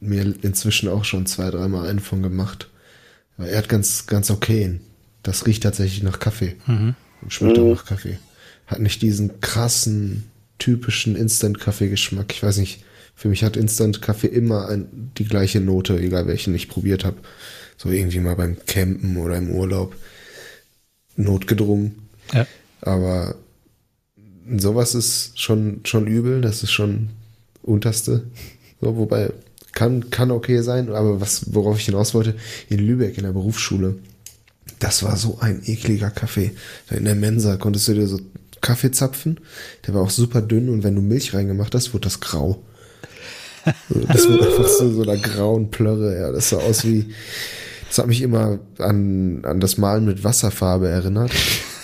mir 0.00 0.34
inzwischen 0.42 0.88
auch 0.88 1.04
schon 1.04 1.26
zwei, 1.26 1.50
dreimal 1.50 1.88
einen 1.88 2.00
von 2.00 2.22
gemacht. 2.22 2.68
Aber 3.36 3.48
er 3.48 3.58
hat 3.58 3.68
ganz, 3.68 4.06
ganz 4.06 4.30
okay. 4.30 4.80
Das 5.22 5.46
riecht 5.46 5.62
tatsächlich 5.62 6.02
nach 6.02 6.18
Kaffee 6.18 6.56
Mhm. 6.66 6.94
und 7.22 7.32
schmeckt 7.32 7.58
Mhm. 7.58 7.64
auch 7.64 7.74
nach 7.76 7.84
Kaffee. 7.84 8.18
Hat 8.66 8.80
nicht 8.80 9.02
diesen 9.02 9.40
krassen, 9.40 10.24
typischen 10.58 11.16
Instant-Kaffee-Geschmack. 11.16 12.32
Ich 12.32 12.42
weiß 12.42 12.58
nicht, 12.58 12.84
für 13.14 13.28
mich 13.28 13.42
hat 13.44 13.56
Instant-Kaffee 13.56 14.28
immer 14.28 14.68
ein, 14.68 15.10
die 15.18 15.24
gleiche 15.24 15.60
Note, 15.60 15.98
egal 15.98 16.26
welchen 16.26 16.54
ich 16.54 16.68
probiert 16.68 17.04
habe. 17.04 17.16
So 17.76 17.90
irgendwie 17.90 18.20
mal 18.20 18.36
beim 18.36 18.56
Campen 18.66 19.16
oder 19.16 19.36
im 19.36 19.50
Urlaub. 19.50 19.94
Notgedrungen. 21.16 21.96
Ja. 22.32 22.46
Aber 22.80 23.34
sowas 24.56 24.94
ist 24.94 25.38
schon, 25.40 25.80
schon 25.84 26.06
übel. 26.06 26.40
Das 26.40 26.62
ist 26.62 26.72
schon 26.72 27.10
unterste. 27.62 28.24
So, 28.80 28.96
wobei, 28.96 29.32
kann, 29.72 30.10
kann 30.10 30.30
okay 30.30 30.62
sein. 30.62 30.90
Aber 30.90 31.20
was, 31.20 31.54
worauf 31.54 31.78
ich 31.78 31.86
hinaus 31.86 32.14
wollte, 32.14 32.34
in 32.68 32.78
Lübeck 32.78 33.16
in 33.16 33.24
der 33.24 33.32
Berufsschule, 33.32 33.96
das 34.78 35.02
war 35.02 35.16
so 35.16 35.38
ein 35.40 35.62
ekliger 35.64 36.10
Kaffee. 36.10 36.52
In 36.90 37.04
der 37.04 37.14
Mensa 37.14 37.56
konntest 37.56 37.88
du 37.88 37.94
dir 37.94 38.06
so 38.06 38.18
Kaffee 38.60 38.90
zapfen. 38.90 39.40
Der 39.86 39.94
war 39.94 40.02
auch 40.02 40.10
super 40.10 40.42
dünn 40.42 40.68
und 40.68 40.82
wenn 40.82 40.94
du 40.94 41.02
Milch 41.02 41.34
reingemacht 41.34 41.74
hast, 41.74 41.92
wurde 41.92 42.04
das 42.04 42.20
grau. 42.20 42.62
Das 43.88 44.28
wurde 44.28 44.46
einfach 44.46 44.68
so, 44.68 44.90
so 44.90 45.02
einer 45.02 45.18
grauen 45.18 45.70
Plörre. 45.70 46.18
Ja, 46.18 46.32
das 46.32 46.48
sah 46.50 46.56
aus 46.56 46.84
wie, 46.84 47.12
das 47.88 47.98
hat 47.98 48.06
mich 48.06 48.22
immer 48.22 48.58
an, 48.78 49.44
an 49.44 49.60
das 49.60 49.76
Malen 49.76 50.06
mit 50.06 50.24
Wasserfarbe 50.24 50.88
erinnert. 50.88 51.32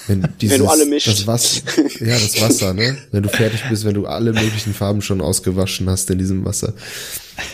Wenn, 0.09 0.27
dieses, 0.41 0.59
du 0.59 0.67
alle 0.69 0.87
mischt. 0.87 1.09
Das 1.09 1.27
Wasser, 1.27 1.63
ja, 2.01 2.19
das 2.19 2.41
Wasser, 2.41 2.75
ne? 2.75 2.97
Wenn 3.11 3.23
du 3.23 3.29
fertig 3.29 3.63
bist, 3.69 3.85
wenn 3.85 3.95
du 3.95 4.07
alle 4.07 4.33
möglichen 4.33 4.73
Farben 4.75 5.03
schon 5.03 5.21
ausgewaschen 5.21 5.89
hast 5.91 6.09
in 6.11 6.19
diesem 6.19 6.45
Wasser. 6.45 6.75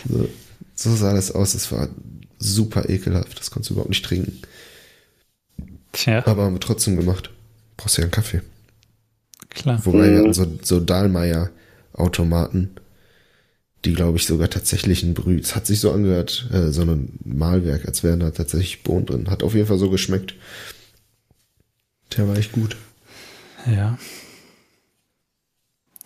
So, 0.07 0.29
so 0.75 0.95
sah 0.95 1.13
das 1.13 1.31
aus. 1.31 1.53
Das 1.53 1.71
war 1.71 1.89
super 2.39 2.89
ekelhaft. 2.89 3.39
Das 3.39 3.49
konntest 3.51 3.69
du 3.69 3.73
überhaupt 3.75 3.89
nicht 3.89 4.05
trinken. 4.05 4.39
Tja, 5.91 6.25
Aber 6.25 6.43
haben 6.43 6.55
wir 6.55 6.59
trotzdem 6.59 6.95
gemacht. 6.97 7.29
Brauchst 7.77 7.97
ja 7.97 8.03
einen 8.03 8.11
Kaffee. 8.11 8.41
klar. 9.49 9.79
Wobei 9.85 10.05
wir 10.11 10.11
Mhm. 10.11 10.17
hatten 10.19 10.33
so, 10.33 10.47
so 10.61 10.79
Dahlmeier-Automaten, 10.79 12.71
die, 13.85 13.93
glaube 13.93 14.17
ich, 14.17 14.25
sogar 14.25 14.49
tatsächlich 14.49 15.03
ein 15.03 15.13
Brüh. 15.13 15.39
Es 15.39 15.55
hat 15.55 15.67
sich 15.67 15.79
so 15.79 15.91
angehört, 15.91 16.47
äh, 16.53 16.71
so 16.71 16.81
ein 16.83 17.19
Mahlwerk, 17.25 17.85
als 17.85 18.03
wären 18.03 18.19
da 18.21 18.31
tatsächlich 18.31 18.83
Bohnen 18.83 19.05
drin. 19.05 19.29
Hat 19.29 19.43
auf 19.43 19.53
jeden 19.55 19.67
Fall 19.67 19.77
so 19.77 19.89
geschmeckt. 19.89 20.35
Der 22.17 22.27
war 22.27 22.37
echt 22.37 22.51
gut. 22.51 22.77
Ja. 23.65 23.97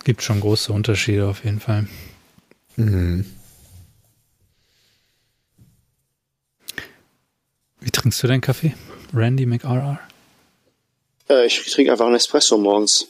Gibt 0.04 0.24
schon 0.24 0.40
große 0.40 0.72
Unterschiede 0.72 1.28
auf 1.28 1.44
jeden 1.44 1.60
Fall. 1.60 1.88
Mhm. 2.76 3.26
Wie 7.80 7.92
trinkst 7.92 8.22
du 8.24 8.28
deinen 8.28 8.42
Kaffee? 8.42 8.74
Randy 9.14 9.46
McRR? 9.46 10.00
Äh, 11.30 11.46
ich 11.46 11.60
trinke 11.72 11.92
einfach 11.92 12.06
einen 12.06 12.16
Espresso 12.16 12.58
morgens. 12.58 13.08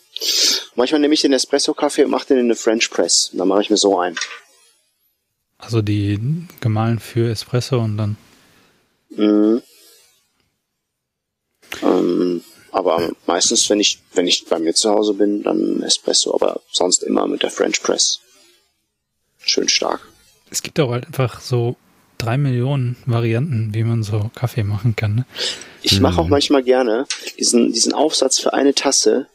Manchmal 0.75 1.01
nehme 1.01 1.13
ich 1.13 1.21
den 1.21 1.33
Espresso-Kaffee 1.33 2.03
und 2.03 2.11
mache 2.11 2.27
den 2.27 2.37
in 2.37 2.45
eine 2.45 2.55
French 2.55 2.89
Press. 2.89 3.31
Dann 3.33 3.47
mache 3.47 3.61
ich 3.61 3.69
mir 3.69 3.77
so 3.77 3.99
einen. 3.99 4.15
Also 5.57 5.81
die 5.81 6.19
gemahlen 6.59 6.99
für 6.99 7.29
Espresso 7.29 7.79
und 7.79 7.97
dann. 7.97 8.17
Mhm. 9.09 9.61
Ähm, 11.81 12.43
aber 12.77 13.09
meistens, 13.25 13.69
wenn 13.69 13.79
ich, 13.79 13.99
wenn 14.13 14.27
ich 14.27 14.45
bei 14.45 14.59
mir 14.59 14.73
zu 14.73 14.89
Hause 14.89 15.13
bin, 15.13 15.43
dann 15.43 15.81
Espresso, 15.81 16.33
aber 16.33 16.61
sonst 16.71 17.03
immer 17.03 17.27
mit 17.27 17.43
der 17.43 17.49
French 17.51 17.81
Press. 17.81 18.19
Schön 19.39 19.67
stark. 19.69 20.01
Es 20.49 20.61
gibt 20.61 20.79
auch 20.79 20.91
halt 20.91 21.07
einfach 21.07 21.41
so 21.41 21.75
drei 22.17 22.37
Millionen 22.37 22.95
Varianten, 23.05 23.73
wie 23.73 23.83
man 23.83 24.03
so 24.03 24.29
Kaffee 24.35 24.63
machen 24.63 24.95
kann. 24.95 25.15
Ne? 25.15 25.25
Ich 25.81 25.99
mache 25.99 26.21
auch 26.21 26.27
manchmal 26.27 26.63
gerne 26.63 27.05
diesen, 27.39 27.73
diesen 27.73 27.93
Aufsatz 27.93 28.39
für 28.39 28.53
eine 28.53 28.73
Tasse, 28.73 29.27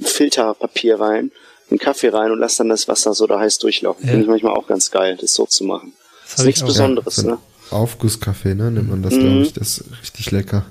Filterpapier 0.00 1.00
rein, 1.00 1.32
einen 1.70 1.78
Kaffee 1.78 2.08
rein 2.08 2.30
und 2.30 2.38
lass 2.38 2.56
dann 2.56 2.68
das 2.68 2.88
Wasser 2.88 3.14
so 3.14 3.26
da 3.26 3.38
heiß 3.40 3.58
durchlaufen. 3.58 4.04
Ja. 4.04 4.10
Finde 4.10 4.24
ich 4.24 4.30
manchmal 4.30 4.54
auch 4.54 4.66
ganz 4.66 4.90
geil, 4.90 5.16
das 5.20 5.34
so 5.34 5.46
zu 5.46 5.64
machen. 5.64 5.92
Das 6.24 6.40
ist 6.40 6.46
nichts. 6.46 6.62
Besonderes, 6.64 7.16
so 7.16 7.22
ein 7.22 7.28
ne? 7.34 7.38
Aufgusskaffee, 7.70 8.54
ne? 8.54 8.70
Nennt 8.70 8.88
man 8.90 9.02
das, 9.02 9.14
Mhm. 9.14 9.20
glaube 9.20 9.42
ich. 9.42 9.52
Das 9.54 9.78
ist 9.78 9.84
richtig 10.00 10.30
lecker. 10.30 10.66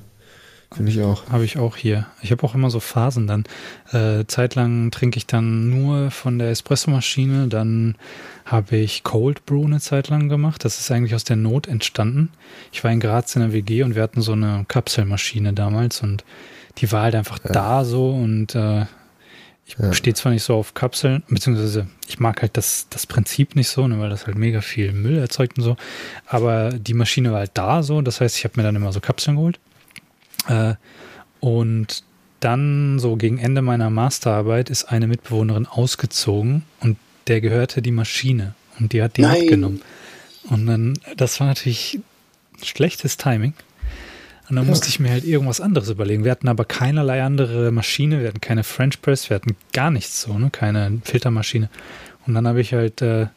Finde 0.74 0.90
ich 0.92 1.02
auch. 1.02 1.30
Habe 1.30 1.44
ich 1.44 1.58
auch 1.58 1.76
hier. 1.76 2.08
Ich 2.22 2.32
habe 2.32 2.44
auch 2.44 2.56
immer 2.56 2.70
so 2.70 2.80
Phasen 2.80 3.28
dann. 3.28 3.44
Äh, 3.92 4.26
zeitlang 4.28 4.90
trinke 4.92 5.18
ich 5.18 5.28
dann 5.28 5.70
nur 5.70 6.12
von 6.12 6.40
der 6.40 6.50
Espressomaschine, 6.50 7.48
dann 7.50 7.96
habe 8.46 8.78
ich 8.78 9.04
Cold 9.04 9.46
Brew 9.46 9.66
eine 9.66 9.82
Zeit 9.82 10.08
lang 10.08 10.30
gemacht. 10.30 10.64
Das 10.64 10.80
ist 10.80 10.90
eigentlich 10.90 11.14
aus 11.14 11.26
der 11.26 11.36
Not 11.36 11.68
entstanden. 11.68 12.30
Ich 12.72 12.84
war 12.86 12.92
in 12.92 13.02
Graz 13.02 13.36
in 13.36 13.42
der 13.42 13.52
WG 13.52 13.84
und 13.84 13.96
wir 13.96 14.02
hatten 14.04 14.22
so 14.22 14.32
eine 14.32 14.64
Kapselmaschine 14.68 15.52
damals 15.54 16.02
und 16.02 16.24
die 16.78 16.90
war 16.92 17.04
halt 17.04 17.16
einfach 17.16 17.40
da 17.40 17.84
so 17.84 18.10
und 18.12 18.56
äh, 18.56 18.86
ich 19.66 19.76
Ja. 19.78 19.94
stehe 19.94 20.14
zwar 20.14 20.32
nicht 20.32 20.44
so 20.44 20.56
auf 20.56 20.74
Kapseln, 20.74 21.24
beziehungsweise 21.30 21.88
ich 22.08 22.20
mag 22.20 22.42
halt 22.42 22.56
das, 22.56 22.88
das 22.90 23.06
Prinzip 23.08 23.56
nicht 23.56 23.68
so, 23.70 23.88
ne, 23.88 24.00
weil 24.00 24.10
das 24.10 24.26
halt 24.26 24.38
mega 24.38 24.62
viel 24.62 24.94
Müll 24.94 25.18
erzeugt 25.18 25.58
und 25.58 25.64
so, 25.66 25.76
aber 26.28 26.72
die 26.72 26.94
Maschine 26.94 27.32
war 27.32 27.40
halt 27.40 27.52
da 27.56 27.84
so, 27.84 28.02
das 28.02 28.22
heißt, 28.22 28.38
ich 28.38 28.44
habe 28.46 28.54
mir 28.58 28.64
dann 28.64 28.76
immer 28.78 28.92
so 28.94 29.00
Kapseln 29.02 29.36
geholt 29.36 29.60
äh, 30.48 30.76
und 31.40 32.04
dann 32.40 33.00
so 33.00 33.16
gegen 33.18 33.38
Ende 33.38 33.62
meiner 33.62 33.90
Masterarbeit 33.90 34.70
ist 34.70 34.86
eine 34.86 35.08
Mitbewohnerin 35.08 35.68
ausgezogen 35.68 36.64
und 36.80 36.98
der 37.28 37.42
gehörte 37.42 37.82
die 37.82 37.92
Maschine 37.92 38.56
und 38.80 38.94
die 38.94 39.02
hat 39.04 39.18
die 39.18 39.22
Nein. 39.22 39.40
mitgenommen. 39.42 39.82
Und 40.50 40.66
dann, 40.66 40.94
das 41.18 41.40
war 41.40 41.48
natürlich 41.48 42.00
schlechtes 42.64 43.18
Timing. 43.18 43.54
Und 44.50 44.56
dann 44.56 44.66
Ja. 44.66 44.70
musste 44.70 44.90
ich 44.90 45.00
mir 45.00 45.12
halt 45.12 45.24
irgendwas 45.24 45.62
anderes 45.62 45.90
überlegen. 45.90 46.24
Wir 46.24 46.32
hatten 46.32 46.48
aber 46.48 46.66
keinerlei 46.66 47.24
andere 47.24 47.72
Maschine, 47.72 48.20
wir 48.22 48.28
hatten 48.28 48.42
keine 48.42 48.64
French 48.64 49.02
Press, 49.02 49.30
wir 49.30 49.36
hatten 49.36 49.56
gar 49.72 49.92
nichts 49.92 50.22
so, 50.24 50.38
ne? 50.38 50.50
keine 50.52 51.00
Filtermaschine. 51.06 51.70
Und 52.26 52.34
dann 52.34 52.48
habe 52.48 52.60
ich 52.60 52.74
halt, 52.74 53.02
äh, 53.02 53.28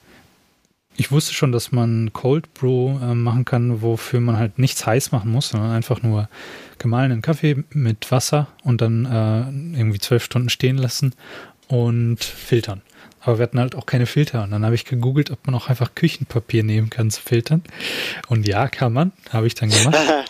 ich 0.97 1.11
wusste 1.11 1.35
schon, 1.35 1.53
dass 1.53 1.73
man 1.73 2.13
Cold 2.13 2.55
Brew 2.55 2.99
äh, 2.99 3.15
machen 3.15 3.45
kann, 3.45 3.83
wofür 3.83 4.21
man 4.21 4.39
halt 4.39 4.59
nichts 4.59 4.87
heiß 4.87 5.13
machen 5.13 5.31
muss, 5.31 5.49
sondern 5.49 5.73
einfach 5.73 6.03
nur 6.03 6.29
gemahlenen 6.79 7.23
Kaffee 7.23 7.65
mit 7.71 8.11
Wasser 8.11 8.49
und 8.63 8.81
dann 8.81 9.05
äh, 9.07 9.79
irgendwie 9.79 9.99
zwölf 9.99 10.25
Stunden 10.25 10.49
stehen 10.49 10.79
lassen 10.79 11.15
und 11.69 12.23
filtern. 12.23 12.83
Aber 13.21 13.39
wir 13.39 13.45
hatten 13.45 13.59
halt 13.59 13.75
auch 13.75 13.87
keine 13.87 14.07
Filter. 14.07 14.43
Und 14.43 14.51
dann 14.51 14.65
habe 14.65 14.75
ich 14.75 14.85
gegoogelt, 14.85 15.31
ob 15.31 15.47
man 15.47 15.55
auch 15.55 15.69
einfach 15.69 15.95
Küchenpapier 15.95 16.63
nehmen 16.63 16.91
kann 16.91 17.11
zu 17.11 17.23
filtern. 17.23 17.63
Und 18.29 18.47
ja, 18.47 18.69
kann 18.69 18.93
man. 18.93 19.13
Habe 19.31 19.47
ich 19.47 19.55
dann 19.55 19.71
gemacht. 19.71 19.97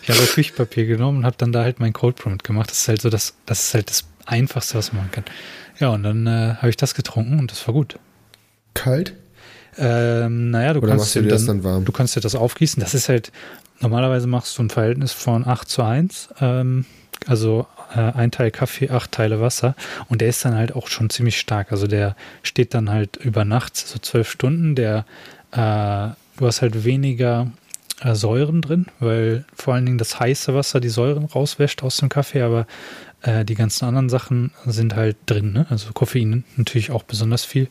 Ich 0.00 0.08
habe 0.08 0.24
Küchenpapier 0.24 0.86
genommen 0.86 1.18
und 1.18 1.24
habe 1.24 1.34
dann 1.36 1.50
da 1.50 1.64
halt 1.64 1.80
mein 1.80 1.92
Cold 1.92 2.14
Brew 2.14 2.30
mitgemacht. 2.30 2.70
Das 2.70 2.78
ist 2.78 2.86
halt 2.86 3.02
so 3.02 3.10
das, 3.10 3.34
das 3.46 3.64
ist 3.64 3.74
halt 3.74 3.90
das 3.90 4.04
Einfachste, 4.24 4.78
was 4.78 4.92
man 4.92 5.02
machen 5.02 5.10
kann. 5.10 5.24
Ja, 5.80 5.88
und 5.88 6.04
dann 6.04 6.24
äh, 6.28 6.54
habe 6.54 6.68
ich 6.68 6.76
das 6.76 6.94
getrunken 6.94 7.40
und 7.40 7.50
das 7.50 7.66
war 7.66 7.74
gut. 7.74 7.98
Kalt? 8.74 9.14
Ähm, 9.78 10.50
naja, 10.50 10.72
du 10.72 10.80
Oder 10.80 10.92
kannst 10.92 11.14
dir 11.14 11.22
das 11.22 11.46
dann 11.46 11.64
warm? 11.64 11.84
Du 11.84 11.92
kannst 11.92 12.16
dir 12.16 12.20
das 12.20 12.34
aufgießen. 12.34 12.80
Das 12.80 12.94
ist 12.94 13.08
halt, 13.08 13.32
normalerweise 13.80 14.26
machst 14.26 14.56
du 14.58 14.62
ein 14.62 14.70
Verhältnis 14.70 15.12
von 15.12 15.46
8 15.46 15.68
zu 15.68 15.82
1. 15.82 16.28
Ähm, 16.40 16.86
also 17.26 17.66
äh, 17.94 18.00
ein 18.00 18.30
Teil 18.30 18.50
Kaffee, 18.50 18.90
acht 18.90 19.12
Teile 19.12 19.40
Wasser. 19.40 19.74
Und 20.08 20.20
der 20.20 20.28
ist 20.28 20.44
dann 20.44 20.54
halt 20.54 20.74
auch 20.74 20.88
schon 20.88 21.10
ziemlich 21.10 21.38
stark. 21.38 21.72
Also 21.72 21.86
der 21.86 22.16
steht 22.42 22.74
dann 22.74 22.90
halt 22.90 23.16
über 23.16 23.44
Nacht, 23.44 23.76
so 23.76 23.98
zwölf 23.98 24.30
Stunden. 24.30 24.74
Der, 24.74 25.04
äh, 25.52 26.14
du 26.38 26.46
hast 26.46 26.62
halt 26.62 26.84
weniger 26.84 27.50
äh, 28.00 28.14
Säuren 28.14 28.62
drin, 28.62 28.86
weil 29.00 29.44
vor 29.54 29.74
allen 29.74 29.86
Dingen 29.86 29.98
das 29.98 30.20
heiße 30.20 30.54
Wasser 30.54 30.80
die 30.80 30.88
Säuren 30.88 31.24
rauswäscht 31.24 31.82
aus 31.82 31.96
dem 31.96 32.08
Kaffee, 32.08 32.42
aber 32.42 32.66
äh, 33.22 33.44
die 33.44 33.54
ganzen 33.54 33.86
anderen 33.86 34.08
Sachen 34.08 34.52
sind 34.66 34.94
halt 34.94 35.16
drin. 35.26 35.52
Ne? 35.52 35.66
Also 35.70 35.92
Koffein 35.92 36.44
natürlich 36.56 36.90
auch 36.90 37.02
besonders 37.02 37.44
viel 37.44 37.68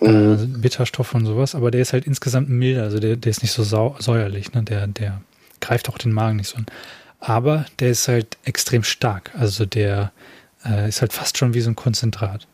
äh, 0.00 0.36
Bitterstoffe 0.46 1.14
und 1.14 1.26
sowas, 1.26 1.54
aber 1.54 1.70
der 1.70 1.80
ist 1.82 1.92
halt 1.92 2.06
insgesamt 2.06 2.48
milder, 2.48 2.82
also 2.84 2.98
der, 3.00 3.16
der 3.16 3.30
ist 3.30 3.42
nicht 3.42 3.52
so 3.52 3.62
säuerlich, 3.98 4.52
ne? 4.52 4.62
der, 4.62 4.86
der 4.86 5.20
greift 5.60 5.88
auch 5.88 5.98
den 5.98 6.12
Magen 6.12 6.36
nicht 6.36 6.48
so 6.48 6.56
an. 6.56 6.66
Aber 7.18 7.66
der 7.80 7.90
ist 7.90 8.08
halt 8.08 8.38
extrem 8.44 8.82
stark, 8.82 9.30
also 9.38 9.66
der 9.66 10.12
äh, 10.64 10.88
ist 10.88 11.00
halt 11.02 11.12
fast 11.12 11.36
schon 11.38 11.52
wie 11.54 11.60
so 11.60 11.70
ein 11.70 11.76
Konzentrat. 11.76 12.46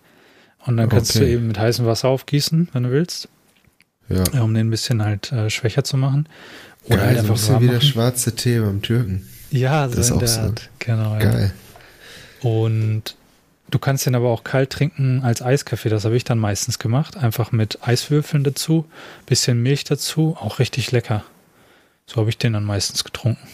Und 0.67 0.77
dann 0.77 0.89
kannst 0.89 1.15
du 1.15 1.21
Okay. 1.21 1.35
eben 1.35 1.47
mit 1.47 1.59
heißem 1.59 1.87
Wasser 1.87 2.09
aufgießen, 2.09 2.71
wenn 2.73 2.83
du 2.83 2.91
willst, 2.91 3.29
Ja. 4.09 4.25
ja, 4.33 4.43
um 4.43 4.53
den 4.53 4.67
ein 4.67 4.71
bisschen 4.71 5.03
halt 5.05 5.31
äh, 5.31 5.49
schwächer 5.51 5.85
zu 5.85 5.97
machen. 5.97 6.29
Oder 6.87 6.97
Geil, 6.99 7.07
halt 7.07 7.17
so 7.19 7.23
ein 7.25 7.31
einfach 7.31 7.49
warm 7.51 7.63
wie 7.63 7.69
der 7.69 7.81
schwarze 7.81 8.35
Tee 8.35 8.59
beim 8.59 8.83
Türken. 8.83 9.29
Ja, 9.53 9.89
so 9.89 9.95
Das 9.97 10.07
ist 10.07 10.11
in 10.11 10.17
auch 10.17 10.19
der 10.19 10.29
so. 10.29 10.41
Art. 10.41 10.71
Genau, 10.81 11.13
ja. 11.15 11.19
Geil. 11.21 11.53
Und 12.43 13.15
Du 13.71 13.79
kannst 13.79 14.07
den 14.07 14.15
aber 14.15 14.29
auch 14.29 14.45
kalt 14.45 14.71
trinken 14.71 15.23
als 15.23 15.43
Eiskaffee. 15.43 15.89
Das 15.89 16.05
habe 16.05 16.17
ich 16.17 16.25
dann 16.25 16.39
meistens 16.39 16.79
gemacht. 16.79 17.17
Einfach 17.17 17.51
mit 17.53 17.87
Eiswürfeln 17.87 18.45
dazu, 18.45 18.87
bisschen 19.27 19.63
Milch 19.63 19.85
dazu. 19.85 20.37
Auch 20.41 20.59
richtig 20.59 20.93
lecker. 20.93 21.25
So 22.07 22.17
habe 22.21 22.31
ich 22.31 22.39
den 22.39 22.53
dann 22.53 22.65
meistens 22.65 23.03
getrunken. 23.03 23.47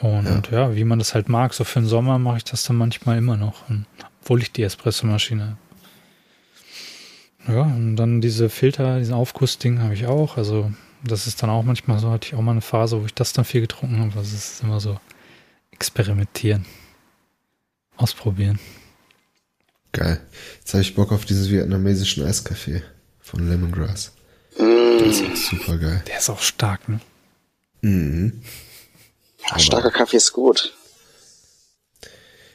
Und 0.00 0.50
ja. 0.50 0.68
ja. 0.68 0.76
wie 0.76 0.84
man 0.84 0.98
das 0.98 1.14
halt 1.14 1.28
mag, 1.28 1.54
so 1.54 1.64
für 1.64 1.80
den 1.80 1.88
Sommer 1.88 2.18
mache 2.18 2.38
ich 2.38 2.44
das 2.44 2.64
dann 2.64 2.76
manchmal 2.76 3.16
immer 3.18 3.36
noch, 3.36 3.62
obwohl 4.20 4.42
ich 4.42 4.52
die 4.52 4.62
Espressomaschine 4.62 5.44
habe. 5.44 5.56
Ja, 7.48 7.62
und 7.62 7.96
dann 7.96 8.20
diese 8.20 8.48
Filter, 8.48 8.98
diesen 8.98 9.14
Aufgussding 9.14 9.80
habe 9.80 9.94
ich 9.94 10.06
auch. 10.06 10.36
Also 10.36 10.72
das 11.04 11.26
ist 11.26 11.42
dann 11.42 11.50
auch 11.50 11.62
manchmal 11.62 11.98
so, 11.98 12.10
hatte 12.10 12.28
ich 12.28 12.34
auch 12.34 12.42
mal 12.42 12.52
eine 12.52 12.60
Phase, 12.60 13.00
wo 13.00 13.06
ich 13.06 13.14
das 13.14 13.32
dann 13.32 13.44
viel 13.44 13.60
getrunken 13.60 14.00
habe. 14.00 14.10
Das 14.14 14.32
ist 14.32 14.62
immer 14.62 14.80
so 14.80 14.98
experimentieren. 15.70 16.66
Ausprobieren. 17.96 18.58
Geil. 19.92 20.20
Jetzt 20.58 20.74
habe 20.74 20.82
ich 20.82 20.94
Bock 20.94 21.12
auf 21.12 21.24
diesen 21.24 21.50
vietnamesischen 21.50 22.24
Eiskaffee 22.24 22.82
von 23.20 23.48
Lemongrass. 23.48 24.12
Das 24.58 25.20
ist 25.20 25.46
super 25.48 25.78
geil. 25.78 26.02
Der 26.06 26.18
ist 26.18 26.28
auch 26.28 26.40
stark, 26.40 26.88
ne? 26.88 27.00
Mhm. 27.80 28.42
Ja, 29.48 29.58
starker 29.58 29.90
Kaffee 29.90 30.16
ist 30.16 30.32
gut. 30.32 30.74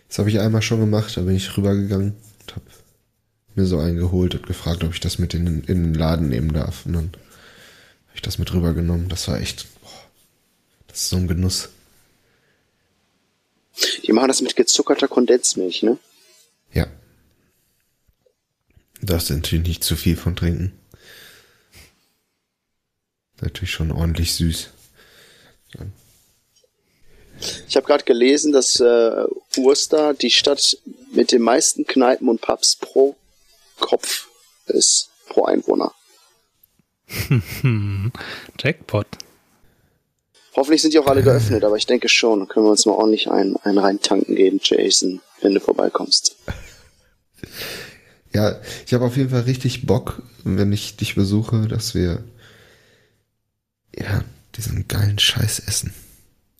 Das 0.07 0.19
habe 0.19 0.29
ich 0.29 0.39
einmal 0.39 0.61
schon 0.61 0.79
gemacht, 0.81 1.15
da 1.15 1.21
bin 1.21 1.35
ich 1.35 1.55
rübergegangen 1.55 2.15
und 2.41 2.55
habe 2.55 2.65
mir 3.55 3.65
so 3.65 3.79
einen 3.79 3.97
geholt 3.97 4.35
und 4.35 4.45
gefragt, 4.45 4.83
ob 4.83 4.93
ich 4.93 4.99
das 4.99 5.19
mit 5.19 5.33
in, 5.33 5.63
in 5.63 5.83
den 5.83 5.93
Laden 5.93 6.27
nehmen 6.29 6.53
darf. 6.53 6.85
Und 6.85 6.93
dann 6.93 7.05
habe 7.05 8.15
ich 8.15 8.21
das 8.21 8.37
mit 8.37 8.53
rübergenommen. 8.53 9.07
Das 9.07 9.27
war 9.27 9.39
echt, 9.39 9.67
boah, 9.81 9.89
das 10.87 11.03
ist 11.03 11.09
so 11.09 11.17
ein 11.17 11.27
Genuss. 11.27 11.69
Die 14.03 14.11
machen 14.11 14.27
das 14.27 14.41
mit 14.41 14.55
gezuckerter 14.55 15.07
Kondensmilch, 15.07 15.83
ne? 15.83 15.97
Ja. 16.73 16.87
Darfst 19.01 19.29
du 19.29 19.33
natürlich 19.33 19.67
nicht 19.67 19.83
zu 19.83 19.95
viel 19.95 20.15
von 20.15 20.35
trinken. 20.35 20.77
Natürlich 23.41 23.71
schon 23.71 23.91
ordentlich 23.91 24.33
süß. 24.35 24.69
Dann 25.73 25.93
ich 27.67 27.75
habe 27.75 27.87
gerade 27.87 28.03
gelesen, 28.03 28.51
dass 28.51 28.79
äh, 28.79 29.25
Ursta 29.57 30.13
die 30.13 30.29
Stadt 30.29 30.77
mit 31.11 31.31
den 31.31 31.41
meisten 31.41 31.85
Kneipen 31.85 32.29
und 32.29 32.41
Pubs 32.41 32.75
pro 32.75 33.15
Kopf 33.79 34.27
ist, 34.67 35.09
pro 35.27 35.45
Einwohner. 35.45 35.93
Jackpot. 38.59 39.07
Hoffentlich 40.55 40.81
sind 40.81 40.93
die 40.93 40.99
auch 40.99 41.07
alle 41.07 41.23
geöffnet, 41.23 41.63
aber 41.63 41.77
ich 41.77 41.85
denke 41.85 42.09
schon. 42.09 42.39
Dann 42.39 42.47
können 42.47 42.65
wir 42.65 42.71
uns 42.71 42.85
mal 42.85 42.93
ordentlich 42.93 43.31
einen, 43.31 43.55
einen 43.57 43.77
reintanken 43.77 44.35
gehen, 44.35 44.59
Jason, 44.61 45.21
wenn 45.41 45.53
du 45.53 45.59
vorbeikommst. 45.59 46.35
Ja, 48.33 48.59
ich 48.85 48.93
habe 48.93 49.05
auf 49.05 49.17
jeden 49.17 49.29
Fall 49.29 49.41
richtig 49.41 49.85
Bock, 49.85 50.21
wenn 50.43 50.71
ich 50.71 50.97
dich 50.97 51.15
besuche, 51.15 51.67
dass 51.67 51.95
wir 51.95 52.23
ja 53.95 54.23
diesen 54.55 54.87
geilen 54.87 55.19
Scheiß 55.19 55.59
essen. 55.59 55.93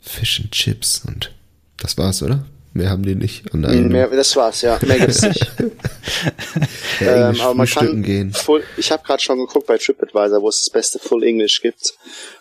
Fish 0.02 0.40
and 0.42 0.52
Chips 0.52 1.04
und 1.06 1.34
das 1.78 1.98
war's, 1.98 2.24
oder? 2.24 2.46
Mehr 2.74 2.90
haben 2.90 3.04
die 3.04 3.16
nicht. 3.16 3.54
Und 3.54 3.64
dann 3.64 3.90
Mehr, 3.90 4.08
das 4.08 4.36
war's, 4.38 4.62
ja. 4.62 4.80
Mehr 4.86 5.00
gibt's 5.00 5.22
nicht. 5.24 5.46
ja, 7.02 7.30
ähm, 7.30 7.42
aber 7.42 7.54
man 7.54 7.68
kann 7.68 8.02
gehen. 8.02 8.32
Full, 8.34 8.64
ich 8.78 8.92
habe 8.92 9.04
gerade 9.04 9.22
schon 9.22 9.40
geguckt 9.40 9.68
bei 9.68 9.78
TripAdvisor, 9.78 10.42
wo 10.42 10.48
es 10.48 10.62
das 10.62 10.70
beste 10.70 10.98
Full 10.98 11.24
English 11.24 11.62
gibt. 11.62 11.96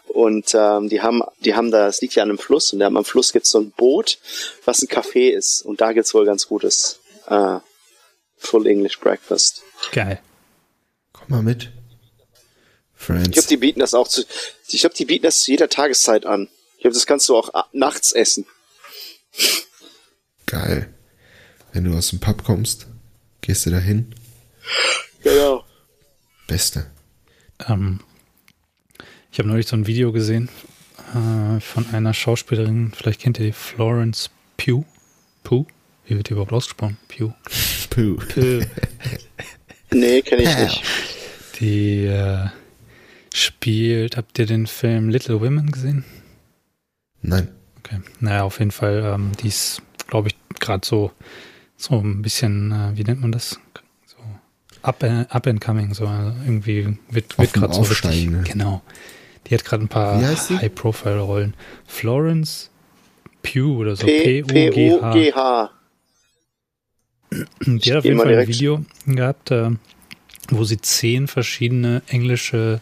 Und 0.06 0.54
ähm, 0.54 0.88
die 0.88 1.00
haben, 1.00 1.22
die 1.44 1.54
haben 1.54 1.72
da, 1.72 1.88
es 1.88 2.00
liegt 2.00 2.14
ja 2.14 2.22
an 2.22 2.28
einem 2.28 2.38
Fluss 2.38 2.72
und 2.72 2.80
am 2.82 3.04
Fluss 3.04 3.32
gibt's 3.32 3.50
so 3.50 3.58
ein 3.60 3.72
Boot, 3.72 4.18
was 4.64 4.82
ein 4.82 4.88
Café 4.88 5.30
ist. 5.30 5.62
Und 5.62 5.80
da 5.80 5.92
gibt's 5.92 6.14
wohl 6.14 6.26
ganz 6.26 6.46
gutes 6.46 7.00
äh, 7.26 7.58
Full 8.38 8.66
English 8.68 9.00
Breakfast. 9.00 9.62
Geil. 9.92 10.20
Komm 11.12 11.26
mal 11.28 11.42
mit. 11.42 11.70
Friends. 12.94 13.28
Ich 13.28 13.32
glaube, 13.32 13.48
die 13.48 13.56
bieten 13.56 13.80
das 13.80 13.94
auch 13.94 14.06
zu. 14.06 14.22
Ich 14.68 14.80
glaube, 14.80 14.94
die 14.94 15.06
bieten 15.06 15.24
das 15.24 15.40
zu 15.40 15.50
jeder 15.50 15.68
Tageszeit 15.68 16.24
an. 16.24 16.48
Ich 16.76 16.82
glaube, 16.82 16.94
das 16.94 17.06
kannst 17.06 17.28
du 17.28 17.36
auch 17.36 17.50
nachts 17.72 18.12
essen. 18.12 18.46
Geil. 20.50 20.92
Wenn 21.72 21.84
du 21.84 21.96
aus 21.96 22.10
dem 22.10 22.18
Pub 22.18 22.42
kommst, 22.42 22.88
gehst 23.40 23.66
du 23.66 23.70
da 23.70 23.78
hin. 23.78 24.12
Genau. 25.22 25.64
Beste. 26.48 26.86
Ähm, 27.68 28.00
ich 29.30 29.38
habe 29.38 29.48
neulich 29.48 29.68
so 29.68 29.76
ein 29.76 29.86
Video 29.86 30.10
gesehen 30.10 30.48
äh, 31.14 31.60
von 31.60 31.86
einer 31.92 32.14
Schauspielerin, 32.14 32.92
vielleicht 32.94 33.20
kennt 33.20 33.38
ihr 33.38 33.46
die, 33.46 33.52
Florence 33.52 34.30
Pugh. 34.56 34.84
Pugh? 35.44 35.66
Wie 36.06 36.16
wird 36.16 36.28
die 36.28 36.32
überhaupt 36.32 36.52
ausgesprochen? 36.52 36.96
Pugh. 37.08 37.34
Pugh. 37.90 38.16
Pugh. 38.34 38.66
nee, 39.92 40.22
kenne 40.22 40.42
ich 40.42 40.56
nicht. 40.56 40.82
Die 41.60 42.06
äh, 42.06 42.48
spielt, 43.32 44.16
habt 44.16 44.38
ihr 44.38 44.46
den 44.46 44.66
Film 44.66 45.10
Little 45.10 45.40
Women 45.40 45.70
gesehen? 45.70 46.04
Nein. 47.22 47.48
Okay. 47.78 48.00
Naja, 48.18 48.42
auf 48.42 48.58
jeden 48.58 48.70
Fall, 48.70 49.12
ähm, 49.14 49.32
die 49.40 49.48
ist, 49.48 49.82
glaube 50.08 50.28
ich, 50.28 50.36
gerade 50.60 50.86
so, 50.86 51.12
so 51.76 51.98
ein 51.98 52.22
bisschen, 52.22 52.72
äh, 52.72 52.96
wie 52.96 53.04
nennt 53.04 53.20
man 53.20 53.32
das? 53.32 53.58
So 54.06 54.16
up, 54.82 55.02
uh, 55.02 55.24
up 55.28 55.46
and 55.46 55.60
coming, 55.60 55.94
so 55.94 56.06
also 56.06 56.32
irgendwie 56.44 56.98
wird, 57.10 57.38
wird 57.38 57.52
gerade 57.52 57.74
so 57.74 57.82
richtig. 57.82 58.30
Ne? 58.30 58.42
Genau. 58.44 58.82
Die 59.46 59.54
hat 59.54 59.64
gerade 59.64 59.84
ein 59.84 59.88
paar 59.88 60.20
High-Profile-Rollen. 60.20 61.54
Florence 61.86 62.70
Pugh 63.42 63.78
oder 63.78 63.96
so. 63.96 64.06
P-U-G-H. 64.06 65.70
Die 67.62 67.90
hat 67.90 67.98
auf 67.98 68.04
jeden 68.04 68.18
Fall 68.18 68.38
ein 68.38 68.48
Video 68.48 68.84
gehabt, 69.06 69.50
äh, 69.50 69.70
wo 70.50 70.64
sie 70.64 70.80
zehn 70.80 71.28
verschiedene 71.28 72.02
englische 72.08 72.80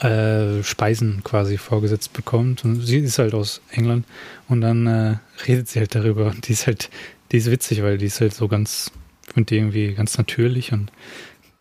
äh, 0.00 0.62
Speisen 0.62 1.22
quasi 1.24 1.58
vorgesetzt 1.58 2.12
bekommt. 2.12 2.64
Und 2.64 2.82
sie 2.82 2.98
ist 2.98 3.18
halt 3.18 3.34
aus 3.34 3.60
England 3.70 4.06
und 4.48 4.60
dann 4.60 4.86
äh, 4.86 5.16
redet 5.46 5.68
sie 5.68 5.80
halt 5.80 5.94
darüber. 5.94 6.32
Die 6.44 6.52
ist 6.52 6.66
halt, 6.66 6.90
die 7.32 7.38
ist 7.38 7.50
witzig, 7.50 7.82
weil 7.82 7.98
die 7.98 8.06
ist 8.06 8.20
halt 8.20 8.34
so 8.34 8.48
ganz, 8.48 8.90
ich 9.26 9.34
finde 9.34 9.48
die 9.48 9.56
irgendwie 9.56 9.94
ganz 9.94 10.16
natürlich 10.18 10.72
und 10.72 10.90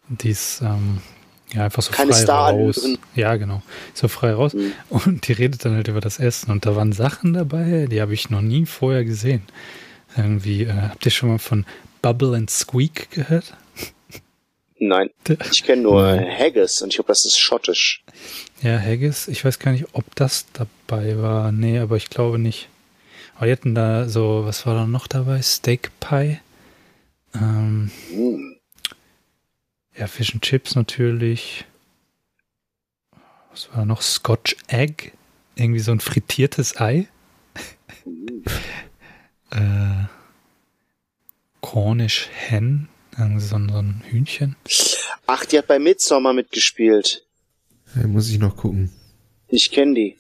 die 0.10 0.30
ist 0.30 0.62
ähm, 0.62 1.00
ja 1.54 1.66
einfach 1.66 1.82
so 1.82 1.92
Keine 1.92 2.14
frei 2.14 2.22
Star 2.22 2.52
raus. 2.52 2.88
Ja, 3.16 3.36
genau. 3.36 3.62
So 3.94 4.08
frei 4.08 4.34
raus. 4.34 4.54
Mhm. 4.54 4.72
Und 4.90 5.28
die 5.28 5.34
redet 5.34 5.66
dann 5.66 5.76
halt 5.76 5.88
über 5.88 6.02
das 6.02 6.20
Essen. 6.20 6.52
Und 6.52 6.66
da 6.66 6.76
waren 6.76 6.94
Sachen 6.94 7.34
dabei, 7.34 7.88
die 7.90 8.02
habe 8.02 8.14
ich 8.14 8.30
noch 8.30 8.42
nie 8.42 8.66
vorher 8.66 9.04
gesehen. 9.04 9.42
Irgendwie, 10.16 10.64
äh, 10.64 10.74
habt 10.74 11.06
ihr 11.06 11.12
schon 11.12 11.30
mal 11.30 11.40
von 11.40 11.66
Bubble 12.02 12.36
and 12.36 12.50
Squeak 12.50 13.10
gehört? 13.12 13.56
Nein, 14.80 15.10
ich 15.52 15.64
kenne 15.64 15.82
nur 15.82 16.04
Haggis 16.06 16.82
und 16.82 16.90
ich 16.90 16.96
glaube, 16.96 17.08
das 17.08 17.26
ist 17.26 17.38
schottisch. 17.40 18.04
Ja, 18.62 18.80
Haggis, 18.80 19.28
ich 19.28 19.44
weiß 19.44 19.60
gar 19.60 19.72
nicht, 19.72 19.86
ob 19.94 20.16
das 20.16 20.46
dabei 20.54 21.18
war. 21.18 21.52
Nee, 21.52 21.80
aber 21.80 21.98
ich 21.98 22.10
glaube 22.10 22.38
nicht. 22.38 22.70
Aber 23.36 23.46
die 23.46 23.52
hatten 23.52 23.76
da 23.76 24.10
so, 24.10 24.46
was 24.46 24.66
war 24.66 24.76
da 24.76 24.86
noch 24.86 25.08
dabei? 25.08 25.42
Steak 25.42 25.92
Pie. 26.00 26.40
Ähm, 27.36 27.92
mm. 28.12 28.56
Ja, 29.96 30.08
Fish 30.08 30.34
and 30.34 30.44
Chips 30.44 30.76
natürlich. 30.76 31.66
Was 33.52 33.70
war 33.70 33.78
da 33.78 33.86
noch? 33.86 34.02
Scotch 34.02 34.56
Egg. 34.68 35.12
Irgendwie 35.56 35.80
so 35.80 35.92
ein 35.92 36.00
frittiertes 36.00 36.80
Ei. 36.80 37.08
Mm. 38.06 38.44
äh, 39.52 40.06
Cornish 41.62 42.30
Hen. 42.32 42.90
So, 43.18 43.40
so 43.40 43.56
ein 43.56 44.04
Hühnchen. 44.08 44.56
Ach, 45.26 45.44
die 45.46 45.58
hat 45.58 45.68
bei 45.68 45.80
Midsommar 45.80 46.34
mitgespielt. 46.34 47.26
Ja, 47.96 48.08
muss 48.08 48.30
ich 48.30 48.38
noch 48.38 48.56
gucken. 48.56 48.92
Ich 49.48 49.72
kenne 49.72 49.96
die. 49.96 50.18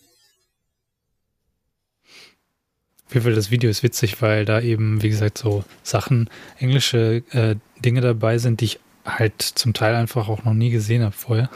Auf 3.05 3.13
jeden 3.13 3.23
Fall, 3.23 3.35
das 3.35 3.51
Video 3.51 3.69
ist 3.69 3.83
witzig, 3.83 4.21
weil 4.21 4.45
da 4.45 4.59
eben, 4.59 5.01
wie 5.01 5.09
gesagt, 5.09 5.37
so 5.37 5.63
Sachen, 5.83 6.29
englische 6.57 7.23
äh, 7.31 7.55
Dinge 7.79 8.01
dabei 8.01 8.37
sind, 8.37 8.59
die 8.61 8.65
ich 8.65 8.79
halt 9.05 9.41
zum 9.41 9.73
Teil 9.73 9.95
einfach 9.95 10.27
auch 10.27 10.43
noch 10.43 10.53
nie 10.53 10.71
gesehen 10.71 11.03
habe 11.03 11.15
vorher. 11.15 11.49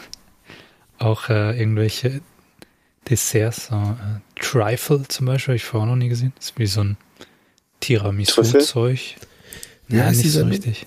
Auch 0.97 1.29
äh, 1.29 1.59
irgendwelche 1.59 2.21
Desserts, 3.09 3.67
so, 3.67 3.75
äh, 3.75 4.39
Trifle 4.39 5.07
zum 5.07 5.25
Beispiel, 5.25 5.53
habe 5.53 5.57
ich 5.57 5.65
vorher 5.65 5.89
noch 5.89 5.97
nie 5.97 6.07
gesehen. 6.07 6.31
Das 6.35 6.51
ist 6.51 6.59
wie 6.59 6.67
so 6.67 6.83
ein 6.83 6.97
Tiramisu-Zeug. 7.81 9.15
Ja, 9.89 9.97
ja 9.97 10.11
nicht 10.11 10.31
so 10.31 10.45
richtig. 10.45 10.85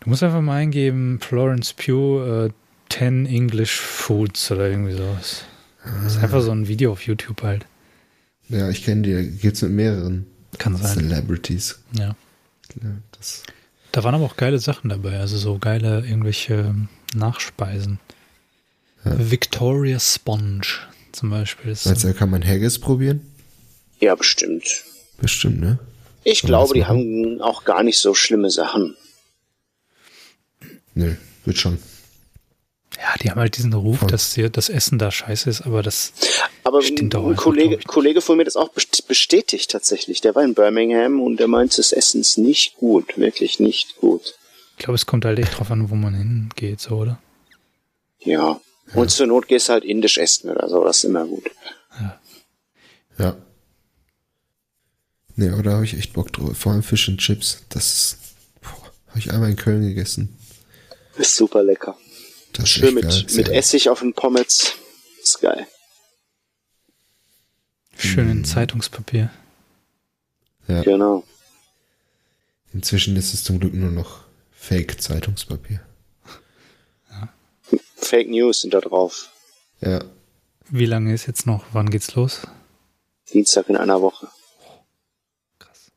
Du 0.00 0.10
musst 0.10 0.22
einfach 0.22 0.40
mal 0.40 0.56
eingeben, 0.56 1.18
Florence 1.20 1.72
Pugh, 1.72 2.46
äh, 2.46 2.50
10 2.90 3.26
English 3.26 3.80
Foods 3.80 4.50
oder 4.50 4.68
irgendwie 4.68 4.92
sowas. 4.92 5.44
Das 6.02 6.16
ist 6.16 6.22
einfach 6.22 6.42
so 6.42 6.50
ein 6.50 6.68
Video 6.68 6.92
auf 6.92 7.02
YouTube 7.02 7.42
halt. 7.42 7.66
Ja, 8.48 8.68
ich 8.70 8.84
kenne 8.84 9.02
die, 9.02 9.12
da 9.12 9.22
gibt's 9.22 9.62
mit 9.62 9.72
mehreren 9.72 10.26
Kann 10.58 10.76
sein. 10.76 10.98
Celebrities. 10.98 11.80
Ja. 11.92 12.16
ja 12.82 12.90
das. 13.16 13.42
Da 13.92 14.04
waren 14.04 14.14
aber 14.14 14.24
auch 14.24 14.36
geile 14.36 14.58
Sachen 14.58 14.90
dabei, 14.90 15.18
also 15.18 15.36
so 15.36 15.58
geile 15.58 16.04
irgendwelche 16.06 16.74
Nachspeisen. 17.14 18.00
Ja. 19.04 19.30
Victoria 19.30 19.98
Sponge 19.98 20.66
zum 21.12 21.30
Beispiel. 21.30 21.76
Meinst 21.84 22.04
du, 22.04 22.08
da 22.08 22.12
kann 22.12 22.30
man 22.30 22.44
Haggis 22.44 22.78
probieren? 22.78 23.20
Ja, 24.00 24.14
bestimmt. 24.14 24.84
Bestimmt, 25.20 25.60
ne? 25.60 25.78
Ich 26.24 26.42
man 26.42 26.48
glaube, 26.48 26.74
die 26.74 26.84
haben 26.84 27.40
auch 27.40 27.64
gar 27.64 27.82
nicht 27.82 27.98
so 27.98 28.14
schlimme 28.14 28.50
Sachen. 28.50 28.96
Nö, 30.98 31.14
wird 31.44 31.56
schon. 31.58 31.78
Ja, 32.96 33.14
die 33.22 33.30
haben 33.30 33.38
halt 33.38 33.56
diesen 33.56 33.72
Ruf, 33.72 33.98
Voll. 34.00 34.10
dass 34.10 34.34
hier 34.34 34.50
das 34.50 34.68
Essen 34.68 34.98
da 34.98 35.10
scheiße 35.12 35.48
ist, 35.48 35.60
aber 35.62 35.82
das, 35.84 36.12
Aber 36.64 36.82
Stimmt 36.82 37.14
doch 37.14 37.24
ein 37.24 37.36
Kollege, 37.36 37.76
ich. 37.76 37.86
Kollege 37.86 38.20
von 38.20 38.36
mir 38.36 38.42
hat 38.42 38.48
das 38.48 38.56
auch 38.56 38.70
best- 38.70 39.06
bestätigt 39.06 39.70
tatsächlich. 39.70 40.20
Der 40.22 40.34
war 40.34 40.42
in 40.42 40.54
Birmingham 40.54 41.20
und 41.20 41.36
der 41.38 41.46
meint, 41.46 41.78
das 41.78 41.92
Essen 41.92 42.20
ist 42.22 42.36
nicht 42.38 42.76
gut, 42.76 43.16
wirklich 43.16 43.60
nicht 43.60 43.96
gut. 43.98 44.34
ich 44.72 44.78
glaube, 44.84 44.96
es 44.96 45.06
kommt 45.06 45.24
halt 45.24 45.38
echt 45.38 45.56
drauf 45.58 45.70
an, 45.70 45.88
wo 45.90 45.94
man 45.94 46.14
hingeht, 46.14 46.80
so, 46.80 46.96
oder? 46.96 47.20
Ja. 48.20 48.60
Und 48.94 49.10
zur 49.10 49.26
Not 49.28 49.46
gehst 49.48 49.68
du 49.68 49.74
halt 49.74 49.84
indisch 49.84 50.18
essen 50.18 50.50
oder 50.50 50.68
so, 50.68 50.82
das 50.82 50.98
ist 50.98 51.04
immer 51.04 51.24
gut. 51.26 51.44
Ja. 53.18 53.36
Nee, 55.36 55.50
aber 55.50 55.62
da 55.62 55.72
habe 55.74 55.84
ich 55.84 55.94
echt 55.96 56.14
Bock 56.14 56.32
drauf. 56.32 56.56
Vor 56.56 56.72
allem 56.72 56.82
Fish 56.82 57.08
and 57.08 57.18
Chips. 57.20 57.62
Das 57.68 58.16
habe 59.08 59.18
ich 59.18 59.30
einmal 59.30 59.50
in 59.50 59.56
Köln 59.56 59.82
gegessen. 59.82 60.36
Ist 61.18 61.36
super 61.36 61.62
lecker. 61.62 61.96
Das 62.52 62.64
ist 62.64 62.70
Schön 62.70 62.96
echt 62.96 63.08
geil. 63.08 63.22
mit, 63.26 63.34
mit 63.36 63.48
Essig 63.48 63.88
auf 63.90 64.00
den 64.00 64.14
Pommes. 64.14 64.72
Ist 65.22 65.40
geil. 65.40 65.66
Schön 67.96 68.30
in 68.30 68.44
Zeitungspapier. 68.44 69.30
Ja. 70.68 70.82
Genau. 70.82 71.24
Inzwischen 72.72 73.16
ist 73.16 73.34
es 73.34 73.42
zum 73.44 73.58
Glück 73.60 73.74
nur 73.74 73.90
noch 73.90 74.24
Fake-Zeitungspapier. 74.52 75.80
Fake 77.96 78.28
News 78.28 78.60
sind 78.60 78.72
da 78.74 78.80
drauf. 78.80 79.30
Ja. 79.80 80.04
Wie 80.70 80.86
lange 80.86 81.12
ist 81.12 81.26
jetzt 81.26 81.46
noch? 81.46 81.64
Wann 81.72 81.90
geht's 81.90 82.14
los? 82.14 82.42
Dienstag 83.32 83.68
in 83.68 83.76
einer 83.76 84.00
Woche. 84.00 84.28
Krass. 85.58 85.90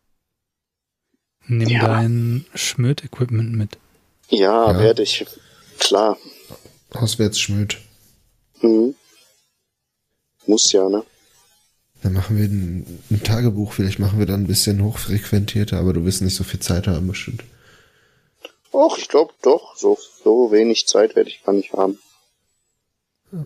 Nimm 1.48 1.70
Ja. 1.70 1.86
dein 1.86 2.46
Schmöd-Equipment 2.56 3.54
mit. 3.54 3.78
Ja, 4.32 4.72
Ja. 4.72 4.80
werde 4.80 5.04
ich. 5.04 5.26
Klar. 5.78 6.18
Auswärts 6.92 7.40
schmüt. 7.40 7.78
Mhm. 8.62 8.96
Muss 10.48 10.72
ja, 10.72 10.90
ne? 10.90 11.04
Dann 12.02 12.14
machen 12.14 12.38
wir 12.38 12.46
ein, 12.46 13.04
ein 13.12 13.24
Tagebuch. 13.24 13.74
Vielleicht 13.74 14.00
machen 14.00 14.18
wir 14.20 14.26
dann 14.26 14.42
ein 14.44 14.48
bisschen 14.48 14.84
hochfrequentierter, 14.84 15.78
aber 15.78 15.94
du 15.94 16.04
wirst 16.06 16.22
nicht 16.24 16.36
so 16.36 16.44
viel 16.44 16.60
Zeit 16.60 16.88
haben 16.88 17.08
bestimmt. 17.08 17.44
Och, 18.74 18.98
ich 18.98 19.08
glaube 19.08 19.34
doch. 19.44 19.76
So, 19.78 19.98
so 20.24 20.52
wenig 20.52 20.88
Zeit 20.88 21.16
werde 21.16 21.30
ich 21.30 21.44
gar 21.44 21.54
nicht 21.54 21.74
haben. 21.74 22.00
Kann 23.32 23.46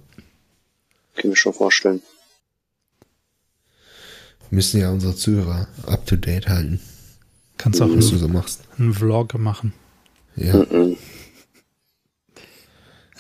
ich 1.18 1.24
mir 1.26 1.36
schon 1.36 1.54
vorstellen. 1.54 2.02
Wir 4.50 4.56
müssen 4.58 4.80
ja 4.80 4.92
unsere 4.92 5.16
Zuhörer 5.16 5.68
up 5.88 6.06
to 6.06 6.16
date 6.16 6.48
halten, 6.48 6.80
Kannst 7.58 7.82
auch 7.82 7.90
was 7.90 8.10
du 8.10 8.18
so 8.18 8.28
machst. 8.28 8.62
einen 8.78 8.94
Vlog 8.94 9.34
machen 9.36 9.74
Ja. 10.36 10.54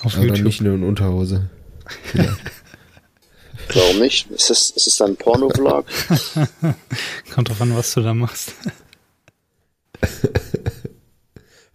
Auf 0.02 0.14
Aber 0.16 0.18
dann 0.18 0.28
YouTube. 0.28 0.46
nicht 0.46 0.62
nur 0.62 0.76
in 0.76 0.84
Unterhose. 0.84 1.50
Warum 3.74 4.00
nicht? 4.00 4.30
Ist 4.32 4.50
es, 4.52 4.70
ist 4.72 4.88
es 4.88 4.96
dann 4.98 5.12
ein 5.12 5.18
Porno-Vlog? 5.18 5.86
Kommt 7.34 7.50
drauf 7.50 7.62
an, 7.62 7.76
was 7.76 7.94
du 7.94 8.02
da 8.02 8.14
machst. 8.14 8.54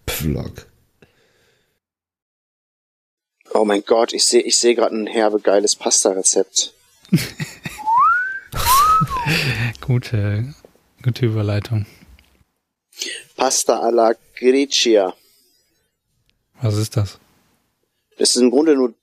Vlog. 0.06 0.66
Oh 3.52 3.64
mein 3.64 3.82
Gott, 3.84 4.12
ich 4.12 4.24
sehe 4.24 4.42
ich 4.42 4.58
seh 4.58 4.74
gerade 4.74 4.94
ein 4.94 5.06
herbe 5.08 5.40
geiles 5.40 5.74
Pasta-Rezept. 5.74 6.72
Gute, 9.80 10.54
gute 11.02 11.26
Überleitung. 11.26 11.86
Pasta 13.36 13.80
alla 13.80 14.14
Gricia. 14.36 15.14
Was 16.62 16.76
ist 16.76 16.96
das? 16.96 17.18
Das 18.18 18.36
ist 18.36 18.42
im 18.42 18.50
Grunde 18.50 18.74
nur 18.74 18.94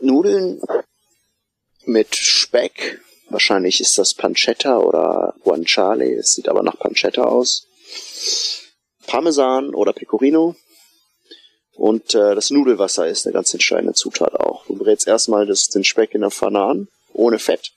Nudeln 0.00 0.60
mit 1.84 2.14
Speck. 2.14 3.00
Wahrscheinlich 3.30 3.80
ist 3.80 3.96
das 3.96 4.14
Pancetta 4.14 4.78
oder 4.78 5.34
Guanciale. 5.42 6.14
Es 6.14 6.34
sieht 6.34 6.48
aber 6.48 6.62
nach 6.62 6.78
Pancetta 6.78 7.22
aus. 7.22 7.66
Parmesan 9.06 9.74
oder 9.74 9.92
Pecorino. 9.92 10.54
Und 11.74 12.14
äh, 12.14 12.34
das 12.34 12.50
Nudelwasser 12.50 13.06
ist 13.06 13.26
eine 13.26 13.32
ganz 13.32 13.52
entscheidende 13.54 13.94
Zutat 13.94 14.34
auch. 14.34 14.66
Du 14.66 14.76
brätst 14.76 15.06
erstmal 15.06 15.46
das, 15.46 15.68
den 15.68 15.84
Speck 15.84 16.14
in 16.14 16.20
der 16.20 16.30
Pfanne 16.30 16.60
an, 16.60 16.88
ohne 17.14 17.38
Fett. 17.38 17.72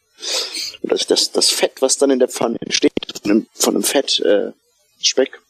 Und 0.82 0.91
das, 0.91 1.07
das, 1.07 1.32
das 1.32 1.49
Fett, 1.49 1.82
was 1.82 1.97
dann 1.97 2.11
in 2.11 2.20
der 2.20 2.28
Pfanne 2.28 2.57
entsteht, 2.59 2.91
von 3.22 3.30
dem, 3.30 3.47
von 3.53 3.74
dem 3.74 3.84
Fett, 3.84 4.20
äh, 4.20 4.51
Speck, 5.01 5.41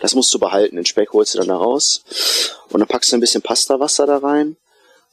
das 0.00 0.14
musst 0.14 0.32
du 0.32 0.38
behalten. 0.38 0.76
Den 0.76 0.86
Speck 0.86 1.12
holst 1.12 1.34
du 1.34 1.38
dann 1.38 1.48
da 1.48 1.56
raus. 1.56 2.02
Und 2.70 2.80
dann 2.80 2.88
packst 2.88 3.12
du 3.12 3.16
ein 3.16 3.20
bisschen 3.20 3.42
Pastawasser 3.42 4.06
da 4.06 4.18
rein 4.18 4.56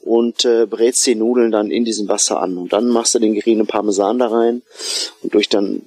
und 0.00 0.44
äh, 0.44 0.66
brätst 0.66 1.06
die 1.06 1.14
Nudeln 1.14 1.50
dann 1.50 1.70
in 1.70 1.84
diesem 1.84 2.08
Wasser 2.08 2.40
an. 2.40 2.56
Und 2.56 2.72
dann 2.72 2.88
machst 2.88 3.14
du 3.14 3.18
den 3.18 3.34
geriebenen 3.34 3.66
Parmesan 3.66 4.18
da 4.18 4.28
rein 4.28 4.62
und 5.22 5.34
durch 5.34 5.48
dann 5.48 5.82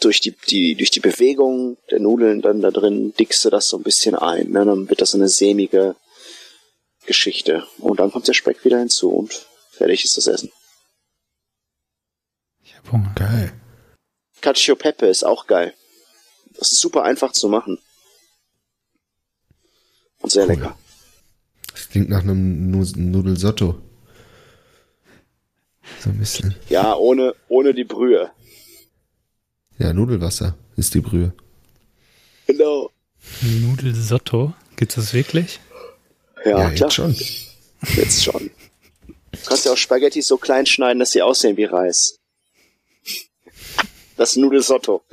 durch 0.00 0.20
die, 0.20 0.34
die, 0.48 0.76
durch 0.76 0.90
die 0.90 1.00
Bewegung 1.00 1.76
der 1.90 1.98
Nudeln 1.98 2.40
dann 2.40 2.60
da 2.60 2.70
drin 2.70 3.14
dickst 3.18 3.44
du 3.44 3.50
das 3.50 3.68
so 3.68 3.76
ein 3.76 3.82
bisschen 3.82 4.14
ein. 4.14 4.50
Ne? 4.50 4.64
Dann 4.64 4.88
wird 4.88 5.00
das 5.00 5.10
so 5.10 5.18
eine 5.18 5.28
sämige 5.28 5.96
Geschichte. 7.06 7.66
Und 7.78 7.98
dann 8.00 8.12
kommt 8.12 8.28
der 8.28 8.34
Speck 8.34 8.64
wieder 8.64 8.78
hinzu 8.78 9.10
und 9.10 9.46
fertig 9.72 10.04
ist 10.04 10.16
das 10.16 10.28
Essen. 10.28 10.52
Ich 12.62 12.76
hab 12.76 12.92
Hunger. 12.92 13.12
Geil. 13.16 13.52
Cacio 14.40 14.76
Pepe 14.76 15.06
ist 15.06 15.24
auch 15.24 15.46
geil. 15.46 15.74
Das 16.58 16.72
ist 16.72 16.80
super 16.80 17.04
einfach 17.04 17.32
zu 17.32 17.48
machen. 17.48 17.78
Und 20.20 20.30
sehr 20.32 20.44
Cool. 20.44 20.54
lecker. 20.54 20.78
Das 21.72 21.88
klingt 21.88 22.08
nach 22.08 22.22
einem 22.22 22.70
Nu- 22.70 22.84
Nudelsotto. 22.96 23.80
So 26.00 26.10
ein 26.10 26.18
bisschen. 26.18 26.54
Ja, 26.68 26.94
ohne, 26.96 27.34
ohne 27.48 27.72
die 27.72 27.84
Brühe. 27.84 28.30
Ja, 29.78 29.92
Nudelwasser 29.92 30.56
ist 30.76 30.94
die 30.94 31.00
Brühe. 31.00 31.32
Genau. 32.46 32.90
Nudelsotto. 33.42 34.52
Gibt's 34.76 34.96
das 34.96 35.14
wirklich? 35.14 35.60
Ja, 36.44 36.50
Ja, 36.50 36.70
klar. 36.70 36.72
jetzt 36.72 36.94
schon. 36.94 37.16
Jetzt 37.96 38.24
schon. 38.24 38.50
Du 39.32 39.38
kannst 39.46 39.64
ja 39.64 39.72
auch 39.72 39.76
Spaghetti 39.76 40.20
so 40.22 40.36
klein 40.36 40.66
schneiden, 40.66 40.98
dass 40.98 41.12
sie 41.12 41.22
aussehen 41.22 41.56
wie 41.56 41.64
Reis. 41.64 42.18
Das 44.16 44.34
Nudelsotto. 44.36 45.04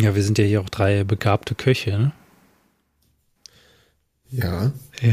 Ja, 0.00 0.14
wir 0.14 0.22
sind 0.22 0.38
ja 0.38 0.44
hier 0.44 0.62
auch 0.62 0.70
drei 0.70 1.04
begabte 1.04 1.54
Köche, 1.54 1.90
ne? 1.90 2.12
Ja. 4.30 4.72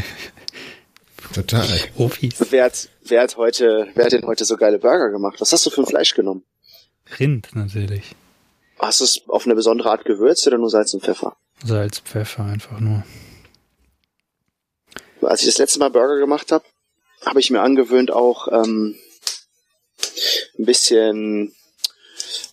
Total. 1.33 1.67
Profis. 1.97 2.35
Wer 2.51 2.63
hat, 2.63 2.87
wer 3.03 3.23
hat 3.23 3.35
heute, 3.35 3.89
wer 3.95 4.05
hat 4.05 4.13
denn 4.13 4.25
heute 4.25 4.45
so 4.45 4.55
geile 4.55 4.79
Burger 4.79 5.09
gemacht? 5.09 5.41
Was 5.41 5.51
hast 5.51 5.65
du 5.65 5.71
für 5.71 5.81
ein 5.81 5.87
Fleisch 5.87 6.13
genommen? 6.13 6.45
Rind 7.19 7.49
natürlich. 7.53 8.15
Hast 8.79 9.01
du 9.01 9.03
es 9.03 9.21
auf 9.27 9.43
eine 9.43 9.55
besondere 9.55 9.91
Art 9.91 10.05
gewürzt 10.05 10.47
oder 10.47 10.57
nur 10.57 10.69
Salz 10.69 10.93
und 10.93 11.03
Pfeffer? 11.03 11.35
Salz, 11.65 11.99
Pfeffer 11.99 12.45
einfach 12.45 12.79
nur. 12.79 13.03
Als 15.21 15.41
ich 15.41 15.47
das 15.47 15.57
letzte 15.57 15.79
Mal 15.79 15.89
Burger 15.89 16.17
gemacht 16.17 16.53
habe, 16.53 16.63
habe 17.25 17.41
ich 17.41 17.49
mir 17.49 17.59
angewöhnt, 17.59 18.09
auch 18.09 18.47
ähm, 18.53 18.95
ein 20.57 20.65
bisschen 20.65 21.53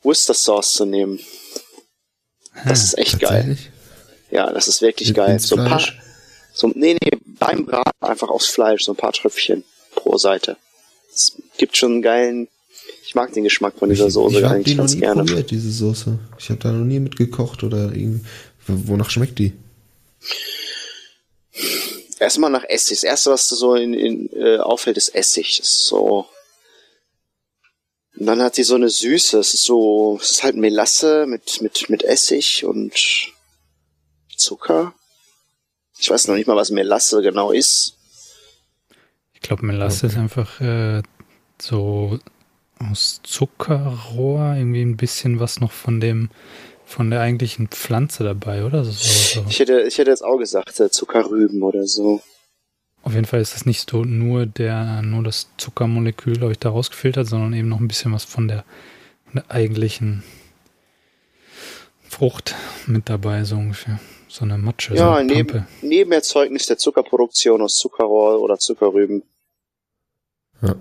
Worcester 0.02 0.34
Sauce 0.34 0.72
zu 0.72 0.84
nehmen. 0.84 1.20
Das 2.66 2.84
ist 2.84 2.98
echt 2.98 3.20
geil. 3.20 3.56
Ja, 4.30 4.52
das 4.52 4.68
ist 4.68 4.80
wirklich 4.82 5.08
In- 5.08 5.14
geil. 5.14 5.38
So 5.38 5.56
ein 5.56 5.66
paar, 5.68 5.82
so, 6.52 6.68
nee, 6.74 6.96
nee, 7.02 7.10
beim 7.38 7.66
Braten 7.66 7.90
einfach 8.00 8.28
aufs 8.28 8.46
Fleisch, 8.46 8.84
so 8.84 8.92
ein 8.92 8.96
paar 8.96 9.12
Tröpfchen 9.12 9.64
pro 9.94 10.16
Seite. 10.18 10.56
Es 11.12 11.36
gibt 11.58 11.76
schon 11.76 11.92
einen 11.92 12.02
geilen, 12.02 12.48
ich 13.06 13.14
mag 13.14 13.32
den 13.32 13.44
Geschmack 13.44 13.74
von 13.78 13.88
dieser 13.90 14.06
ich, 14.08 14.12
Soße 14.12 14.38
ich 14.38 14.44
hab 14.44 14.52
eigentlich 14.52 14.66
die 14.72 14.76
ganz 14.76 14.98
gerne. 14.98 15.24
probiert, 15.24 15.50
diese 15.50 15.70
Soße. 15.70 16.18
Ich 16.38 16.48
habe 16.50 16.60
da 16.60 16.72
noch 16.72 16.84
nie 16.84 16.98
mitgekocht 17.00 17.62
oder 17.62 17.92
irgendwie. 17.92 18.24
Wonach 18.66 19.10
schmeckt 19.10 19.38
die? 19.38 19.52
Erstmal 22.18 22.50
nach 22.50 22.64
Essig. 22.64 22.98
Das 23.00 23.04
erste, 23.04 23.30
was 23.30 23.48
dir 23.48 23.56
so 23.56 23.74
in, 23.74 23.92
in, 23.94 24.30
äh, 24.34 24.58
auffällt, 24.58 24.96
ist 24.96 25.14
Essig. 25.14 25.58
Das 25.58 25.68
ist 25.68 25.86
so. 25.86 26.26
Und 28.24 28.28
dann 28.28 28.40
hat 28.40 28.56
die 28.56 28.62
so 28.62 28.76
eine 28.76 28.88
Süße. 28.88 29.38
Es 29.38 29.52
ist 29.52 29.64
so, 29.64 30.18
es 30.18 30.30
ist 30.30 30.44
halt 30.44 30.56
Melasse 30.56 31.26
mit, 31.26 31.60
mit, 31.60 31.90
mit 31.90 32.02
Essig 32.02 32.64
und 32.64 32.94
Zucker. 34.34 34.94
Ich 35.98 36.08
weiß 36.08 36.28
noch 36.28 36.34
nicht 36.34 36.46
mal, 36.46 36.56
was 36.56 36.70
Melasse 36.70 37.20
genau 37.20 37.50
ist. 37.50 37.98
Ich 39.34 39.42
glaube, 39.42 39.66
Melasse 39.66 40.06
ist 40.06 40.16
einfach 40.16 40.58
äh, 40.62 41.02
so 41.60 42.18
aus 42.78 43.20
Zuckerrohr 43.24 44.54
irgendwie 44.56 44.80
ein 44.80 44.96
bisschen 44.96 45.38
was 45.38 45.60
noch 45.60 45.72
von 45.72 46.00
dem 46.00 46.30
von 46.86 47.10
der 47.10 47.20
eigentlichen 47.20 47.68
Pflanze 47.68 48.24
dabei, 48.24 48.64
oder? 48.64 48.84
So, 48.84 48.92
so. 48.92 49.44
Ich 49.50 49.58
hätte, 49.58 49.82
ich 49.82 49.98
hätte 49.98 50.10
jetzt 50.10 50.24
auch 50.24 50.38
gesagt, 50.38 50.80
äh, 50.80 50.88
Zuckerrüben 50.88 51.62
oder 51.62 51.86
so. 51.86 52.22
Auf 53.04 53.12
jeden 53.12 53.26
Fall 53.26 53.42
ist 53.42 53.54
das 53.54 53.66
nicht 53.66 53.90
so 53.90 54.02
nur 54.02 54.46
der, 54.46 55.02
nur 55.02 55.22
das 55.22 55.48
Zuckermolekül, 55.58 56.38
glaube 56.38 56.52
ich, 56.52 56.58
da 56.58 56.70
rausgefiltert, 56.70 57.26
sondern 57.26 57.52
eben 57.52 57.68
noch 57.68 57.78
ein 57.78 57.86
bisschen 57.86 58.12
was 58.12 58.24
von 58.24 58.48
der, 58.48 58.64
von 59.26 59.34
der 59.34 59.50
eigentlichen 59.50 60.22
Frucht 62.08 62.54
mit 62.86 63.10
dabei, 63.10 63.44
so 63.44 63.56
ungefähr. 63.56 64.00
So 64.26 64.46
eine 64.46 64.56
Matsche. 64.56 64.94
Ja, 64.94 65.08
so 65.08 65.10
eine 65.10 65.32
neben, 65.34 65.48
Pampe. 65.48 65.66
Nebenerzeugnis 65.82 66.64
der 66.66 66.78
Zuckerproduktion 66.78 67.60
aus 67.60 67.76
Zuckerrohr 67.76 68.40
oder 68.40 68.58
Zuckerrüben. 68.58 69.22
Ja. 70.62 70.74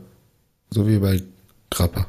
So 0.69 0.87
wie 0.87 0.99
bei 0.99 1.21
Grappa. 1.69 2.07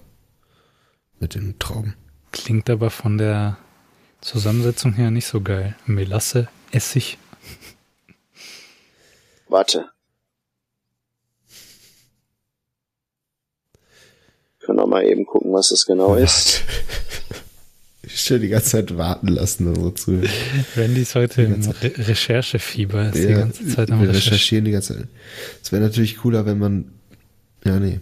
Mit 1.18 1.34
den 1.34 1.58
Trauben. 1.58 1.96
Klingt 2.30 2.70
aber 2.70 2.90
von 2.90 3.18
der 3.18 3.58
Zusammensetzung 4.20 4.92
her 4.92 5.10
nicht 5.10 5.26
so 5.26 5.40
geil. 5.40 5.76
Melasse, 5.86 6.48
Essig. 6.70 7.18
Warte. 9.48 9.90
Können 14.64 14.78
wir 14.78 14.86
mal 14.86 15.04
eben 15.04 15.26
gucken, 15.26 15.52
was 15.52 15.68
das 15.70 15.86
genau 15.86 16.14
ist. 16.16 16.62
Ich 18.06 18.20
stelle 18.20 18.40
die 18.40 18.48
ganze 18.48 18.68
Zeit 18.68 18.96
warten 18.98 19.28
lassen, 19.28 19.66
also 19.66 19.90
zu. 19.90 20.22
Randy 20.76 21.00
ist 21.02 21.14
heute 21.14 21.46
Die 21.46 21.52
im 21.54 21.70
Re 21.70 21.92
Recherchefieber. 22.06 23.06
Ist 23.08 23.14
die 23.16 23.22
Ja, 23.22 23.38
ganze 23.38 23.66
Zeit 23.66 23.90
am 23.90 24.00
wir 24.02 24.08
Recherchieren. 24.10 24.32
recherchieren 24.34 24.64
die 24.66 24.70
ganze 24.72 24.94
Zeit. 24.98 25.08
Es 25.62 25.72
wäre 25.72 25.82
natürlich 25.82 26.18
cooler, 26.18 26.44
wenn 26.44 26.58
man. 26.58 26.92
Ja, 27.64 27.80
nee. 27.80 28.00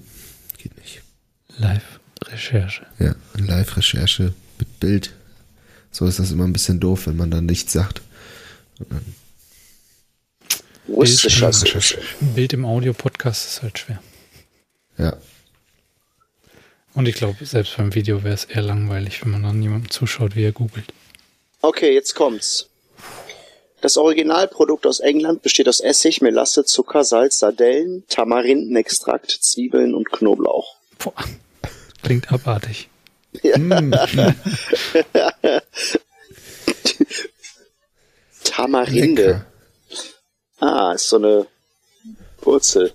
Geht 0.58 0.76
nicht. 0.76 1.02
Live-Recherche. 1.56 2.84
Ja, 2.98 3.14
Live-Recherche 3.38 4.34
mit 4.58 4.80
Bild. 4.80 5.12
So 5.92 6.04
ist 6.06 6.18
das 6.18 6.32
immer 6.32 6.44
ein 6.44 6.52
bisschen 6.52 6.80
doof, 6.80 7.06
wenn 7.06 7.16
man 7.16 7.30
dann 7.30 7.46
nichts 7.46 7.72
sagt. 7.72 8.02
Und 8.80 8.90
dann, 8.90 9.04
Recherche. 10.98 11.98
Bild 12.34 12.52
im 12.52 12.64
Audio-Podcast 12.64 13.46
ist 13.48 13.62
halt 13.62 13.78
schwer. 13.78 14.02
ja, 14.98 15.16
Und 16.94 17.08
ich 17.08 17.14
glaube, 17.14 17.44
selbst 17.44 17.76
beim 17.76 17.94
Video 17.94 18.22
wäre 18.22 18.34
es 18.34 18.44
eher 18.44 18.62
langweilig, 18.62 19.22
wenn 19.22 19.30
man 19.32 19.42
dann 19.42 19.62
jemandem 19.62 19.90
zuschaut, 19.90 20.36
wie 20.36 20.44
er 20.44 20.52
googelt. 20.52 20.92
Okay, 21.62 21.94
jetzt 21.94 22.14
kommt's. 22.14 22.68
Das 23.80 23.96
Originalprodukt 23.96 24.86
aus 24.86 25.00
England 25.00 25.42
besteht 25.42 25.68
aus 25.68 25.80
Essig, 25.80 26.20
Melasse, 26.22 26.64
Zucker, 26.64 27.02
Salz, 27.02 27.38
Sardellen, 27.38 28.04
Tamarindenextrakt, 28.08 29.30
Zwiebeln 29.30 29.94
und 29.94 30.12
Knoblauch. 30.12 30.76
Boah, 30.98 31.14
klingt 32.02 32.30
abartig. 32.30 32.88
Tamarinde. 38.44 39.24
lecker. 39.24 39.46
Ah, 40.60 40.92
ist 40.92 41.08
so 41.08 41.16
eine 41.16 41.46
Wurzel. 42.42 42.92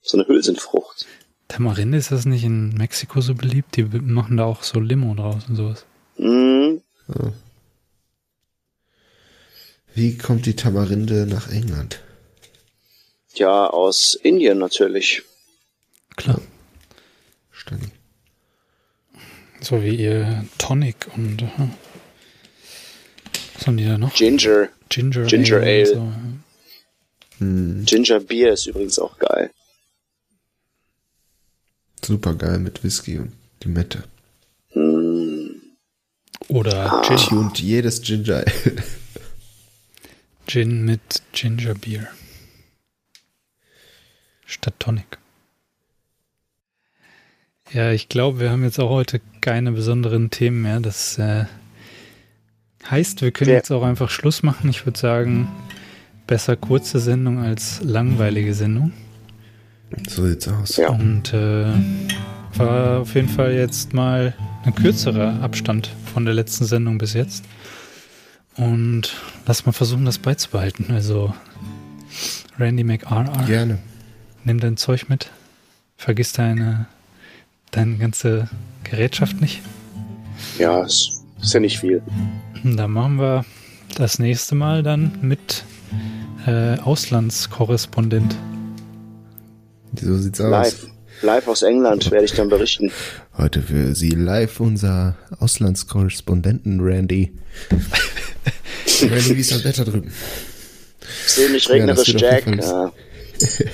So 0.00 0.18
eine 0.18 0.26
Hülsenfrucht. 0.26 1.06
Tamarinde 1.52 1.98
ist 1.98 2.10
das 2.10 2.24
nicht 2.24 2.44
in 2.44 2.70
Mexiko 2.70 3.20
so 3.20 3.34
beliebt? 3.34 3.76
Die 3.76 3.84
machen 3.84 4.38
da 4.38 4.44
auch 4.44 4.62
so 4.62 4.80
Limo 4.80 5.14
draus 5.14 5.44
und 5.50 5.56
sowas. 5.56 5.84
Mm, 6.16 6.78
Wie 9.94 10.16
kommt 10.16 10.46
die 10.46 10.56
Tamarinde 10.56 11.26
nach 11.26 11.50
England? 11.50 12.00
ja, 13.34 13.66
aus 13.66 14.14
Indien 14.14 14.58
natürlich. 14.58 15.22
Klar. 16.16 16.40
Stani. 17.50 17.88
So 19.60 19.82
wie 19.82 19.96
ihr 19.96 20.44
Tonic 20.58 21.08
und 21.16 21.42
äh, 21.42 21.48
was 23.54 23.66
haben 23.66 23.76
die 23.76 23.84
da 23.86 23.98
noch? 23.98 24.14
Ginger. 24.14 24.68
Ginger, 24.88 25.24
Ginger 25.26 25.60
Ale. 25.60 25.86
So. 25.86 26.12
Hm, 27.38 27.84
Ginger 27.86 28.20
Beer 28.20 28.52
ist 28.54 28.66
übrigens 28.66 28.98
auch 28.98 29.18
geil. 29.18 29.50
Super 32.04 32.34
geil 32.34 32.58
mit 32.58 32.82
Whisky 32.84 33.18
und 33.18 33.32
Limette. 33.62 34.04
Mm, 34.74 35.48
Oder 36.48 36.92
Ah. 36.92 37.16
Gin, 37.16 37.38
Und 37.38 37.58
jedes 37.60 38.02
Ginger 38.02 38.36
Ale. 38.38 38.52
Gin 40.46 40.84
mit 40.84 41.22
Ginger 41.32 41.74
Beer. 41.74 42.08
Statt 44.46 44.74
Tonic. 44.78 45.18
Ja, 47.72 47.90
ich 47.92 48.08
glaube, 48.08 48.40
wir 48.40 48.50
haben 48.50 48.64
jetzt 48.64 48.78
auch 48.80 48.90
heute 48.90 49.20
keine 49.40 49.72
besonderen 49.72 50.28
Themen 50.30 50.60
mehr. 50.62 50.80
Das 50.80 51.16
äh, 51.18 51.46
heißt, 52.90 53.22
wir 53.22 53.30
können 53.30 53.48
Wer- 53.48 53.56
jetzt 53.56 53.70
auch 53.70 53.82
einfach 53.82 54.10
Schluss 54.10 54.42
machen. 54.42 54.68
Ich 54.68 54.84
würde 54.84 54.98
sagen, 54.98 55.48
besser 56.26 56.56
kurze 56.56 56.98
Sendung 57.00 57.38
als 57.38 57.80
langweilige 57.82 58.52
Sendung. 58.52 58.92
So 60.08 60.26
sieht's 60.28 60.48
aus. 60.48 60.76
Ja. 60.76 60.90
Und 60.90 61.32
äh, 61.32 61.66
war 62.56 63.00
auf 63.00 63.14
jeden 63.14 63.28
Fall 63.28 63.52
jetzt 63.52 63.92
mal 63.94 64.34
ein 64.64 64.74
kürzerer 64.74 65.42
Abstand 65.42 65.90
von 66.12 66.24
der 66.24 66.34
letzten 66.34 66.64
Sendung 66.64 66.98
bis 66.98 67.14
jetzt. 67.14 67.44
Und 68.56 69.14
lass 69.46 69.64
mal 69.66 69.72
versuchen, 69.72 70.04
das 70.04 70.18
beizubehalten. 70.18 70.86
Also 70.92 71.32
Randy 72.58 72.84
McRR, 72.84 73.24
Gerne. 73.46 73.78
nimm 74.44 74.60
dein 74.60 74.76
Zeug 74.76 75.08
mit. 75.08 75.30
Vergiss 75.96 76.32
deine, 76.32 76.86
deine 77.70 77.96
ganze 77.96 78.48
Gerätschaft 78.84 79.40
nicht. 79.40 79.62
ja, 80.58 80.82
ist, 80.82 81.22
ist 81.40 81.54
ja 81.54 81.60
nicht 81.60 81.78
viel. 81.78 82.02
Da 82.64 82.86
machen 82.88 83.18
wir 83.18 83.44
das 83.96 84.18
nächste 84.18 84.54
Mal 84.54 84.82
dann 84.82 85.12
mit 85.22 85.64
äh, 86.46 86.78
Auslandskorrespondent. 86.80 88.36
So 90.00 90.16
sieht's 90.16 90.40
aus. 90.40 90.50
Live. 90.50 90.86
Live 91.22 91.46
aus 91.48 91.62
England 91.62 92.10
werde 92.10 92.24
ich 92.24 92.32
dann 92.32 92.48
berichten. 92.48 92.90
Heute 93.36 93.62
für 93.62 93.94
Sie 93.94 94.10
live 94.10 94.58
unser 94.60 95.16
Auslandskorrespondenten 95.38 96.80
Randy. 96.80 97.32
Randy, 99.02 99.36
wie 99.36 99.40
ist 99.40 99.52
das 99.52 99.64
Wetter 99.64 99.84
drüben? 99.84 100.12
Ich 101.26 101.32
sehe 101.32 101.48
mich 101.50 101.64
Ja, 101.68 101.86
das 101.86 102.08
regnerisch, 102.08 102.14
auf 102.16 102.20
Jack. 102.20 102.46
Ja. 102.62 102.92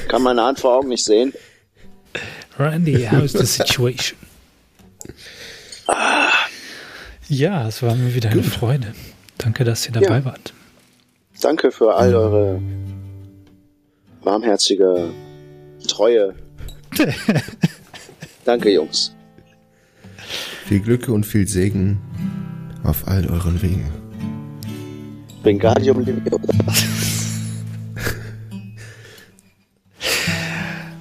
Kann 0.09 0.23
meine 0.23 0.43
Hand 0.43 0.61
vor 0.61 0.77
Augen 0.77 0.89
nicht 0.89 1.05
sehen. 1.05 1.33
Randy, 2.59 3.09
how's 3.11 3.33
the 3.33 3.47
situation? 3.47 4.19
Ja, 7.29 7.69
es 7.69 7.83
war 7.83 7.95
mir 7.95 8.15
wieder 8.15 8.31
eine 8.31 8.43
Freude. 8.43 8.95
Danke, 9.39 9.65
dass 9.65 9.87
ihr 9.87 9.93
dabei 9.93 10.19
Ja. 10.19 10.25
wart. 10.25 10.53
Danke 11.41 11.71
für 11.71 11.95
all 11.95 12.15
eure 12.15 12.61
warmherzige 14.23 15.11
Treue. 15.89 16.35
Danke, 18.45 18.71
Jungs. 18.71 19.15
Viel 20.67 20.81
Glück 20.81 21.09
und 21.09 21.25
viel 21.25 21.49
Segen 21.49 21.99
auf 22.85 23.09
all 23.09 23.27
euren 23.27 23.61
Wegen. 23.63 23.91
Wingardium 25.43 26.05
Leviosa. 26.05 26.53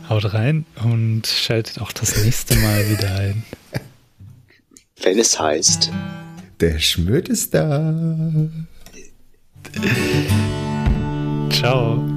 Haut 0.09 0.33
rein 0.33 0.65
und 0.83 1.27
schaltet 1.27 1.81
auch 1.81 1.91
das 1.91 2.23
nächste 2.23 2.55
Mal 2.55 2.89
wieder 2.89 3.13
ein. 3.15 3.43
Wenn 5.01 5.19
es 5.19 5.37
heißt. 5.39 5.91
Der 6.59 6.79
Schmöd 6.79 7.29
ist 7.29 7.53
da. 7.53 7.93
Ciao. 11.51 12.16